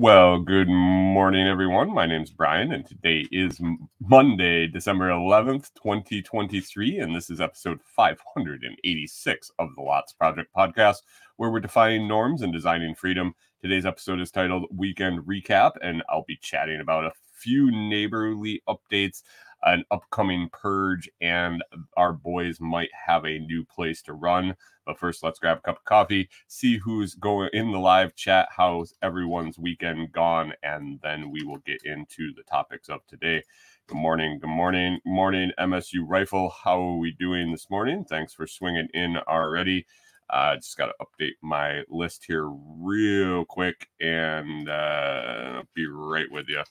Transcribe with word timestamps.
Well, 0.00 0.38
good 0.38 0.66
morning, 0.66 1.46
everyone. 1.46 1.92
My 1.92 2.06
name 2.06 2.22
is 2.22 2.30
Brian, 2.30 2.72
and 2.72 2.86
today 2.86 3.26
is 3.30 3.60
Monday, 4.00 4.66
December 4.66 5.10
11th, 5.10 5.74
2023, 5.74 7.00
and 7.00 7.14
this 7.14 7.28
is 7.28 7.38
episode 7.38 7.80
586 7.84 9.50
of 9.58 9.68
the 9.76 9.82
Lots 9.82 10.14
Project 10.14 10.48
podcast, 10.56 11.02
where 11.36 11.50
we're 11.50 11.60
defining 11.60 12.08
norms 12.08 12.40
and 12.40 12.50
designing 12.50 12.94
freedom. 12.94 13.34
Today's 13.60 13.84
episode 13.84 14.22
is 14.22 14.30
titled 14.30 14.64
Weekend 14.74 15.20
Recap, 15.26 15.72
and 15.82 16.02
I'll 16.08 16.24
be 16.26 16.38
chatting 16.40 16.80
about 16.80 17.04
a 17.04 17.12
few 17.36 17.70
neighborly 17.70 18.62
updates, 18.66 19.22
an 19.64 19.84
upcoming 19.90 20.48
purge, 20.52 21.08
and 21.20 21.62
our 21.96 22.12
boys 22.12 22.60
might 22.60 22.90
have 23.06 23.24
a 23.24 23.38
new 23.38 23.64
place 23.64 24.02
to 24.02 24.12
run. 24.12 24.54
But 24.86 24.98
first, 24.98 25.22
let's 25.22 25.38
grab 25.38 25.58
a 25.58 25.60
cup 25.60 25.78
of 25.78 25.84
coffee, 25.84 26.28
see 26.48 26.78
who's 26.78 27.14
going 27.14 27.50
in 27.52 27.70
the 27.70 27.78
live 27.78 28.14
chat, 28.16 28.48
how's 28.50 28.94
everyone's 29.02 29.58
weekend 29.58 30.12
gone, 30.12 30.52
and 30.62 30.98
then 31.02 31.30
we 31.30 31.42
will 31.44 31.58
get 31.58 31.82
into 31.84 32.32
the 32.34 32.42
topics 32.44 32.88
of 32.88 33.06
today. 33.06 33.42
Good 33.86 33.98
morning, 33.98 34.38
good 34.38 34.50
morning, 34.50 34.98
morning, 35.04 35.52
MSU 35.58 36.04
Rifle. 36.06 36.50
How 36.50 36.80
are 36.80 36.96
we 36.96 37.12
doing 37.12 37.50
this 37.50 37.68
morning? 37.70 38.04
Thanks 38.04 38.32
for 38.32 38.46
swinging 38.46 38.88
in 38.94 39.16
already. 39.28 39.86
I 40.30 40.52
uh, 40.52 40.56
just 40.56 40.76
got 40.76 40.86
to 40.86 40.94
update 41.04 41.34
my 41.42 41.82
list 41.88 42.24
here 42.24 42.46
real 42.48 43.44
quick 43.44 43.88
and 44.00 44.68
uh, 44.68 45.64
be 45.74 45.86
right 45.86 46.30
with 46.30 46.48
you. 46.48 46.62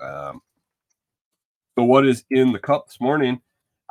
Um, 0.00 0.40
so, 1.78 1.84
what 1.84 2.06
is 2.06 2.24
in 2.30 2.52
the 2.52 2.58
cup 2.58 2.86
this 2.86 3.00
morning? 3.00 3.40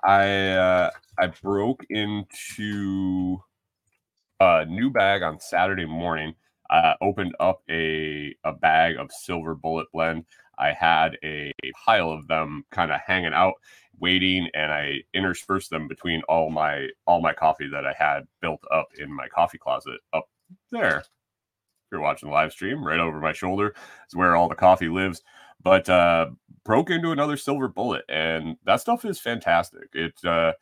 I 0.03 0.49
uh, 0.49 0.91
I 1.17 1.27
broke 1.27 1.85
into 1.89 3.41
a 4.39 4.65
new 4.65 4.89
bag 4.89 5.23
on 5.23 5.39
Saturday 5.39 5.85
morning. 5.85 6.35
I 6.69 6.95
opened 7.01 7.35
up 7.39 7.61
a 7.69 8.35
a 8.43 8.53
bag 8.53 8.97
of 8.97 9.11
Silver 9.11 9.55
Bullet 9.55 9.87
Blend. 9.93 10.25
I 10.59 10.73
had 10.73 11.17
a 11.23 11.51
pile 11.85 12.11
of 12.11 12.27
them 12.27 12.65
kind 12.71 12.91
of 12.91 12.99
hanging 13.05 13.33
out, 13.33 13.55
waiting, 13.99 14.47
and 14.53 14.71
I 14.71 15.01
interspersed 15.15 15.71
them 15.71 15.87
between 15.87 16.21
all 16.29 16.51
my 16.51 16.87
all 17.07 17.21
my 17.21 17.33
coffee 17.33 17.67
that 17.69 17.85
I 17.85 17.93
had 17.97 18.27
built 18.41 18.61
up 18.71 18.89
in 18.99 19.11
my 19.11 19.27
coffee 19.27 19.57
closet 19.57 19.99
up 20.13 20.29
there. 20.71 20.99
If 20.99 21.07
you're 21.91 22.01
watching 22.01 22.29
the 22.29 22.33
live 22.33 22.51
stream, 22.51 22.85
right 22.85 22.99
over 22.99 23.19
my 23.19 23.33
shoulder 23.33 23.73
is 24.07 24.15
where 24.15 24.35
all 24.35 24.47
the 24.49 24.55
coffee 24.55 24.87
lives. 24.87 25.23
But 25.63 25.89
uh, 25.89 26.31
broke 26.63 26.89
into 26.89 27.11
another 27.11 27.37
silver 27.37 27.67
bullet, 27.67 28.05
and 28.09 28.57
that 28.65 28.81
stuff 28.81 29.05
is 29.05 29.19
fantastic. 29.19 29.89
It 29.93 30.13
uh, 30.25 30.53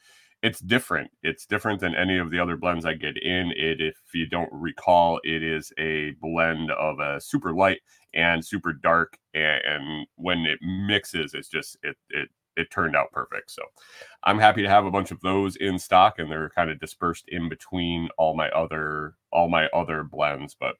it's 0.41 0.59
different. 0.59 1.11
It's 1.21 1.45
different 1.45 1.81
than 1.81 1.95
any 1.95 2.17
of 2.17 2.31
the 2.31 2.39
other 2.39 2.55
blends 2.55 2.85
I 2.85 2.93
get 2.93 3.17
in. 3.17 3.51
It, 3.55 3.81
if 3.81 3.95
you 4.13 4.25
don't 4.25 4.49
recall, 4.51 5.19
it 5.23 5.43
is 5.43 5.73
a 5.77 6.11
blend 6.21 6.71
of 6.71 6.99
a 6.99 7.19
super 7.19 7.53
light 7.53 7.81
and 8.13 8.43
super 8.43 8.73
dark, 8.73 9.17
and, 9.33 9.61
and 9.65 10.07
when 10.15 10.39
it 10.45 10.59
mixes, 10.61 11.33
it's 11.33 11.49
just 11.49 11.77
it 11.83 11.97
it 12.09 12.29
it 12.55 12.71
turned 12.71 12.95
out 12.95 13.11
perfect. 13.11 13.51
So 13.51 13.63
I'm 14.23 14.39
happy 14.39 14.61
to 14.61 14.69
have 14.69 14.85
a 14.85 14.91
bunch 14.91 15.11
of 15.11 15.21
those 15.21 15.55
in 15.57 15.79
stock, 15.79 16.19
and 16.19 16.31
they're 16.31 16.49
kind 16.49 16.69
of 16.69 16.79
dispersed 16.79 17.25
in 17.29 17.49
between 17.49 18.09
all 18.17 18.35
my 18.35 18.49
other 18.49 19.15
all 19.31 19.49
my 19.49 19.67
other 19.67 20.03
blends. 20.03 20.55
But 20.59 20.75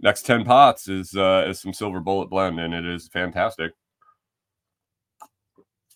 next 0.00 0.26
10 0.26 0.44
pots 0.44 0.88
is 0.88 1.14
uh, 1.16 1.44
is 1.48 1.60
some 1.60 1.72
silver 1.72 2.00
bullet 2.00 2.28
blend, 2.28 2.60
and 2.60 2.74
it 2.74 2.84
is 2.84 3.08
fantastic. 3.08 3.72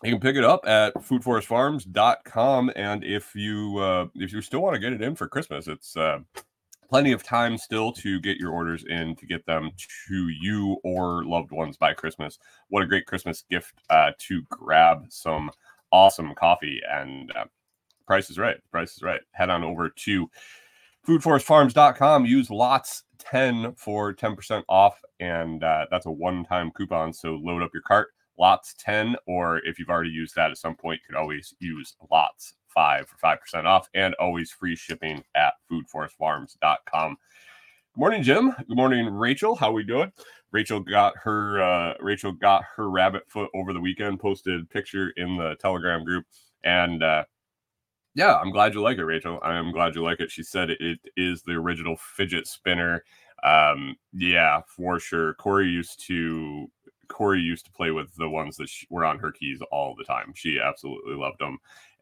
You 0.04 0.12
can 0.12 0.20
pick 0.20 0.36
it 0.36 0.44
up 0.44 0.66
at 0.66 0.94
foodforestfarms.com. 0.94 2.70
And 2.76 3.04
if 3.04 3.34
you 3.34 3.78
uh, 3.78 4.06
if 4.14 4.32
you 4.32 4.40
still 4.40 4.60
want 4.60 4.74
to 4.74 4.80
get 4.80 4.92
it 4.92 5.02
in 5.02 5.16
for 5.16 5.26
Christmas, 5.26 5.66
it's 5.66 5.96
uh, 5.96 6.20
plenty 6.88 7.12
of 7.12 7.22
time 7.22 7.58
still 7.58 7.92
to 7.92 8.20
get 8.20 8.38
your 8.38 8.52
orders 8.52 8.84
in 8.88 9.16
to 9.16 9.26
get 9.26 9.44
them 9.46 9.70
to 10.08 10.28
you 10.28 10.76
or 10.84 11.24
loved 11.24 11.50
ones 11.50 11.76
by 11.76 11.94
Christmas. 11.94 12.38
What 12.68 12.82
a 12.82 12.86
great 12.86 13.06
Christmas 13.06 13.44
gift 13.50 13.74
uh, 13.90 14.12
to 14.18 14.42
grab 14.50 15.06
some 15.08 15.50
awesome 15.90 16.34
coffee 16.34 16.80
and 16.88 17.32
uh, 17.36 17.44
price 18.06 18.30
is 18.30 18.38
right. 18.38 18.56
Price 18.70 18.96
is 18.96 19.02
right. 19.02 19.20
Head 19.32 19.50
on 19.50 19.64
over 19.64 19.88
to 19.90 20.30
foodforestfarms.com. 21.06 22.26
Use 22.26 22.50
lots 22.50 23.04
10 23.18 23.74
for 23.74 24.14
10% 24.14 24.62
off. 24.68 25.00
And 25.20 25.62
uh, 25.64 25.86
that's 25.90 26.06
a 26.06 26.10
one 26.10 26.44
time 26.44 26.70
coupon. 26.70 27.12
So 27.12 27.34
load 27.42 27.62
up 27.62 27.70
your 27.72 27.82
cart, 27.82 28.08
lots 28.38 28.74
10, 28.78 29.16
or 29.26 29.58
if 29.64 29.78
you've 29.78 29.90
already 29.90 30.10
used 30.10 30.34
that 30.36 30.50
at 30.50 30.58
some 30.58 30.74
point, 30.74 31.00
you 31.02 31.14
could 31.14 31.20
always 31.20 31.54
use 31.60 31.96
lots 32.10 32.54
5 32.68 33.08
for 33.08 33.16
5% 33.16 33.64
off 33.64 33.88
and 33.94 34.14
always 34.14 34.50
free 34.50 34.76
shipping 34.76 35.22
at 35.34 35.54
foodforestfarms.com. 35.70 37.16
Good 37.94 38.00
morning, 38.00 38.22
Jim. 38.22 38.54
Good 38.68 38.76
morning, 38.76 39.06
Rachel. 39.06 39.56
How 39.56 39.72
we 39.72 39.82
doing? 39.82 40.12
Rachel 40.52 40.80
got 40.80 41.14
her 41.16 41.62
uh, 41.62 41.94
Rachel 42.00 42.32
got 42.32 42.64
her 42.76 42.90
rabbit 42.90 43.24
foot 43.28 43.50
over 43.54 43.72
the 43.72 43.80
weekend. 43.80 44.20
Posted 44.20 44.68
picture 44.70 45.10
in 45.16 45.36
the 45.36 45.56
Telegram 45.60 46.04
group, 46.04 46.24
and 46.64 47.02
uh, 47.02 47.24
yeah, 48.18 48.34
I'm 48.34 48.50
glad 48.50 48.74
you 48.74 48.82
like 48.82 48.98
it, 48.98 49.04
Rachel. 49.04 49.38
I 49.42 49.54
am 49.54 49.70
glad 49.70 49.94
you 49.94 50.02
like 50.02 50.18
it. 50.18 50.28
She 50.28 50.42
said 50.42 50.70
it 50.70 50.98
is 51.16 51.42
the 51.42 51.52
original 51.52 51.96
fidget 51.96 52.48
spinner. 52.48 53.04
Um, 53.44 53.94
yeah, 54.12 54.62
for 54.66 54.98
sure. 54.98 55.34
Corey 55.34 55.68
used 55.68 56.04
to 56.08 56.66
Corey 57.06 57.40
used 57.40 57.66
to 57.66 57.70
play 57.70 57.92
with 57.92 58.12
the 58.16 58.28
ones 58.28 58.56
that 58.56 58.68
were 58.90 59.04
on 59.04 59.20
her 59.20 59.30
keys 59.30 59.60
all 59.70 59.94
the 59.96 60.02
time. 60.02 60.32
She 60.34 60.58
absolutely 60.58 61.14
loved 61.14 61.38
them, 61.38 61.58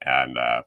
and 0.06 0.38
uh, 0.38 0.62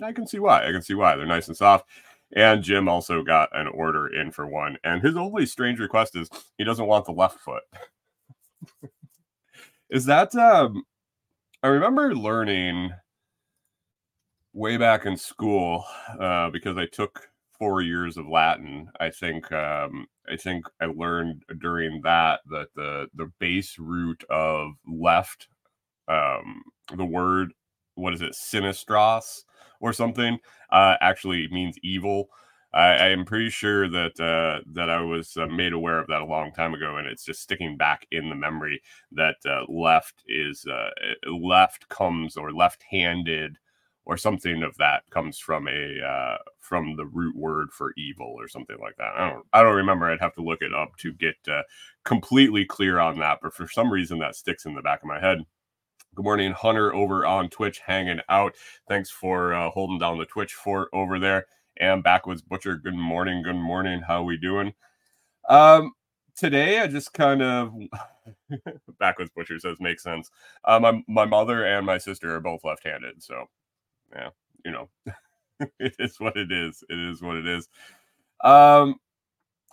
I 0.00 0.12
can 0.12 0.28
see 0.28 0.38
why. 0.38 0.64
I 0.64 0.70
can 0.70 0.80
see 0.80 0.94
why 0.94 1.16
they're 1.16 1.26
nice 1.26 1.48
and 1.48 1.56
soft. 1.56 1.88
And 2.36 2.62
Jim 2.62 2.88
also 2.88 3.24
got 3.24 3.48
an 3.52 3.66
order 3.66 4.14
in 4.14 4.30
for 4.30 4.46
one. 4.46 4.76
And 4.84 5.02
his 5.02 5.16
only 5.16 5.44
strange 5.44 5.80
request 5.80 6.14
is 6.14 6.30
he 6.56 6.62
doesn't 6.62 6.86
want 6.86 7.04
the 7.04 7.12
left 7.12 7.40
foot. 7.40 7.64
is 9.90 10.04
that 10.04 10.36
um 10.36 10.84
I 11.64 11.68
remember 11.68 12.14
learning 12.14 12.92
way 14.54 14.76
back 14.76 15.04
in 15.04 15.16
school 15.16 15.84
uh, 16.18 16.48
because 16.50 16.78
I 16.78 16.86
took 16.86 17.28
four 17.58 17.82
years 17.82 18.16
of 18.16 18.28
Latin. 18.28 18.88
I 19.00 19.10
think 19.10 19.50
um, 19.52 20.06
I 20.30 20.36
think 20.36 20.64
I 20.80 20.86
learned 20.86 21.42
during 21.60 22.00
that 22.02 22.40
that 22.50 22.68
the 22.74 23.08
the 23.14 23.30
base 23.38 23.78
root 23.78 24.24
of 24.30 24.72
left, 24.86 25.48
um, 26.08 26.62
the 26.96 27.04
word 27.04 27.52
what 27.96 28.14
is 28.14 28.22
it, 28.22 28.32
sinistros 28.32 29.44
or 29.80 29.92
something, 29.92 30.38
uh, 30.72 30.96
actually 31.00 31.48
means 31.50 31.76
evil. 31.82 32.28
I, 32.72 33.10
am 33.10 33.24
pretty 33.24 33.50
sure 33.50 33.88
that 33.88 34.18
uh, 34.18 34.64
that 34.72 34.90
I 34.90 35.00
was 35.00 35.36
uh, 35.36 35.46
made 35.46 35.72
aware 35.72 36.00
of 36.00 36.08
that 36.08 36.22
a 36.22 36.26
long 36.26 36.52
time 36.52 36.74
ago, 36.74 36.96
and 36.96 37.06
it's 37.06 37.24
just 37.24 37.40
sticking 37.40 37.76
back 37.76 38.04
in 38.10 38.28
the 38.28 38.34
memory 38.34 38.82
that 39.12 39.36
uh, 39.46 39.62
left 39.68 40.24
is 40.26 40.66
uh, 40.66 40.90
left 41.30 41.88
comes 41.88 42.36
or 42.36 42.52
left-handed 42.52 43.58
or 44.06 44.16
something 44.16 44.62
of 44.62 44.76
that 44.76 45.02
comes 45.10 45.38
from 45.38 45.66
a 45.68 46.00
uh, 46.04 46.38
from 46.60 46.96
the 46.96 47.06
root 47.06 47.36
word 47.36 47.70
for 47.72 47.92
evil 47.96 48.34
or 48.36 48.48
something 48.48 48.76
like 48.80 48.96
that. 48.96 49.14
I 49.16 49.30
don't 49.30 49.46
I 49.52 49.62
don't 49.62 49.76
remember. 49.76 50.10
I'd 50.10 50.20
have 50.20 50.34
to 50.34 50.42
look 50.42 50.62
it 50.62 50.74
up 50.74 50.96
to 50.98 51.12
get 51.12 51.36
uh, 51.48 51.62
completely 52.04 52.64
clear 52.64 52.98
on 52.98 53.18
that. 53.20 53.38
But 53.42 53.54
for 53.54 53.68
some 53.68 53.90
reason, 53.90 54.18
that 54.18 54.36
sticks 54.36 54.66
in 54.66 54.74
the 54.74 54.82
back 54.82 55.02
of 55.02 55.08
my 55.08 55.20
head. 55.20 55.38
Good 56.14 56.24
morning, 56.24 56.52
Hunter, 56.52 56.94
over 56.94 57.26
on 57.26 57.48
Twitch, 57.50 57.80
hanging 57.80 58.20
out. 58.28 58.54
Thanks 58.88 59.10
for 59.10 59.52
uh, 59.52 59.70
holding 59.70 59.98
down 59.98 60.18
the 60.18 60.26
Twitch 60.26 60.54
fort 60.54 60.88
over 60.92 61.18
there. 61.18 61.46
And 61.78 62.04
Backwoods 62.04 62.42
Butcher, 62.42 62.76
good 62.76 62.94
morning, 62.94 63.42
good 63.42 63.56
morning. 63.56 64.00
How 64.00 64.22
we 64.22 64.36
doing? 64.36 64.74
Um, 65.48 65.92
today 66.36 66.80
I 66.80 66.86
just 66.86 67.12
kind 67.12 67.42
of 67.42 67.74
Backwoods 69.00 69.30
Butcher 69.34 69.58
says 69.58 69.78
makes 69.80 70.02
sense. 70.02 70.30
Uh, 70.64 70.78
my 70.78 71.02
my 71.08 71.24
mother 71.24 71.64
and 71.64 71.84
my 71.84 71.98
sister 71.98 72.34
are 72.34 72.40
both 72.40 72.64
left-handed, 72.64 73.22
so 73.22 73.46
yeah, 74.14 74.30
you 74.64 74.70
know, 74.72 74.88
it 75.78 75.94
is 75.98 76.18
what 76.18 76.36
it 76.36 76.52
is. 76.52 76.82
It 76.88 76.98
is 76.98 77.22
what 77.22 77.36
it 77.36 77.46
is. 77.46 77.68
Um, 78.42 78.96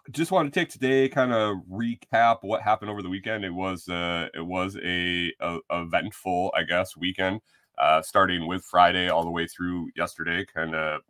just 0.10 0.32
want 0.32 0.52
to 0.52 0.60
take 0.60 0.70
today, 0.70 1.08
kind 1.08 1.32
of 1.32 1.58
recap 1.72 2.40
what 2.42 2.62
happened 2.62 2.90
over 2.90 3.02
the 3.02 3.10
weekend. 3.10 3.46
It 3.46 3.54
was 3.54 3.88
uh, 3.88 4.28
it 4.34 4.46
was 4.46 4.78
a, 4.84 5.32
a 5.40 5.60
eventful, 5.72 6.52
I 6.56 6.64
guess, 6.64 6.98
weekend. 6.98 7.42
Uh, 7.78 8.02
starting 8.02 8.48
with 8.48 8.64
Friday 8.64 9.10
all 9.10 9.24
the 9.24 9.32
way 9.32 9.48
through 9.48 9.90
yesterday, 9.96 10.46
kind 10.46 10.76
of 10.76 11.02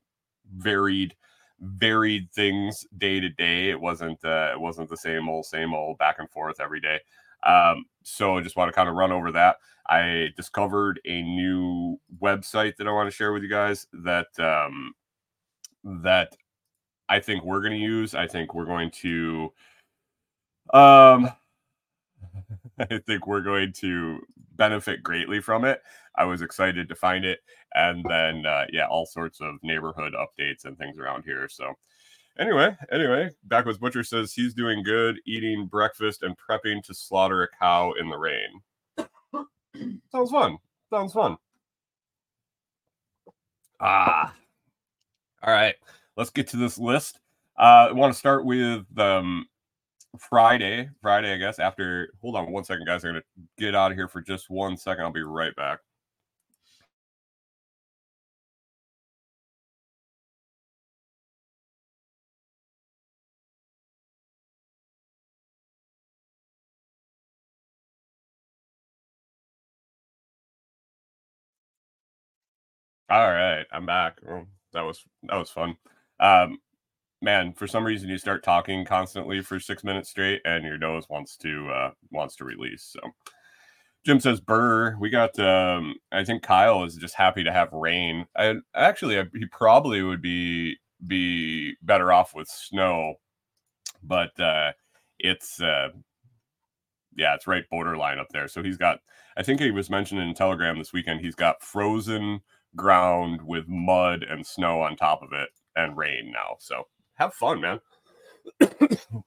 varied 0.55 1.15
varied 1.59 2.31
things 2.31 2.85
day 2.97 3.19
to 3.19 3.29
day. 3.29 3.69
It 3.69 3.79
wasn't 3.79 4.23
uh, 4.25 4.51
it 4.53 4.59
wasn't 4.59 4.89
the 4.89 4.97
same 4.97 5.29
old 5.29 5.45
same 5.45 5.73
old 5.73 5.97
back 5.97 6.17
and 6.19 6.29
forth 6.29 6.59
every 6.59 6.81
day. 6.81 6.99
Um, 7.43 7.85
so 8.03 8.37
I 8.37 8.41
just 8.41 8.55
want 8.55 8.69
to 8.69 8.75
kind 8.75 8.89
of 8.89 8.95
run 8.95 9.11
over 9.11 9.31
that. 9.33 9.57
I 9.87 10.29
discovered 10.37 10.99
a 11.05 11.21
new 11.23 11.99
website 12.21 12.75
that 12.77 12.87
I 12.87 12.91
want 12.91 13.09
to 13.09 13.15
share 13.15 13.33
with 13.33 13.43
you 13.43 13.49
guys 13.49 13.87
that 13.93 14.27
um, 14.39 14.93
that 16.03 16.35
I 17.09 17.19
think 17.19 17.43
we're 17.43 17.61
going 17.61 17.73
to 17.73 17.79
use. 17.79 18.15
I 18.15 18.27
think 18.27 18.53
we're 18.55 18.65
going 18.65 18.91
to 19.01 19.51
Um, 20.73 21.29
I 22.79 22.99
think 23.05 23.27
we're 23.27 23.41
going 23.41 23.73
to 23.73 24.19
benefit 24.55 25.03
greatly 25.03 25.41
from 25.41 25.65
it. 25.65 25.81
I 26.15 26.25
was 26.25 26.41
excited 26.41 26.89
to 26.89 26.95
find 26.95 27.25
it, 27.25 27.39
and 27.73 28.05
then 28.07 28.45
uh, 28.45 28.65
yeah, 28.71 28.87
all 28.87 29.05
sorts 29.05 29.41
of 29.41 29.55
neighborhood 29.63 30.13
updates 30.13 30.65
and 30.65 30.77
things 30.77 30.97
around 30.97 31.23
here. 31.23 31.47
So 31.49 31.73
anyway, 32.39 32.75
anyway, 32.91 33.29
Backwoods 33.43 33.77
Butcher 33.77 34.03
says 34.03 34.33
he's 34.33 34.53
doing 34.53 34.83
good, 34.83 35.19
eating 35.25 35.65
breakfast 35.65 36.23
and 36.23 36.35
prepping 36.37 36.83
to 36.83 36.93
slaughter 36.93 37.43
a 37.43 37.47
cow 37.59 37.93
in 37.99 38.09
the 38.09 38.17
rain. 38.17 38.61
Sounds 40.11 40.31
fun. 40.31 40.57
Sounds 40.89 41.13
fun. 41.13 41.37
Ah, 43.79 44.33
all 45.43 45.53
right. 45.53 45.75
Let's 46.17 46.29
get 46.29 46.47
to 46.49 46.57
this 46.57 46.77
list. 46.77 47.19
Uh, 47.57 47.87
I 47.89 47.91
want 47.93 48.13
to 48.13 48.19
start 48.19 48.45
with 48.45 48.85
um, 48.97 49.47
Friday. 50.19 50.89
Friday, 51.01 51.33
I 51.33 51.37
guess. 51.37 51.57
After, 51.57 52.09
hold 52.21 52.35
on 52.35 52.51
one 52.51 52.63
second, 52.63 52.85
guys. 52.85 53.03
I'm 53.03 53.11
gonna 53.11 53.23
get 53.57 53.75
out 53.75 53.91
of 53.91 53.97
here 53.97 54.07
for 54.07 54.21
just 54.21 54.49
one 54.49 54.77
second. 54.77 55.03
I'll 55.03 55.11
be 55.11 55.23
right 55.23 55.55
back. 55.55 55.79
All 73.11 73.29
right, 73.29 73.65
I'm 73.73 73.85
back. 73.85 74.19
Oh, 74.25 74.45
that 74.71 74.83
was 74.83 75.03
that 75.23 75.35
was 75.35 75.49
fun. 75.49 75.75
Um, 76.21 76.59
man, 77.21 77.51
for 77.51 77.67
some 77.67 77.85
reason 77.85 78.07
you 78.07 78.17
start 78.17 78.41
talking 78.41 78.85
constantly 78.85 79.41
for 79.41 79.59
six 79.59 79.83
minutes 79.83 80.09
straight, 80.09 80.39
and 80.45 80.63
your 80.63 80.77
nose 80.77 81.09
wants 81.09 81.35
to 81.39 81.69
uh, 81.71 81.91
wants 82.13 82.37
to 82.37 82.45
release. 82.45 82.83
So, 82.93 83.01
Jim 84.05 84.21
says, 84.21 84.39
"Burr, 84.39 84.95
we 84.97 85.09
got. 85.09 85.37
Um, 85.37 85.95
I 86.13 86.23
think 86.23 86.41
Kyle 86.41 86.85
is 86.85 86.95
just 86.95 87.15
happy 87.15 87.43
to 87.43 87.51
have 87.51 87.73
rain. 87.73 88.27
I 88.37 88.55
actually, 88.73 89.19
I, 89.19 89.25
he 89.33 89.45
probably 89.47 90.01
would 90.03 90.21
be 90.21 90.77
be 91.05 91.75
better 91.81 92.13
off 92.13 92.33
with 92.33 92.47
snow, 92.47 93.15
but 94.01 94.39
uh, 94.39 94.71
it's 95.19 95.59
uh, 95.59 95.89
yeah, 97.17 97.35
it's 97.35 97.45
right 97.45 97.65
borderline 97.69 98.19
up 98.19 98.29
there. 98.29 98.47
So 98.47 98.63
he's 98.63 98.77
got. 98.77 98.99
I 99.35 99.43
think 99.43 99.59
he 99.59 99.71
was 99.71 99.89
mentioning 99.89 100.29
in 100.29 100.33
Telegram 100.33 100.77
this 100.77 100.93
weekend. 100.93 101.19
He's 101.19 101.35
got 101.35 101.61
frozen." 101.61 102.39
Ground 102.75 103.41
with 103.41 103.67
mud 103.67 104.23
and 104.23 104.45
snow 104.45 104.81
on 104.81 104.95
top 104.95 105.21
of 105.23 105.33
it 105.33 105.49
and 105.75 105.97
rain 105.97 106.31
now. 106.31 106.55
So 106.59 106.83
have 107.15 107.33
fun, 107.33 107.61
man. 107.61 107.79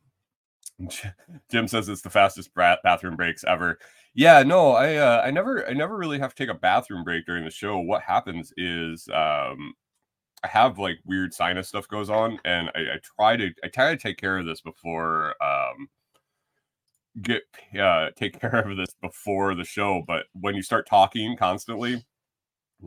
Jim 1.51 1.69
says 1.69 1.89
it's 1.89 2.03
the 2.03 2.11
fastest 2.11 2.51
bathroom 2.55 3.17
breaks 3.17 3.45
ever. 3.45 3.79
Yeah, 4.15 4.43
no, 4.43 4.73
I 4.73 4.97
uh, 4.97 5.23
I 5.25 5.31
never 5.31 5.67
I 5.69 5.73
never 5.73 5.97
really 5.97 6.19
have 6.19 6.35
to 6.35 6.43
take 6.43 6.55
a 6.55 6.59
bathroom 6.59 7.05
break 7.05 7.27
during 7.27 7.45
the 7.45 7.51
show. 7.51 7.79
What 7.79 8.03
happens 8.03 8.53
is 8.57 9.09
um 9.13 9.75
I 10.45 10.49
have 10.49 10.79
like 10.79 10.99
weird 11.05 11.33
sinus 11.35 11.69
stuff 11.69 11.89
goes 11.89 12.11
on, 12.11 12.39
and 12.45 12.71
I, 12.75 12.81
I 12.81 12.99
try 13.17 13.37
to 13.37 13.51
I 13.65 13.69
try 13.69 13.91
to 13.91 13.97
take 13.97 14.19
care 14.19 14.39
of 14.39 14.47
this 14.47 14.61
before 14.61 15.35
um 15.43 15.89
get 17.23 17.43
uh 17.81 18.11
take 18.17 18.41
care 18.41 18.69
of 18.69 18.77
this 18.77 18.95
before 19.01 19.55
the 19.55 19.65
show. 19.65 20.03
But 20.07 20.27
when 20.33 20.55
you 20.55 20.63
start 20.63 20.89
talking 20.89 21.37
constantly, 21.37 22.05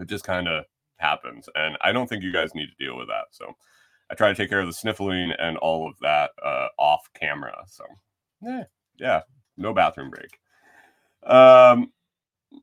it 0.02 0.08
just 0.08 0.24
kind 0.24 0.48
of 0.48 0.66
happens. 0.98 1.50
And 1.56 1.78
I 1.82 1.92
don't 1.92 2.08
think 2.08 2.24
you 2.24 2.34
guys 2.34 2.56
need 2.56 2.68
to 2.68 2.86
deal 2.86 2.98
with 2.98 3.08
that. 3.08 3.26
So 3.32 3.54
I 4.10 4.16
try 4.16 4.30
to 4.30 4.36
take 4.36 4.50
care 4.50 4.60
of 4.60 4.68
the 4.68 4.74
sniffling 4.74 5.34
and 5.38 5.58
all 5.58 5.88
of 5.88 5.96
that 6.02 6.32
uh, 6.44 6.68
off 6.78 7.10
camera. 7.14 7.64
So 7.68 7.86
yeah, 8.42 8.64
yeah, 9.00 9.22
no 9.58 9.74
bathroom 9.74 10.10
break. 10.10 10.40
Um, 11.24 11.92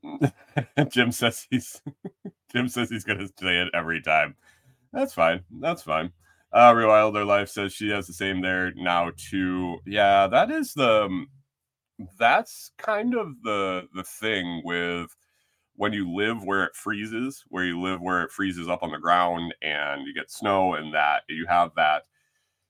Jim 0.89 1.11
says 1.11 1.45
he's 1.49 1.81
Jim 2.51 2.67
says 2.67 2.89
he's 2.89 3.03
gonna 3.03 3.27
say 3.39 3.57
it 3.57 3.69
every 3.73 4.01
time. 4.01 4.35
That's 4.91 5.13
fine. 5.13 5.43
That's 5.59 5.83
fine. 5.83 6.11
Uh, 6.51 6.73
Rewilder 6.73 7.25
Life 7.25 7.49
says 7.49 7.73
she 7.73 7.89
has 7.89 8.07
the 8.07 8.13
same 8.13 8.41
there 8.41 8.71
now 8.75 9.11
too. 9.17 9.77
Yeah, 9.85 10.27
that 10.27 10.49
is 10.51 10.73
the 10.73 11.03
um, 11.03 11.27
that's 12.17 12.71
kind 12.77 13.15
of 13.15 13.41
the 13.43 13.87
the 13.93 14.03
thing 14.03 14.61
with 14.63 15.15
when 15.75 15.93
you 15.93 16.11
live 16.13 16.43
where 16.43 16.63
it 16.63 16.75
freezes, 16.75 17.43
where 17.49 17.65
you 17.65 17.81
live 17.81 18.01
where 18.01 18.23
it 18.23 18.31
freezes 18.31 18.67
up 18.67 18.83
on 18.83 18.91
the 18.91 18.97
ground 18.97 19.53
and 19.61 20.07
you 20.07 20.13
get 20.13 20.31
snow 20.31 20.73
and 20.75 20.93
that 20.93 21.23
you 21.29 21.45
have 21.47 21.71
that 21.75 22.03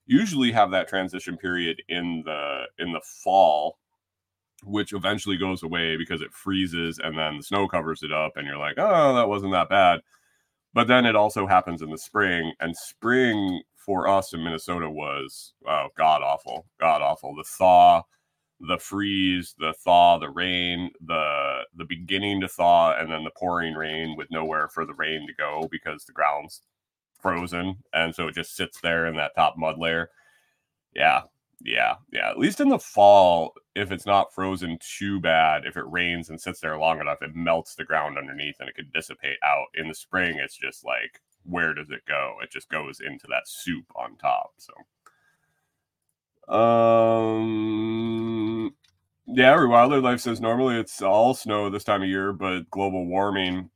usually 0.06 0.52
have 0.52 0.70
that 0.70 0.88
transition 0.88 1.36
period 1.36 1.82
in 1.88 2.22
the 2.24 2.62
in 2.78 2.92
the 2.92 3.00
fall 3.24 3.78
which 4.64 4.92
eventually 4.92 5.36
goes 5.36 5.62
away 5.62 5.96
because 5.96 6.22
it 6.22 6.32
freezes 6.32 6.98
and 6.98 7.16
then 7.18 7.36
the 7.36 7.42
snow 7.42 7.68
covers 7.68 8.02
it 8.02 8.12
up 8.12 8.32
and 8.36 8.46
you're 8.46 8.58
like, 8.58 8.76
"Oh, 8.78 9.14
that 9.14 9.28
wasn't 9.28 9.52
that 9.52 9.68
bad." 9.68 10.00
But 10.74 10.88
then 10.88 11.06
it 11.06 11.16
also 11.16 11.46
happens 11.46 11.82
in 11.82 11.90
the 11.90 11.98
spring 11.98 12.52
and 12.60 12.76
spring 12.76 13.62
for 13.76 14.08
us 14.08 14.32
in 14.32 14.42
Minnesota 14.42 14.90
was 14.90 15.54
oh, 15.68 15.88
god 15.96 16.22
awful, 16.22 16.66
god 16.80 17.02
awful. 17.02 17.34
The 17.36 17.44
thaw 17.44 18.02
the 18.60 18.78
freeze, 18.78 19.54
the 19.58 19.74
thaw, 19.84 20.18
the 20.18 20.30
rain, 20.30 20.90
the 21.04 21.62
the 21.76 21.84
beginning 21.84 22.40
to 22.40 22.48
thaw, 22.48 22.96
and 22.98 23.10
then 23.10 23.24
the 23.24 23.30
pouring 23.36 23.74
rain 23.74 24.16
with 24.16 24.30
nowhere 24.30 24.68
for 24.68 24.86
the 24.86 24.94
rain 24.94 25.26
to 25.26 25.34
go 25.34 25.68
because 25.70 26.04
the 26.04 26.12
ground's 26.12 26.62
frozen, 27.20 27.76
and 27.92 28.14
so 28.14 28.28
it 28.28 28.34
just 28.34 28.56
sits 28.56 28.80
there 28.80 29.06
in 29.06 29.16
that 29.16 29.34
top 29.34 29.56
mud 29.58 29.78
layer. 29.78 30.10
Yeah, 30.94 31.22
yeah, 31.62 31.96
yeah. 32.12 32.30
At 32.30 32.38
least 32.38 32.60
in 32.60 32.68
the 32.68 32.78
fall, 32.78 33.54
if 33.74 33.92
it's 33.92 34.06
not 34.06 34.32
frozen 34.32 34.78
too 34.80 35.20
bad, 35.20 35.66
if 35.66 35.76
it 35.76 35.90
rains 35.90 36.30
and 36.30 36.40
sits 36.40 36.60
there 36.60 36.78
long 36.78 37.00
enough, 37.00 37.22
it 37.22 37.34
melts 37.34 37.74
the 37.74 37.84
ground 37.84 38.18
underneath 38.18 38.56
and 38.60 38.68
it 38.68 38.74
could 38.74 38.92
dissipate 38.92 39.38
out. 39.44 39.66
In 39.74 39.88
the 39.88 39.94
spring, 39.94 40.38
it's 40.38 40.56
just 40.56 40.84
like, 40.84 41.20
where 41.44 41.74
does 41.74 41.90
it 41.90 42.02
go? 42.06 42.36
It 42.42 42.50
just 42.50 42.68
goes 42.70 43.00
into 43.00 43.26
that 43.28 43.48
soup 43.48 43.86
on 43.94 44.16
top. 44.16 44.52
So. 44.58 44.72
Um, 46.48 47.56
yeah, 49.26 49.54
Rewilder 49.56 50.02
Life 50.02 50.20
says 50.20 50.40
normally 50.40 50.76
it's 50.76 51.02
all 51.02 51.34
snow 51.34 51.68
this 51.70 51.84
time 51.84 52.02
of 52.02 52.08
year, 52.08 52.32
but 52.32 52.70
global 52.70 53.06
warming. 53.06 53.70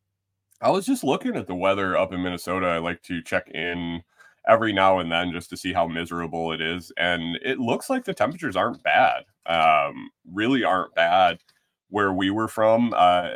I 0.63 0.71
was 0.71 0.87
just 0.87 1.05
looking 1.05 1.37
at 1.37 1.47
the 1.47 1.55
weather 1.55 1.97
up 1.97 2.13
in 2.13 2.23
Minnesota. 2.23 2.67
I 2.67 2.79
like 2.79 3.03
to 3.05 3.23
check 3.23 3.49
in 3.51 4.03
every 4.49 4.73
now 4.73 4.99
and 4.99 5.11
then 5.11 5.33
just 5.33 5.51
to 5.51 5.57
see 5.57 5.73
how 5.73 5.87
miserable 5.87 6.53
it 6.53 6.61
is. 6.61 6.93
And 6.97 7.37
it 7.43 7.59
looks 7.59 7.91
like 7.91 8.05
the 8.05 8.15
temperatures 8.15 8.57
aren't 8.57 8.83
bad, 8.83 9.25
um, 9.47 10.11
really 10.31 10.65
aren't 10.65 10.95
bad 10.95 11.39
where 11.89 12.13
we 12.13 12.31
were 12.31 12.49
from. 12.49 12.93
Uh, 12.97 13.31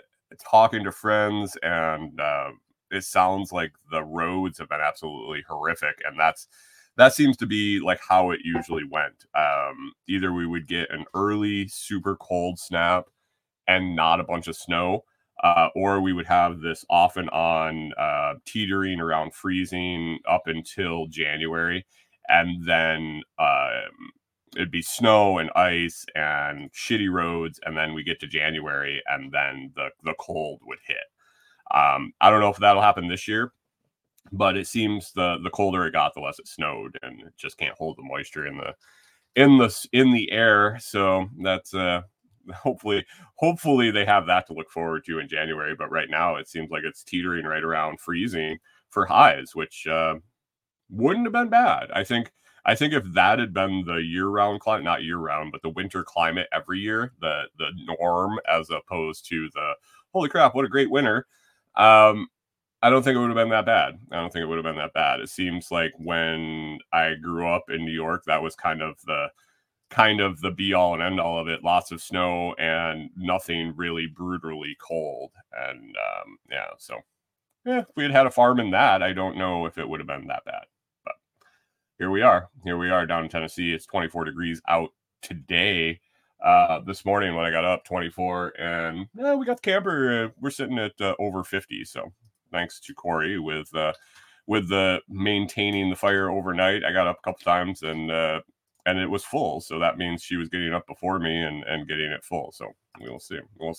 talking 0.51 0.85
to 0.85 0.93
friends, 0.93 1.57
and 1.63 2.21
uh, 2.21 2.51
it 2.91 3.05
sounds 3.05 3.53
like 3.53 3.73
the 3.91 4.03
roads 4.03 4.59
have 4.59 4.69
been 4.69 4.81
absolutely 4.81 5.45
horrific. 5.49 6.01
And 6.05 6.19
that's 6.19 6.49
that 6.97 7.15
seems 7.15 7.37
to 7.39 7.47
be 7.47 7.81
like 7.81 8.01
how 8.07 8.31
it 8.31 8.41
usually 8.45 8.85
went. 8.85 9.27
Um, 9.35 9.93
either 10.09 10.33
we 10.33 10.47
would 10.47 10.69
get 10.69 10.91
an 10.91 11.05
early 11.15 11.69
super 11.69 12.17
cold 12.17 12.59
snap 12.59 13.07
and 13.67 13.97
not 13.97 14.21
a 14.21 14.25
bunch 14.25 14.47
of 14.47 14.57
snow, 14.57 15.05
uh, 15.43 15.69
or 15.75 16.01
we 16.01 16.13
would 16.13 16.27
have 16.27 16.61
this 16.61 16.85
off 16.91 17.17
and 17.17 17.31
on 17.31 17.93
uh, 17.99 18.35
teetering 18.47 19.01
around 19.01 19.35
freezing 19.35 20.19
up 20.29 20.43
until 20.47 21.07
January, 21.09 21.85
and 22.29 22.65
then 22.67 23.23
um, 23.39 24.13
it'd 24.55 24.71
be 24.71 24.83
snow 24.83 25.39
and 25.39 25.51
ice 25.57 26.05
and 26.15 26.71
shitty 26.73 27.11
roads, 27.11 27.59
and 27.65 27.77
then 27.77 27.95
we 27.95 28.05
get 28.05 28.21
to 28.21 28.27
January, 28.27 29.03
and 29.09 29.33
then 29.33 29.73
the 29.75 29.89
the 30.05 30.15
cold 30.21 30.61
would 30.67 30.79
hit. 30.87 30.99
Um, 31.75 32.13
I 32.21 32.31
don't 32.31 32.41
know 32.41 32.51
if 32.51 32.59
that'll 32.59 32.83
happen 32.83 33.09
this 33.09 33.27
year 33.27 33.53
but 34.33 34.57
it 34.57 34.67
seems 34.67 35.13
the 35.13 35.39
the 35.43 35.51
colder 35.51 35.87
it 35.87 35.93
got, 35.93 36.15
the 36.15 36.21
less 36.21 36.39
it 36.39 36.49
snowed, 36.49 36.99
and 37.03 37.21
it 37.23 37.35
just 37.37 37.59
can't 37.59 37.77
hold 37.79 37.97
the 37.99 38.03
moisture 38.03 38.47
in 38.47 38.57
the 38.59 38.75
in 39.37 39.59
the 39.59 39.87
in 39.93 40.13
the 40.13 40.31
air. 40.33 40.79
So 40.81 41.29
that's 41.43 41.75
uh 41.75 42.03
hopefully 42.55 43.05
hopefully 43.37 43.91
they 43.91 44.05
have 44.05 44.27
that 44.27 44.47
to 44.49 44.55
look 44.55 44.71
forward 44.71 45.05
to 45.07 45.19
in 45.19 45.29
January. 45.29 45.75
But 45.77 45.91
right 45.91 46.11
now 46.11 46.37
it 46.37 46.49
seems 46.49 46.71
like 46.71 46.85
it's 46.85 47.05
teetering 47.05 47.47
right 47.47 47.65
around 47.65 48.01
freezing 48.01 48.59
for 48.91 49.07
highs, 49.07 49.55
which 49.55 49.87
uh, 49.87 50.17
wouldn't 50.91 51.27
have 51.27 51.33
been 51.33 51.49
bad. 51.49 51.91
I 51.93 52.05
think 52.05 52.33
I 52.67 52.75
think 52.75 52.95
if 52.95 53.05
that 53.15 53.39
had 53.39 53.53
been 53.53 53.85
the 53.87 53.97
year 53.97 54.27
round 54.29 54.61
climate, 54.61 54.85
not 54.85 55.03
year 55.03 55.19
round, 55.19 55.53
but 55.53 55.63
the 55.63 55.69
winter 55.71 56.03
climate 56.05 56.49
every 56.53 56.81
year, 56.81 57.13
the 57.21 57.45
the 57.59 57.71
norm 57.99 58.39
as 58.49 58.71
opposed 58.71 59.29
to 59.29 59.49
the 59.55 59.75
holy 60.13 60.29
crap, 60.29 60.55
what 60.55 60.65
a 60.65 60.69
great 60.69 60.91
winter. 60.91 61.27
Um, 61.77 62.29
I 62.85 62.91
don't 62.91 63.03
think 63.03 63.17
it 63.17 63.19
would 63.19 63.31
have 63.31 63.35
been 63.35 63.49
that 63.49 63.65
bad. 63.65 63.99
I 64.13 64.17
don't 64.17 64.31
think 64.31 64.43
it 64.43 64.47
would 64.47 64.59
have 64.59 64.65
been 64.65 64.77
that 64.77 64.93
bad. 64.93 65.21
It 65.21 65.31
seems 65.31 65.71
like 65.71 65.95
when 65.97 66.79
I 66.93 67.15
grew 67.15 67.49
up 67.49 67.71
in 67.71 67.83
New 67.83 67.91
York, 67.91 68.25
that 68.27 68.43
was 68.43 68.55
kind 68.55 68.83
of 68.83 69.01
the 69.07 69.29
kind 69.89 70.21
of 70.21 70.39
the 70.43 70.51
be 70.51 70.75
all 70.75 70.93
and 70.93 71.03
end 71.03 71.19
all 71.19 71.39
of 71.39 71.49
it. 71.49 71.65
Lots 71.65 71.93
of 71.93 72.03
snow 72.03 72.53
and 72.59 73.09
nothing 73.17 73.73
really 73.75 74.07
brutally 74.07 74.77
cold. 74.79 75.31
And 75.53 75.97
um, 75.97 76.37
yeah, 76.51 76.67
so 76.77 76.99
yeah, 77.65 77.79
if 77.79 77.87
we 77.97 78.03
had 78.03 78.13
had 78.13 78.27
a 78.27 78.31
farm 78.31 78.61
in 78.61 78.71
that, 78.73 79.03
I 79.03 79.15
don't 79.15 79.39
know 79.39 79.65
if 79.65 79.79
it 79.79 79.89
would 79.89 80.01
have 80.01 80.07
been 80.07 80.27
that 80.27 80.45
bad. 80.45 80.65
But 81.07 81.15
here 81.99 82.11
we 82.11 82.21
are. 82.21 82.51
Here 82.65 82.77
we 82.77 82.91
are 82.91 83.07
down 83.07 83.25
in 83.25 83.31
Tennessee. 83.31 83.73
It's 83.73 83.87
24 83.87 84.27
degrees 84.27 84.61
out 84.69 84.91
today. 85.23 86.01
Uh, 86.45 86.81
this 86.81 87.07
morning 87.07 87.35
when 87.35 87.47
I 87.47 87.51
got 87.51 87.65
up, 87.65 87.87
24, 87.87 88.61
and 88.61 89.07
yeah, 89.15 89.35
we 89.35 89.47
got 89.47 89.63
the 89.63 89.71
camper. 89.71 90.25
Uh, 90.25 90.29
we're 90.39 90.51
sitting 90.51 90.79
at 90.79 90.93
uh, 91.01 91.15
over 91.19 91.43
50. 91.43 91.87
So 91.87 92.13
thanks 92.55 92.79
to 92.81 92.95
Corey 92.95 93.39
with 93.39 93.75
uh, 93.75 93.93
with 94.47 94.69
the 94.69 95.01
maintaining 95.09 95.91
the 95.91 95.97
fire 95.97 96.31
overnight. 96.31 96.85
I 96.85 96.93
got 96.93 97.07
up 97.07 97.19
a 97.19 97.23
couple 97.23 97.45
times 97.45 97.83
and 97.83 98.11
uh, 98.11 98.41
and 98.87 98.99
it 98.99 99.11
was 99.11 99.25
full. 99.25 99.61
So 99.61 99.79
that 99.79 99.99
means 99.99 100.23
she 100.23 100.37
was 100.37 100.49
getting 100.49 100.73
up 100.73 100.87
before 100.87 101.19
me 101.19 101.43
and 101.43 101.65
and 101.65 101.89
getting 101.89 102.11
it 102.11 102.25
full. 102.25 102.53
So 102.53 102.69
we'll 103.01 103.19
see. 103.19 103.41
We'll 103.59 103.77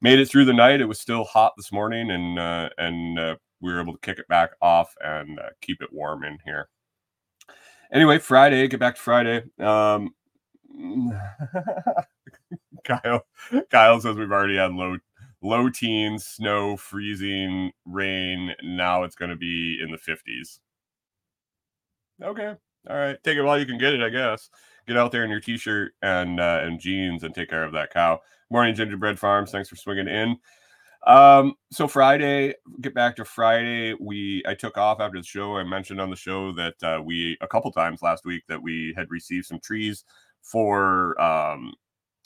made 0.00 0.20
it 0.20 0.28
through 0.28 0.44
the 0.44 0.52
night. 0.52 0.80
It 0.80 0.86
was 0.86 1.00
still 1.00 1.24
hot 1.24 1.54
this 1.56 1.72
morning, 1.72 2.10
and 2.10 2.38
uh, 2.38 2.68
and 2.78 3.18
uh, 3.18 3.36
we 3.60 3.72
were 3.72 3.80
able 3.80 3.94
to 3.94 4.00
kick 4.00 4.18
it 4.18 4.28
back 4.28 4.50
off 4.60 4.94
and 5.02 5.38
uh, 5.38 5.50
keep 5.60 5.82
it 5.82 5.92
warm 5.92 6.24
in 6.24 6.38
here. 6.44 6.68
Anyway, 7.92 8.18
Friday. 8.18 8.68
Get 8.68 8.80
back 8.80 8.96
to 8.96 9.00
Friday. 9.00 9.42
Um, 9.58 10.14
Kyle 12.84 13.24
Kyle 13.70 14.00
says 14.00 14.16
we've 14.16 14.32
already 14.32 14.56
had 14.56 14.72
low 14.72 14.96
low 15.42 15.68
teens, 15.68 16.24
snow, 16.24 16.76
freezing, 16.76 17.72
rain. 17.84 18.54
Now 18.62 19.02
it's 19.02 19.16
going 19.16 19.30
to 19.30 19.36
be 19.36 19.78
in 19.82 19.90
the 19.90 19.98
50s. 19.98 20.58
Okay. 22.22 22.54
All 22.88 22.96
right. 22.96 23.16
Take 23.22 23.36
it 23.36 23.42
while 23.42 23.58
you 23.58 23.66
can 23.66 23.78
get 23.78 23.94
it, 23.94 24.02
I 24.02 24.08
guess. 24.08 24.48
Get 24.86 24.96
out 24.96 25.12
there 25.12 25.24
in 25.24 25.30
your 25.30 25.40
t-shirt 25.40 25.92
and 26.02 26.40
uh, 26.40 26.60
and 26.62 26.80
jeans 26.80 27.22
and 27.22 27.34
take 27.34 27.50
care 27.50 27.64
of 27.64 27.72
that 27.72 27.92
cow. 27.92 28.20
Morning, 28.50 28.74
Gingerbread 28.74 29.18
Farms. 29.18 29.52
Thanks 29.52 29.68
for 29.68 29.76
swinging 29.76 30.08
in. 30.08 30.36
Um, 31.06 31.54
so 31.70 31.88
Friday, 31.88 32.54
get 32.80 32.94
back 32.94 33.16
to 33.16 33.24
Friday. 33.24 33.94
We 34.00 34.42
I 34.46 34.54
took 34.54 34.76
off 34.78 35.00
after 35.00 35.18
the 35.18 35.24
show. 35.24 35.56
I 35.56 35.64
mentioned 35.64 36.00
on 36.00 36.10
the 36.10 36.16
show 36.16 36.52
that 36.52 36.74
uh, 36.82 37.00
we 37.02 37.36
a 37.40 37.48
couple 37.48 37.70
times 37.72 38.02
last 38.02 38.24
week 38.24 38.42
that 38.48 38.62
we 38.62 38.92
had 38.96 39.10
received 39.10 39.46
some 39.46 39.60
trees 39.60 40.04
for 40.42 41.20
um, 41.20 41.72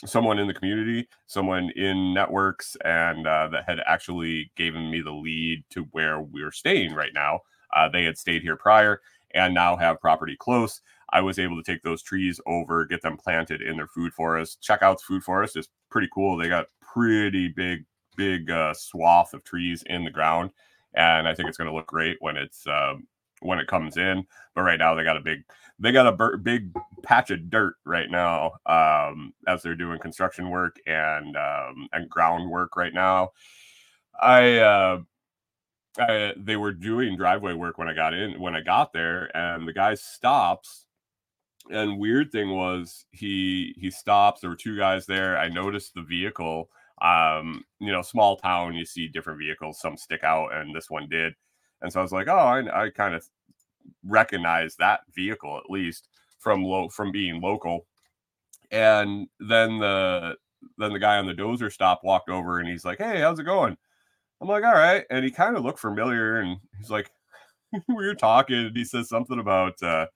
someone 0.04 0.38
in 0.38 0.46
the 0.46 0.54
community, 0.54 1.08
someone 1.26 1.70
in 1.76 2.12
networks, 2.12 2.76
and 2.84 3.26
uh, 3.26 3.48
that 3.48 3.64
had 3.66 3.78
actually 3.86 4.50
given 4.56 4.90
me 4.90 5.00
the 5.00 5.12
lead 5.12 5.64
to 5.70 5.82
where 5.92 6.20
we're 6.20 6.52
staying 6.52 6.94
right 6.94 7.14
now. 7.14 7.40
Uh, 7.74 7.88
they 7.88 8.04
had 8.04 8.18
stayed 8.18 8.42
here 8.42 8.56
prior 8.56 9.00
and 9.34 9.54
now 9.54 9.76
have 9.76 10.00
property 10.00 10.36
close. 10.38 10.80
I 11.12 11.20
was 11.20 11.38
able 11.38 11.56
to 11.56 11.62
take 11.62 11.82
those 11.82 12.02
trees 12.02 12.40
over, 12.46 12.84
get 12.84 13.02
them 13.02 13.16
planted 13.16 13.62
in 13.62 13.76
their 13.76 13.86
food 13.86 14.12
forest. 14.12 14.60
Check 14.60 14.82
out 14.82 14.98
the 14.98 15.04
food 15.04 15.22
forest; 15.22 15.56
it's 15.56 15.68
pretty 15.90 16.08
cool. 16.12 16.36
They 16.36 16.48
got 16.48 16.66
pretty 16.80 17.48
big, 17.48 17.84
big 18.16 18.50
uh, 18.50 18.74
swath 18.74 19.32
of 19.32 19.44
trees 19.44 19.82
in 19.86 20.04
the 20.04 20.10
ground, 20.10 20.50
and 20.94 21.28
I 21.28 21.34
think 21.34 21.48
it's 21.48 21.58
going 21.58 21.70
to 21.70 21.74
look 21.76 21.86
great 21.86 22.16
when 22.20 22.36
it's 22.36 22.66
um, 22.66 23.06
when 23.40 23.58
it 23.58 23.66
comes 23.66 23.96
in. 23.96 24.26
But 24.54 24.62
right 24.62 24.78
now, 24.78 24.94
they 24.94 25.04
got 25.04 25.16
a 25.16 25.20
big 25.20 25.44
they 25.78 25.92
got 25.92 26.06
a 26.06 26.12
bur- 26.12 26.38
big 26.38 26.74
patch 27.02 27.30
of 27.30 27.50
dirt 27.50 27.74
right 27.84 28.10
now 28.10 28.52
um, 28.66 29.34
as 29.46 29.62
they're 29.62 29.74
doing 29.74 29.98
construction 29.98 30.50
work 30.50 30.76
and 30.86 31.36
um, 31.36 31.88
and 31.92 32.08
groundwork 32.08 32.76
right 32.76 32.94
now. 32.94 33.30
I, 34.20 34.56
uh, 34.58 35.00
I 35.98 36.34
they 36.36 36.56
were 36.56 36.72
doing 36.72 37.16
driveway 37.16 37.52
work 37.52 37.78
when 37.78 37.88
I 37.88 37.94
got 37.94 38.14
in 38.14 38.40
when 38.40 38.56
I 38.56 38.62
got 38.62 38.92
there, 38.92 39.34
and 39.36 39.66
the 39.68 39.72
guy 39.72 39.94
stops. 39.94 40.84
And 41.70 41.98
weird 41.98 42.30
thing 42.30 42.50
was 42.50 43.04
he 43.10 43.74
he 43.78 43.90
stops. 43.90 44.40
There 44.40 44.50
were 44.50 44.56
two 44.56 44.76
guys 44.76 45.04
there. 45.04 45.36
I 45.36 45.48
noticed 45.48 45.94
the 45.94 46.02
vehicle. 46.02 46.70
Um, 47.02 47.62
you 47.78 47.92
know, 47.92 48.00
small 48.00 48.38
town, 48.38 48.74
you 48.74 48.86
see 48.86 49.08
different 49.08 49.38
vehicles. 49.38 49.80
Some 49.80 49.98
stick 49.98 50.24
out, 50.24 50.54
and 50.54 50.74
this 50.74 50.88
one 50.88 51.08
did. 51.10 51.34
And 51.82 51.92
so 51.92 52.00
I 52.00 52.02
was 52.02 52.12
like, 52.12 52.28
oh, 52.28 52.36
I, 52.36 52.86
I 52.86 52.90
kind 52.90 53.14
of 53.14 53.26
recognize 54.04 54.76
that 54.76 55.00
vehicle 55.14 55.56
at 55.58 55.70
least 55.70 56.08
from 56.38 56.62
low 56.62 56.88
from 56.88 57.12
being 57.12 57.40
local. 57.40 57.86
And 58.70 59.28
then 59.40 59.78
the 59.78 60.36
then 60.78 60.92
the 60.92 60.98
guy 60.98 61.18
on 61.18 61.26
the 61.26 61.34
dozer 61.34 61.72
stop 61.72 62.02
walked 62.02 62.28
over 62.28 62.58
and 62.58 62.68
he's 62.68 62.84
like, 62.84 62.98
Hey, 62.98 63.20
how's 63.20 63.38
it 63.38 63.44
going? 63.44 63.76
I'm 64.40 64.48
like, 64.48 64.64
all 64.64 64.74
right. 64.74 65.04
And 65.10 65.24
he 65.24 65.30
kind 65.30 65.56
of 65.56 65.64
looked 65.64 65.78
familiar 65.78 66.38
and 66.40 66.58
he's 66.78 66.90
like, 66.90 67.10
we 67.88 67.94
were 67.94 68.14
talking 68.14 68.56
and 68.66 68.76
he 68.76 68.84
says 68.84 69.08
something 69.08 69.38
about 69.38 69.80
uh 69.82 70.06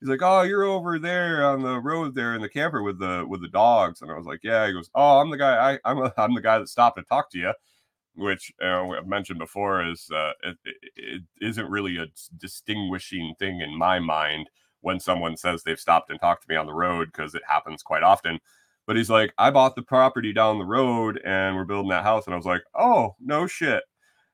he's 0.00 0.08
like, 0.08 0.22
Oh, 0.22 0.42
you're 0.42 0.64
over 0.64 0.98
there 0.98 1.44
on 1.44 1.62
the 1.62 1.78
road 1.80 2.14
there 2.14 2.34
in 2.34 2.42
the 2.42 2.48
camper 2.48 2.82
with 2.82 2.98
the 2.98 3.24
with 3.28 3.42
the 3.42 3.48
dogs. 3.48 4.02
And 4.02 4.10
I 4.10 4.16
was 4.16 4.26
like, 4.26 4.40
Yeah, 4.42 4.66
he 4.66 4.72
goes, 4.72 4.90
Oh, 4.94 5.18
I'm 5.20 5.30
the 5.30 5.38
guy 5.38 5.74
I 5.74 5.78
I'm 5.84 5.98
a, 5.98 6.12
I'm 6.16 6.34
the 6.34 6.40
guy 6.40 6.58
that 6.58 6.68
stopped 6.68 6.98
to 6.98 7.04
talk 7.04 7.30
to 7.30 7.38
you 7.38 7.52
which 8.20 8.52
uh, 8.62 8.86
I've 8.88 9.06
mentioned 9.06 9.38
before 9.38 9.84
is 9.84 10.08
uh, 10.14 10.32
it, 10.42 10.56
it, 10.96 11.22
isn't 11.40 11.70
really 11.70 11.96
a 11.96 12.06
distinguishing 12.36 13.34
thing 13.38 13.60
in 13.60 13.76
my 13.76 13.98
mind 13.98 14.48
when 14.82 15.00
someone 15.00 15.36
says 15.36 15.62
they've 15.62 15.80
stopped 15.80 16.10
and 16.10 16.20
talked 16.20 16.42
to 16.42 16.48
me 16.48 16.56
on 16.56 16.66
the 16.66 16.74
road 16.74 17.08
because 17.12 17.34
it 17.34 17.42
happens 17.46 17.82
quite 17.82 18.02
often. 18.02 18.38
But 18.86 18.96
he's 18.96 19.10
like, 19.10 19.32
I 19.38 19.50
bought 19.50 19.74
the 19.74 19.82
property 19.82 20.32
down 20.32 20.58
the 20.58 20.64
road 20.64 21.20
and 21.24 21.56
we're 21.56 21.64
building 21.64 21.90
that 21.90 22.04
house, 22.04 22.26
and 22.26 22.34
I 22.34 22.36
was 22.36 22.46
like, 22.46 22.62
oh 22.74 23.14
no 23.20 23.46
shit, 23.46 23.82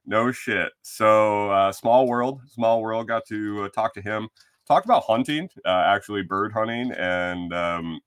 no 0.05 0.33
shit. 0.33 0.73
So 0.83 1.50
uh, 1.50 1.73
small 1.73 2.07
world, 2.07 2.40
small 2.49 2.83
world. 2.83 3.09
Got 3.09 3.26
to 3.26 3.64
uh, 3.64 3.69
talk 3.69 3.95
to 3.95 4.02
him, 4.02 4.28
talked 4.66 4.87
about 4.87 5.05
hunting, 5.05 5.49
uh, 5.64 5.85
actually 5.87 6.23
bird 6.23 6.52
hunting, 6.52 6.93
and 6.93 7.52
um, 7.52 8.00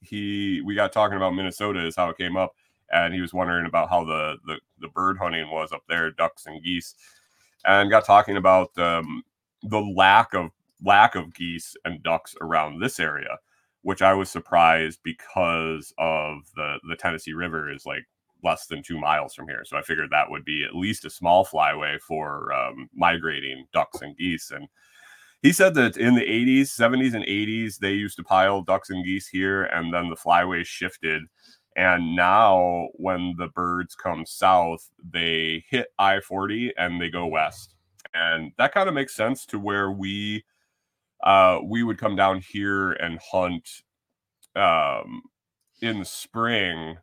he 0.00 0.62
we 0.64 0.74
got 0.74 0.92
talking 0.92 1.16
about 1.16 1.34
Minnesota 1.34 1.84
is 1.86 1.96
how 1.96 2.10
it 2.10 2.18
came 2.18 2.36
up 2.36 2.52
and 2.92 3.14
he 3.14 3.20
was 3.20 3.34
wondering 3.34 3.66
about 3.66 3.90
how 3.90 4.04
the 4.04 4.36
the, 4.46 4.58
the 4.80 4.88
bird 4.88 5.18
hunting 5.18 5.50
was 5.50 5.72
up 5.72 5.82
there, 5.88 6.10
ducks 6.10 6.46
and 6.46 6.62
geese, 6.62 6.94
and 7.64 7.90
got 7.90 8.04
talking 8.04 8.36
about 8.36 8.76
um, 8.78 9.22
the 9.62 9.80
lack 9.80 10.34
of 10.34 10.50
lack 10.84 11.14
of 11.14 11.34
geese 11.34 11.76
and 11.84 12.02
ducks 12.02 12.34
around 12.40 12.80
this 12.80 13.00
area, 13.00 13.38
which 13.82 14.02
I 14.02 14.14
was 14.14 14.30
surprised 14.30 15.00
because 15.02 15.92
of 15.98 16.38
the 16.56 16.78
the 16.88 16.96
Tennessee 16.96 17.32
River 17.32 17.70
is 17.70 17.86
like 17.86 18.04
less 18.44 18.66
than 18.66 18.82
two 18.82 18.98
miles 18.98 19.34
from 19.34 19.48
here, 19.48 19.64
so 19.64 19.76
I 19.76 19.82
figured 19.82 20.10
that 20.10 20.30
would 20.30 20.44
be 20.44 20.64
at 20.64 20.74
least 20.74 21.04
a 21.04 21.10
small 21.10 21.44
flyway 21.44 22.00
for 22.00 22.52
um, 22.52 22.88
migrating 22.94 23.66
ducks 23.72 24.00
and 24.02 24.16
geese 24.16 24.50
and. 24.50 24.68
He 25.40 25.52
said 25.52 25.74
that 25.74 25.96
in 25.96 26.16
the 26.16 26.22
80s, 26.22 26.62
70s, 26.76 27.14
and 27.14 27.24
80s, 27.24 27.78
they 27.78 27.92
used 27.92 28.16
to 28.16 28.24
pile 28.24 28.60
ducks 28.60 28.90
and 28.90 29.04
geese 29.04 29.28
here, 29.28 29.62
and 29.62 29.94
then 29.94 30.08
the 30.08 30.16
flyway 30.16 30.66
shifted 30.66 31.22
and 31.78 32.16
now, 32.16 32.88
when 32.94 33.36
the 33.38 33.46
birds 33.46 33.94
come 33.94 34.26
south, 34.26 34.90
they 35.12 35.64
hit 35.70 35.86
I 35.96 36.18
40 36.18 36.72
and 36.76 37.00
they 37.00 37.08
go 37.08 37.24
west. 37.24 37.76
And 38.12 38.50
that 38.58 38.74
kind 38.74 38.88
of 38.88 38.96
makes 38.96 39.14
sense 39.14 39.46
to 39.46 39.60
where 39.60 39.92
we 39.92 40.44
uh, 41.22 41.60
we 41.64 41.84
would 41.84 41.98
come 41.98 42.16
down 42.16 42.40
here 42.40 42.92
and 42.94 43.20
hunt 43.30 43.82
um, 44.56 45.22
in 45.80 46.00
the 46.00 46.04
spring 46.04 46.98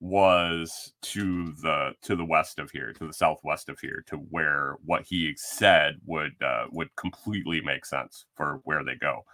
was 0.00 0.92
to 1.02 1.52
the 1.62 1.92
to 2.02 2.16
the 2.16 2.24
west 2.24 2.58
of 2.58 2.70
here 2.72 2.92
to 2.94 3.06
the 3.06 3.12
southwest 3.12 3.68
of 3.68 3.78
here 3.78 4.02
to 4.08 4.16
where 4.16 4.74
what 4.84 5.02
he 5.06 5.34
said 5.36 5.94
would 6.04 6.32
uh, 6.42 6.66
would 6.72 6.94
completely 6.96 7.60
make 7.60 7.86
sense 7.86 8.26
for 8.34 8.60
where 8.64 8.84
they 8.84 8.94
go 8.96 9.24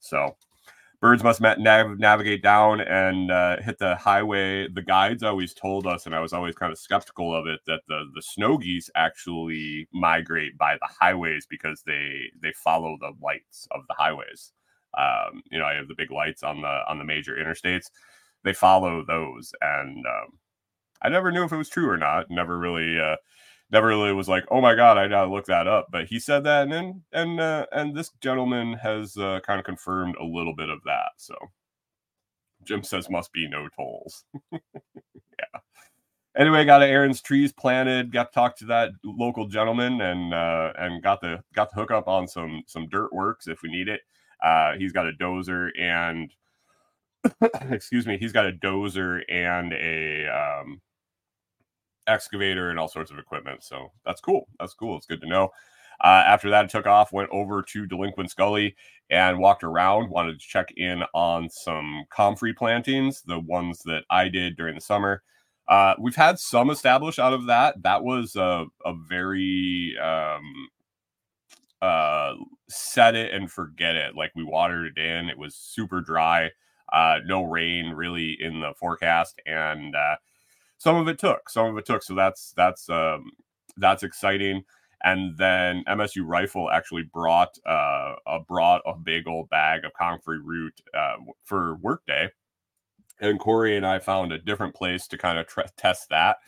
so 0.00 0.36
birds 1.00 1.22
must 1.22 1.40
nav- 1.40 1.98
navigate 1.98 2.42
down 2.42 2.80
and 2.80 3.30
uh, 3.30 3.58
hit 3.62 3.78
the 3.78 3.96
highway. 3.96 4.68
The 4.68 4.82
guides 4.82 5.22
always 5.22 5.54
told 5.54 5.86
us, 5.86 6.06
and 6.06 6.14
I 6.14 6.20
was 6.20 6.32
always 6.32 6.54
kind 6.54 6.72
of 6.72 6.78
skeptical 6.78 7.34
of 7.34 7.46
it, 7.46 7.60
that 7.66 7.82
the 7.88 8.04
the 8.14 8.22
snow 8.22 8.58
geese 8.58 8.90
actually 8.94 9.88
migrate 9.92 10.58
by 10.58 10.74
the 10.74 10.88
highways 11.00 11.46
because 11.48 11.82
they 11.86 12.30
they 12.42 12.52
follow 12.52 12.96
the 13.00 13.12
lights 13.22 13.68
of 13.72 13.82
the 13.88 13.94
highways. 13.96 14.52
Um, 14.96 15.42
you 15.50 15.58
know, 15.58 15.64
I 15.66 15.74
have 15.74 15.88
the 15.88 15.94
big 15.96 16.10
lights 16.10 16.42
on 16.42 16.62
the 16.62 16.80
on 16.88 16.98
the 16.98 17.04
major 17.04 17.36
interstates. 17.36 17.90
They 18.44 18.52
follow 18.52 19.04
those, 19.06 19.52
and 19.60 20.04
um, 20.06 20.38
I 21.02 21.08
never 21.08 21.30
knew 21.32 21.44
if 21.44 21.52
it 21.52 21.56
was 21.56 21.68
true 21.68 21.88
or 21.88 21.96
not. 21.96 22.30
Never 22.30 22.58
really. 22.58 22.98
Uh, 23.00 23.16
never 23.70 23.88
really 23.88 24.12
was 24.12 24.28
like, 24.28 24.44
oh 24.50 24.60
my 24.60 24.74
god, 24.74 24.98
I 24.98 25.08
gotta 25.08 25.30
look 25.30 25.46
that 25.46 25.66
up. 25.66 25.88
But 25.90 26.06
he 26.06 26.18
said 26.18 26.44
that, 26.44 26.62
and 26.64 26.72
then 26.72 27.02
and 27.12 27.40
uh, 27.40 27.66
and 27.72 27.94
this 27.94 28.10
gentleman 28.20 28.74
has 28.74 29.16
uh, 29.16 29.40
kind 29.46 29.58
of 29.58 29.64
confirmed 29.66 30.16
a 30.20 30.24
little 30.24 30.54
bit 30.54 30.68
of 30.68 30.80
that. 30.84 31.12
So 31.16 31.34
Jim 32.64 32.82
says 32.82 33.10
must 33.10 33.32
be 33.32 33.48
no 33.48 33.68
tolls. 33.76 34.24
yeah. 34.52 35.60
Anyway, 36.36 36.64
got 36.64 36.82
Aaron's 36.82 37.20
trees 37.20 37.52
planted. 37.52 38.12
Got 38.12 38.32
to 38.32 38.34
talk 38.34 38.56
to 38.58 38.66
that 38.66 38.90
local 39.04 39.46
gentleman, 39.46 40.00
and 40.00 40.32
uh, 40.32 40.72
and 40.78 41.02
got 41.02 41.20
the 41.20 41.42
got 41.54 41.70
the 41.70 41.76
hook 41.76 41.90
up 41.90 42.08
on 42.08 42.28
some 42.28 42.62
some 42.66 42.88
dirt 42.88 43.12
works 43.12 43.48
if 43.48 43.62
we 43.62 43.70
need 43.70 43.88
it. 43.88 44.00
Uh, 44.42 44.74
he's 44.78 44.92
got 44.92 45.08
a 45.08 45.12
dozer 45.12 45.70
and 45.76 46.32
excuse 47.70 48.06
me, 48.06 48.16
he's 48.18 48.32
got 48.32 48.46
a 48.46 48.52
dozer 48.52 49.22
and 49.28 49.72
a 49.72 50.26
um, 50.28 50.80
excavator 52.08 52.70
and 52.70 52.78
all 52.78 52.88
sorts 52.88 53.10
of 53.10 53.18
equipment. 53.18 53.62
So 53.62 53.92
that's 54.04 54.20
cool. 54.20 54.48
That's 54.58 54.74
cool. 54.74 54.96
It's 54.96 55.06
good 55.06 55.20
to 55.20 55.28
know. 55.28 55.50
Uh, 56.00 56.22
after 56.26 56.48
that, 56.50 56.64
I 56.64 56.68
took 56.68 56.86
off, 56.86 57.12
went 57.12 57.30
over 57.30 57.62
to 57.62 57.86
Delinquent 57.86 58.30
Scully 58.30 58.76
and 59.10 59.38
walked 59.38 59.64
around. 59.64 60.10
Wanted 60.10 60.40
to 60.40 60.46
check 60.46 60.68
in 60.76 61.02
on 61.12 61.48
some 61.50 62.04
comfrey 62.10 62.54
plantings, 62.54 63.22
the 63.22 63.40
ones 63.40 63.80
that 63.84 64.04
I 64.10 64.28
did 64.28 64.56
during 64.56 64.74
the 64.74 64.80
summer. 64.80 65.22
Uh, 65.66 65.94
we've 65.98 66.16
had 66.16 66.38
some 66.38 66.70
established 66.70 67.18
out 67.18 67.32
of 67.32 67.46
that. 67.46 67.82
That 67.82 68.02
was 68.02 68.36
a, 68.36 68.66
a 68.84 68.94
very 69.08 69.96
um, 70.02 70.68
uh, 71.82 72.34
set 72.68 73.14
it 73.14 73.34
and 73.34 73.50
forget 73.50 73.96
it. 73.96 74.14
Like 74.14 74.32
we 74.34 74.44
watered 74.44 74.96
it 74.96 75.00
in. 75.00 75.28
It 75.28 75.36
was 75.36 75.54
super 75.54 76.00
dry. 76.00 76.50
Uh, 76.92 77.18
no 77.26 77.42
rain 77.42 77.90
really 77.90 78.36
in 78.40 78.60
the 78.60 78.72
forecast, 78.78 79.40
and 79.44 79.94
uh, 79.94 80.16
some 80.78 80.96
of 80.96 81.08
it 81.08 81.18
took. 81.18 81.50
Some 81.50 81.66
of 81.66 81.76
it 81.76 81.84
took. 81.84 82.02
So 82.02 82.14
that's 82.14 82.52
that's 82.56 82.88
um, 82.88 83.32
that's 83.76 84.02
exciting. 84.02 84.64
And 85.04 85.36
then 85.36 85.84
MSU 85.88 86.24
Rifle 86.24 86.70
actually 86.70 87.04
brought 87.04 87.56
uh, 87.66 88.14
a 88.26 88.40
brought 88.40 88.82
a 88.86 88.94
big 88.94 89.28
old 89.28 89.48
bag 89.50 89.84
of 89.84 89.92
comfrey 89.94 90.40
root 90.40 90.80
uh, 90.94 91.16
for 91.44 91.76
workday. 91.76 92.30
And 93.20 93.38
Corey 93.38 93.76
and 93.76 93.86
I 93.86 93.98
found 93.98 94.32
a 94.32 94.38
different 94.38 94.74
place 94.74 95.06
to 95.08 95.18
kind 95.18 95.38
of 95.38 95.46
test 95.76 96.08
that. 96.10 96.38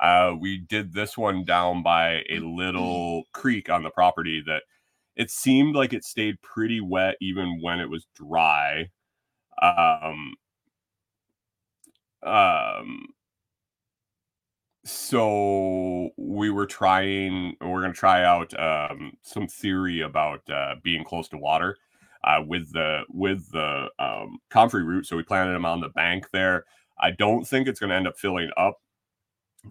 Uh, 0.00 0.34
we 0.38 0.58
did 0.58 0.92
this 0.92 1.16
one 1.16 1.44
down 1.44 1.82
by 1.82 2.22
a 2.28 2.40
little 2.40 3.24
creek 3.32 3.70
on 3.70 3.82
the 3.82 3.90
property 3.90 4.42
that 4.46 4.64
it 5.14 5.30
seemed 5.30 5.74
like 5.74 5.92
it 5.92 6.04
stayed 6.04 6.40
pretty 6.42 6.80
wet 6.80 7.16
even 7.20 7.60
when 7.62 7.80
it 7.80 7.88
was 7.88 8.06
dry. 8.14 8.90
Um, 9.62 10.34
um, 12.22 13.06
so 14.86 16.10
we 16.16 16.48
were 16.48 16.66
trying 16.66 17.56
we're 17.60 17.80
going 17.80 17.92
to 17.92 17.98
try 17.98 18.22
out 18.22 18.54
um, 18.58 19.12
some 19.22 19.48
theory 19.48 20.02
about 20.02 20.48
uh, 20.48 20.76
being 20.84 21.02
close 21.02 21.28
to 21.28 21.36
water 21.36 21.76
uh, 22.22 22.40
with 22.46 22.72
the 22.72 23.00
with 23.08 23.50
the 23.50 23.88
um, 23.98 24.38
comfrey 24.48 24.84
root 24.84 25.04
so 25.04 25.16
we 25.16 25.24
planted 25.24 25.52
them 25.52 25.64
on 25.64 25.80
the 25.80 25.88
bank 25.88 26.30
there. 26.32 26.64
I 27.00 27.10
don't 27.10 27.46
think 27.46 27.66
it's 27.66 27.80
going 27.80 27.90
to 27.90 27.96
end 27.96 28.06
up 28.06 28.16
filling 28.16 28.50
up. 28.56 28.80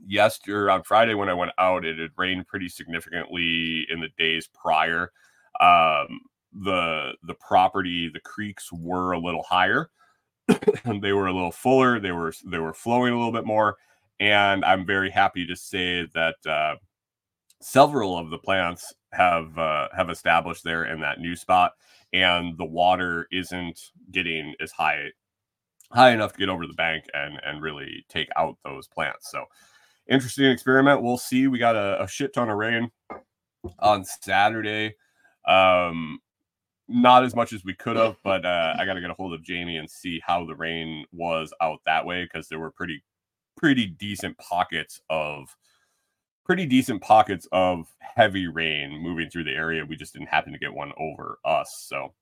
Yesterday 0.06 0.74
on 0.74 0.84
friday 0.84 1.14
when 1.14 1.30
i 1.30 1.34
went 1.34 1.54
out 1.58 1.86
it 1.86 1.98
had 1.98 2.12
rained 2.18 2.48
pretty 2.48 2.68
significantly 2.68 3.86
in 3.90 4.02
the 4.02 4.10
days 4.18 4.50
prior. 4.54 5.14
Um, 5.62 6.20
the 6.52 7.14
the 7.24 7.36
property 7.36 8.10
the 8.14 8.20
creeks 8.20 8.70
were 8.74 9.14
a 9.14 9.20
little 9.20 9.44
higher. 9.44 9.90
They 11.02 11.14
were 11.14 11.28
a 11.28 11.34
little 11.34 11.54
fuller 11.54 12.02
they 12.02 12.12
were 12.12 12.34
they 12.46 12.60
were 12.60 12.74
flowing 12.74 13.14
a 13.14 13.18
little 13.18 13.32
bit 13.32 13.46
more 13.46 13.78
and 14.20 14.64
I'm 14.66 14.86
very 14.86 15.10
happy 15.10 15.46
to 15.48 15.56
say 15.56 16.08
that 16.14 16.36
uh, 16.48 16.76
several 17.62 18.18
of 18.18 18.30
the 18.30 18.38
plants 18.38 18.94
have 19.12 19.58
uh, 19.58 19.88
have 19.96 20.10
established 20.10 20.64
there 20.64 20.86
in 20.86 21.02
that 21.02 21.20
new 21.20 21.36
spot, 21.36 21.74
and 22.14 22.58
the 22.58 22.66
water 22.66 23.28
isn't 23.32 23.80
getting 24.12 24.54
as 24.60 24.72
high 24.72 25.10
high 25.92 26.12
enough 26.12 26.34
to 26.34 26.40
get 26.40 26.50
over 26.50 26.68
the 26.68 26.74
bank 26.74 27.06
and 27.14 27.40
and 27.44 27.62
really 27.62 28.06
take 28.10 28.30
out 28.36 28.58
those 28.64 28.88
plants. 28.88 29.32
So 29.32 29.46
interesting 30.08 30.46
experiment. 30.46 31.02
We'll 31.02 31.18
see. 31.18 31.48
We 31.48 31.60
got 31.60 31.76
a, 31.76 32.04
a 32.04 32.08
shit 32.08 32.34
ton 32.34 32.50
of 32.50 32.58
rain 32.58 32.92
on 33.80 34.06
Saturday. 34.06 34.96
Um, 35.48 36.20
not 36.88 37.24
as 37.24 37.36
much 37.36 37.52
as 37.52 37.64
we 37.64 37.74
could 37.74 37.96
have, 37.96 38.18
but 38.24 38.46
uh, 38.46 38.76
I 38.78 38.86
got 38.86 38.94
to 38.94 39.02
get 39.02 39.10
a 39.10 39.16
hold 39.16 39.34
of 39.34 39.44
Jamie 39.44 39.78
and 39.78 39.90
see 39.90 40.22
how 40.24 40.46
the 40.46 40.56
rain 40.56 41.06
was 41.12 41.52
out 41.62 41.80
that 41.86 42.06
way 42.06 42.24
because 42.24 42.48
there 42.48 42.60
were 42.60 42.72
pretty 42.72 43.04
pretty 43.56 43.88
decent 43.88 44.38
pockets 44.38 45.02
of 45.10 45.56
pretty 46.46 46.66
decent 46.66 47.02
pockets 47.02 47.48
of 47.52 47.88
heavy 48.00 48.48
rain 48.48 48.92
moving 49.02 49.30
through 49.30 49.44
the 49.44 49.52
area. 49.52 49.86
We 49.86 49.96
just 49.96 50.14
didn't 50.14 50.30
happen 50.30 50.54
to 50.54 50.60
get 50.60 50.74
one 50.74 50.92
over 50.98 51.40
us. 51.44 51.86
So 51.90 52.14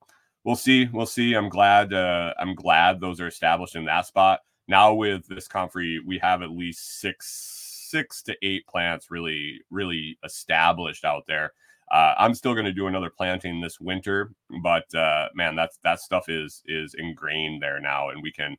we'll 0.43 0.55
see. 0.55 0.89
We'll 0.91 1.05
see. 1.05 1.33
I'm 1.33 1.49
glad. 1.49 1.93
Uh, 1.93 2.33
I'm 2.39 2.55
glad 2.55 2.99
those 2.99 3.19
are 3.19 3.27
established 3.27 3.75
in 3.75 3.85
that 3.85 4.07
spot. 4.07 4.39
Now 4.67 4.93
with 4.93 5.27
this 5.27 5.47
comfrey, 5.47 5.99
we 6.05 6.17
have 6.19 6.41
at 6.41 6.51
least 6.51 7.01
six, 7.01 7.87
six 7.89 8.21
to 8.23 8.35
eight 8.41 8.65
plants 8.65 9.11
really, 9.11 9.59
really 9.69 10.17
established 10.23 11.03
out 11.03 11.23
there. 11.27 11.51
Uh, 11.91 12.15
I'm 12.17 12.33
still 12.33 12.53
going 12.53 12.65
to 12.65 12.71
do 12.71 12.87
another 12.87 13.09
planting 13.09 13.59
this 13.59 13.79
winter, 13.79 14.31
but 14.63 14.93
uh, 14.95 15.27
man, 15.35 15.55
that's 15.55 15.77
that 15.83 15.99
stuff 15.99 16.29
is 16.29 16.63
is 16.65 16.95
ingrained 16.97 17.61
there 17.61 17.79
now, 17.79 18.09
and 18.09 18.23
we 18.23 18.31
can 18.31 18.55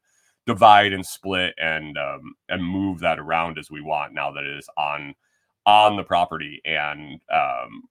divide 0.46 0.92
and 0.92 1.04
split 1.04 1.54
and 1.58 1.96
um, 1.96 2.34
and 2.48 2.64
move 2.64 3.00
that 3.00 3.18
around 3.18 3.58
as 3.58 3.70
we 3.70 3.80
want 3.80 4.12
now 4.14 4.30
that 4.32 4.44
it 4.44 4.56
is 4.56 4.68
on 4.76 5.14
on 5.66 5.96
the 5.96 6.04
property 6.04 6.60
and 6.64 7.20
um, 7.32 7.82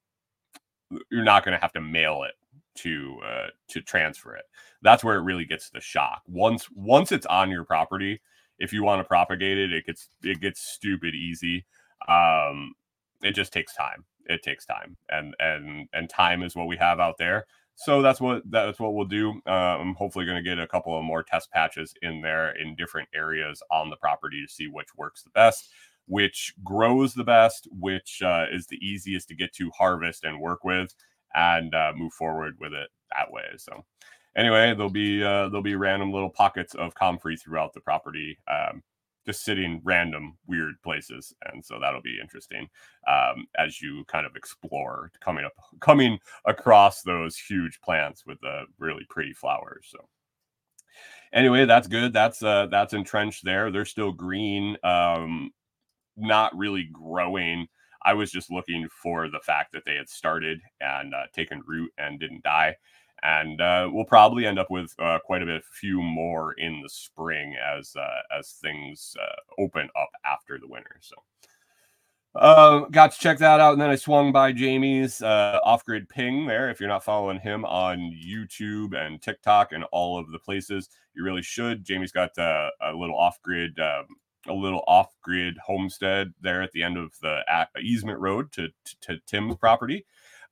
you're 1.10 1.24
not 1.24 1.44
going 1.44 1.54
to 1.56 1.60
have 1.60 1.72
to 1.72 1.80
mail 1.80 2.22
it 2.22 2.34
to 2.76 3.18
uh, 3.24 3.48
to 3.68 3.80
transfer 3.80 4.34
it. 4.36 4.44
That's 4.82 5.02
where 5.04 5.16
it 5.16 5.22
really 5.22 5.44
gets 5.44 5.70
the 5.70 5.80
shock. 5.80 6.22
Once 6.28 6.68
once 6.74 7.12
it's 7.12 7.26
on 7.26 7.50
your 7.50 7.64
property 7.64 8.20
if 8.58 8.72
you 8.72 8.84
want 8.84 9.00
to 9.00 9.04
propagate 9.04 9.58
it 9.58 9.72
it 9.72 9.86
gets 9.86 10.08
it 10.22 10.40
gets 10.40 10.60
stupid 10.60 11.14
easy. 11.14 11.64
Um 12.08 12.74
it 13.22 13.32
just 13.32 13.52
takes 13.52 13.74
time. 13.74 14.04
It 14.26 14.42
takes 14.42 14.64
time. 14.66 14.96
And 15.08 15.34
and 15.38 15.88
and 15.92 16.08
time 16.08 16.42
is 16.42 16.54
what 16.56 16.68
we 16.68 16.76
have 16.76 17.00
out 17.00 17.18
there 17.18 17.46
so 17.76 18.02
that's 18.02 18.20
what 18.20 18.42
that's 18.50 18.78
what 18.78 18.94
we'll 18.94 19.06
do. 19.06 19.40
Uh, 19.46 19.78
I'm 19.80 19.94
hopefully 19.94 20.24
going 20.24 20.42
to 20.42 20.48
get 20.48 20.58
a 20.58 20.66
couple 20.66 20.96
of 20.96 21.04
more 21.04 21.22
test 21.22 21.50
patches 21.50 21.94
in 22.02 22.20
there 22.20 22.56
in 22.56 22.76
different 22.76 23.08
areas 23.14 23.62
on 23.70 23.90
the 23.90 23.96
property 23.96 24.44
to 24.44 24.52
see 24.52 24.68
which 24.68 24.94
works 24.96 25.22
the 25.22 25.30
best, 25.30 25.70
which 26.06 26.54
grows 26.62 27.14
the 27.14 27.24
best, 27.24 27.68
which 27.72 28.22
uh, 28.22 28.46
is 28.52 28.66
the 28.66 28.76
easiest 28.76 29.28
to 29.28 29.34
get 29.34 29.52
to 29.54 29.70
harvest 29.70 30.24
and 30.24 30.40
work 30.40 30.64
with, 30.64 30.94
and 31.34 31.74
uh, 31.74 31.92
move 31.96 32.12
forward 32.12 32.56
with 32.60 32.72
it 32.72 32.90
that 33.16 33.32
way. 33.32 33.44
So 33.56 33.84
anyway, 34.36 34.74
there'll 34.74 34.90
be 34.90 35.22
uh, 35.22 35.48
there'll 35.48 35.62
be 35.62 35.76
random 35.76 36.12
little 36.12 36.30
pockets 36.30 36.74
of 36.74 36.94
comfrey 36.94 37.36
throughout 37.36 37.74
the 37.74 37.80
property. 37.80 38.38
Um, 38.48 38.82
just 39.26 39.44
sitting 39.44 39.80
random 39.84 40.36
weird 40.46 40.74
places 40.82 41.34
and 41.50 41.64
so 41.64 41.78
that'll 41.80 42.02
be 42.02 42.18
interesting 42.20 42.68
um, 43.08 43.46
as 43.58 43.80
you 43.80 44.04
kind 44.06 44.26
of 44.26 44.36
explore 44.36 45.10
coming 45.20 45.44
up 45.44 45.52
coming 45.80 46.18
across 46.46 47.02
those 47.02 47.36
huge 47.36 47.80
plants 47.80 48.24
with 48.26 48.40
the 48.40 48.62
really 48.78 49.06
pretty 49.08 49.32
flowers 49.32 49.86
so. 49.90 49.98
Anyway 51.32 51.64
that's 51.64 51.88
good. 51.88 52.12
That's 52.12 52.42
uh 52.42 52.66
that's 52.70 52.92
entrenched 52.92 53.44
there. 53.44 53.70
They're 53.70 53.84
still 53.84 54.12
green 54.12 54.76
um 54.84 55.50
not 56.16 56.56
really 56.56 56.88
growing. 56.92 57.66
I 58.04 58.14
was 58.14 58.30
just 58.30 58.50
looking 58.50 58.86
for 59.02 59.28
the 59.28 59.40
fact 59.40 59.72
that 59.72 59.84
they 59.84 59.94
had 59.94 60.08
started 60.08 60.60
and 60.80 61.14
uh, 61.14 61.24
taken 61.32 61.62
root 61.66 61.90
and 61.98 62.20
didn't 62.20 62.42
die 62.42 62.76
and 63.22 63.60
uh, 63.60 63.88
we'll 63.90 64.04
probably 64.04 64.46
end 64.46 64.58
up 64.58 64.70
with 64.70 64.94
uh, 64.98 65.18
quite 65.24 65.42
a 65.42 65.46
bit, 65.46 65.64
few 65.64 66.02
more 66.02 66.52
in 66.54 66.80
the 66.82 66.88
spring 66.88 67.54
as 67.76 67.94
uh, 67.96 68.38
as 68.38 68.52
things 68.60 69.16
uh, 69.20 69.62
open 69.62 69.88
up 69.98 70.10
after 70.26 70.58
the 70.58 70.68
winter. 70.68 70.96
So, 71.00 71.16
uh, 72.34 72.80
got 72.90 73.12
to 73.12 73.18
check 73.18 73.38
that 73.38 73.60
out, 73.60 73.72
and 73.72 73.80
then 73.80 73.90
I 73.90 73.96
swung 73.96 74.32
by 74.32 74.52
Jamie's 74.52 75.22
uh, 75.22 75.60
off 75.64 75.84
grid 75.84 76.08
ping 76.08 76.46
there. 76.46 76.70
If 76.70 76.80
you're 76.80 76.88
not 76.88 77.04
following 77.04 77.40
him 77.40 77.64
on 77.64 77.98
YouTube 78.24 78.94
and 78.94 79.22
TikTok 79.22 79.72
and 79.72 79.84
all 79.92 80.18
of 80.18 80.30
the 80.30 80.38
places, 80.38 80.90
you 81.14 81.24
really 81.24 81.42
should. 81.42 81.84
Jamie's 81.84 82.12
got 82.12 82.36
a 82.38 82.70
little 82.94 83.18
off 83.18 83.40
grid. 83.42 83.78
Um, 83.78 84.06
a 84.46 84.52
little 84.52 84.84
off-grid 84.86 85.56
homestead 85.56 86.34
there 86.40 86.62
at 86.62 86.70
the 86.72 86.82
end 86.82 86.98
of 86.98 87.18
the 87.22 87.42
easement 87.80 88.20
road 88.20 88.52
to, 88.52 88.68
to, 88.84 88.96
to 89.00 89.18
Tim's 89.26 89.56
property 89.56 90.04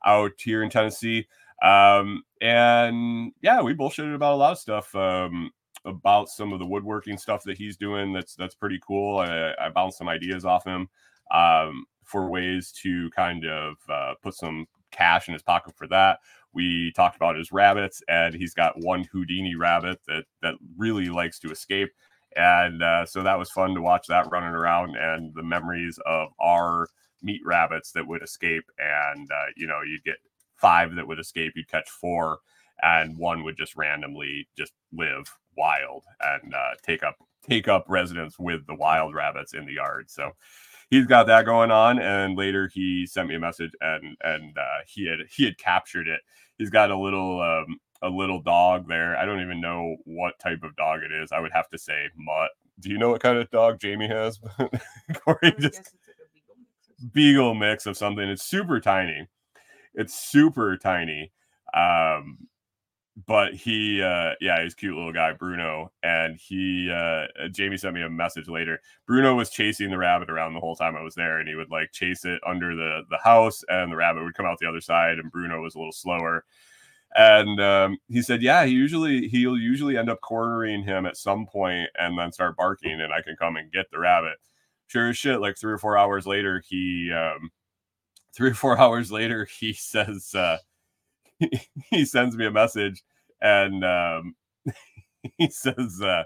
out 0.04 0.32
here 0.38 0.62
in 0.62 0.70
Tennessee. 0.70 1.26
Um, 1.62 2.24
and 2.40 3.32
yeah, 3.40 3.62
we 3.62 3.74
bullshitted 3.74 4.14
about 4.14 4.34
a 4.34 4.36
lot 4.36 4.52
of 4.52 4.58
stuff. 4.58 4.94
Um, 4.94 5.50
about 5.84 6.28
some 6.28 6.52
of 6.52 6.58
the 6.58 6.66
woodworking 6.66 7.18
stuff 7.18 7.42
that 7.44 7.58
he's 7.58 7.76
doing. 7.76 8.12
That's 8.12 8.34
that's 8.34 8.54
pretty 8.54 8.80
cool. 8.86 9.18
I, 9.18 9.52
I 9.60 9.68
bounced 9.68 9.98
some 9.98 10.08
ideas 10.08 10.44
off 10.44 10.64
him 10.64 10.88
um, 11.32 11.86
for 12.04 12.28
ways 12.28 12.72
to 12.82 13.10
kind 13.10 13.44
of 13.46 13.76
uh, 13.88 14.14
put 14.22 14.34
some 14.34 14.66
cash 14.90 15.28
in 15.28 15.34
his 15.34 15.42
pocket 15.42 15.74
for 15.76 15.86
that. 15.88 16.20
We 16.52 16.92
talked 16.92 17.16
about 17.16 17.36
his 17.36 17.52
rabbits, 17.52 18.02
and 18.08 18.34
he's 18.34 18.54
got 18.54 18.78
one 18.78 19.04
Houdini 19.04 19.54
rabbit 19.54 20.00
that 20.06 20.24
that 20.42 20.54
really 20.76 21.08
likes 21.08 21.38
to 21.40 21.50
escape. 21.50 21.90
And 22.36 22.82
uh, 22.82 23.04
so 23.04 23.22
that 23.22 23.38
was 23.38 23.50
fun 23.50 23.74
to 23.74 23.82
watch 23.82 24.06
that 24.06 24.30
running 24.30 24.54
around 24.54 24.96
and 24.96 25.34
the 25.34 25.42
memories 25.42 25.98
of 26.06 26.28
our 26.40 26.88
meat 27.22 27.42
rabbits 27.44 27.92
that 27.92 28.06
would 28.06 28.22
escape. 28.22 28.64
And 28.78 29.30
uh, 29.30 29.46
you 29.56 29.66
know, 29.66 29.80
you'd 29.86 30.04
get 30.04 30.16
five 30.62 30.94
that 30.94 31.06
would 31.06 31.18
escape, 31.18 31.52
you'd 31.56 31.68
catch 31.68 31.90
four, 31.90 32.38
and 32.82 33.18
one 33.18 33.44
would 33.44 33.58
just 33.58 33.76
randomly 33.76 34.48
just 34.56 34.72
live 34.92 35.26
wild 35.56 36.04
and 36.20 36.54
uh, 36.54 36.70
take 36.82 37.02
up 37.02 37.16
take 37.46 37.66
up 37.68 37.84
residence 37.88 38.38
with 38.38 38.66
the 38.66 38.74
wild 38.74 39.14
rabbits 39.14 39.52
in 39.52 39.66
the 39.66 39.72
yard. 39.72 40.08
So 40.08 40.30
he's 40.88 41.06
got 41.06 41.26
that 41.26 41.44
going 41.44 41.70
on. 41.70 41.98
And 41.98 42.36
later 42.36 42.70
he 42.72 43.06
sent 43.06 43.28
me 43.28 43.34
a 43.34 43.40
message 43.40 43.72
and 43.80 44.16
and 44.22 44.56
uh, 44.56 44.80
he 44.86 45.06
had 45.06 45.18
he 45.28 45.44
had 45.44 45.58
captured 45.58 46.08
it. 46.08 46.20
He's 46.58 46.70
got 46.70 46.90
a 46.90 46.98
little 46.98 47.42
um, 47.42 47.78
a 48.02 48.08
little 48.08 48.40
dog 48.40 48.88
there. 48.88 49.16
I 49.16 49.24
don't 49.24 49.40
even 49.40 49.60
know 49.60 49.96
what 50.04 50.38
type 50.38 50.62
of 50.62 50.76
dog 50.76 51.00
it 51.02 51.12
is. 51.12 51.32
I 51.32 51.40
would 51.40 51.52
have 51.52 51.68
to 51.70 51.78
say 51.78 52.08
mutt. 52.16 52.50
Do 52.80 52.88
you 52.90 52.98
know 52.98 53.10
what 53.10 53.22
kind 53.22 53.38
of 53.38 53.50
dog 53.50 53.80
Jamie 53.80 54.08
has? 54.08 54.40
Corey 55.24 55.54
just 55.58 55.92
beagle, 56.32 57.12
beagle 57.12 57.54
mix 57.54 57.86
of 57.86 57.96
something. 57.96 58.28
It's 58.28 58.44
super 58.44 58.80
tiny. 58.80 59.28
It's 59.94 60.14
super 60.14 60.76
tiny. 60.76 61.32
Um, 61.74 62.38
but 63.26 63.54
he 63.54 64.02
uh 64.02 64.30
yeah 64.40 64.62
he's 64.62 64.74
cute 64.74 64.94
little 64.96 65.12
guy 65.12 65.32
bruno 65.34 65.92
and 66.02 66.38
he 66.40 66.90
uh 66.90 67.26
jamie 67.50 67.76
sent 67.76 67.94
me 67.94 68.02
a 68.02 68.08
message 68.08 68.48
later 68.48 68.80
bruno 69.06 69.34
was 69.34 69.50
chasing 69.50 69.90
the 69.90 69.98
rabbit 69.98 70.30
around 70.30 70.54
the 70.54 70.60
whole 70.60 70.74
time 70.74 70.96
i 70.96 71.02
was 71.02 71.14
there 71.14 71.38
and 71.38 71.46
he 71.48 71.54
would 71.54 71.70
like 71.70 71.92
chase 71.92 72.24
it 72.24 72.40
under 72.46 72.74
the 72.74 73.02
the 73.10 73.18
house 73.18 73.62
and 73.68 73.92
the 73.92 73.96
rabbit 73.96 74.22
would 74.24 74.34
come 74.34 74.46
out 74.46 74.58
the 74.60 74.68
other 74.68 74.80
side 74.80 75.18
and 75.18 75.30
bruno 75.30 75.60
was 75.60 75.74
a 75.74 75.78
little 75.78 75.92
slower 75.92 76.44
And 77.16 77.60
um, 77.60 77.98
he 78.08 78.22
said, 78.22 78.42
yeah, 78.42 78.64
he 78.64 78.72
usually 78.72 79.28
he'll 79.28 79.58
usually 79.58 79.98
end 79.98 80.10
up 80.10 80.20
cornering 80.22 80.82
him 80.82 81.06
at 81.06 81.16
some 81.16 81.46
point 81.46 81.90
and 81.98 82.18
then 82.18 82.32
start 82.32 82.56
barking, 82.56 83.00
and 83.00 83.12
I 83.12 83.22
can 83.22 83.36
come 83.36 83.56
and 83.56 83.70
get 83.72 83.90
the 83.90 83.98
rabbit. 83.98 84.38
Sure 84.86 85.10
as 85.10 85.18
shit, 85.18 85.40
like 85.40 85.58
three 85.58 85.72
or 85.72 85.78
four 85.78 85.98
hours 85.98 86.26
later, 86.26 86.62
he 86.66 87.12
um, 87.12 87.50
three 88.34 88.50
or 88.50 88.54
four 88.54 88.78
hours 88.80 89.12
later, 89.12 89.44
he 89.44 89.72
says 89.72 90.34
uh, 90.34 90.58
he 91.90 92.04
sends 92.04 92.36
me 92.36 92.46
a 92.46 92.50
message 92.50 93.02
and 93.42 93.84
um, 93.84 94.34
he 95.38 95.50
says, 95.50 96.00
uh, 96.02 96.22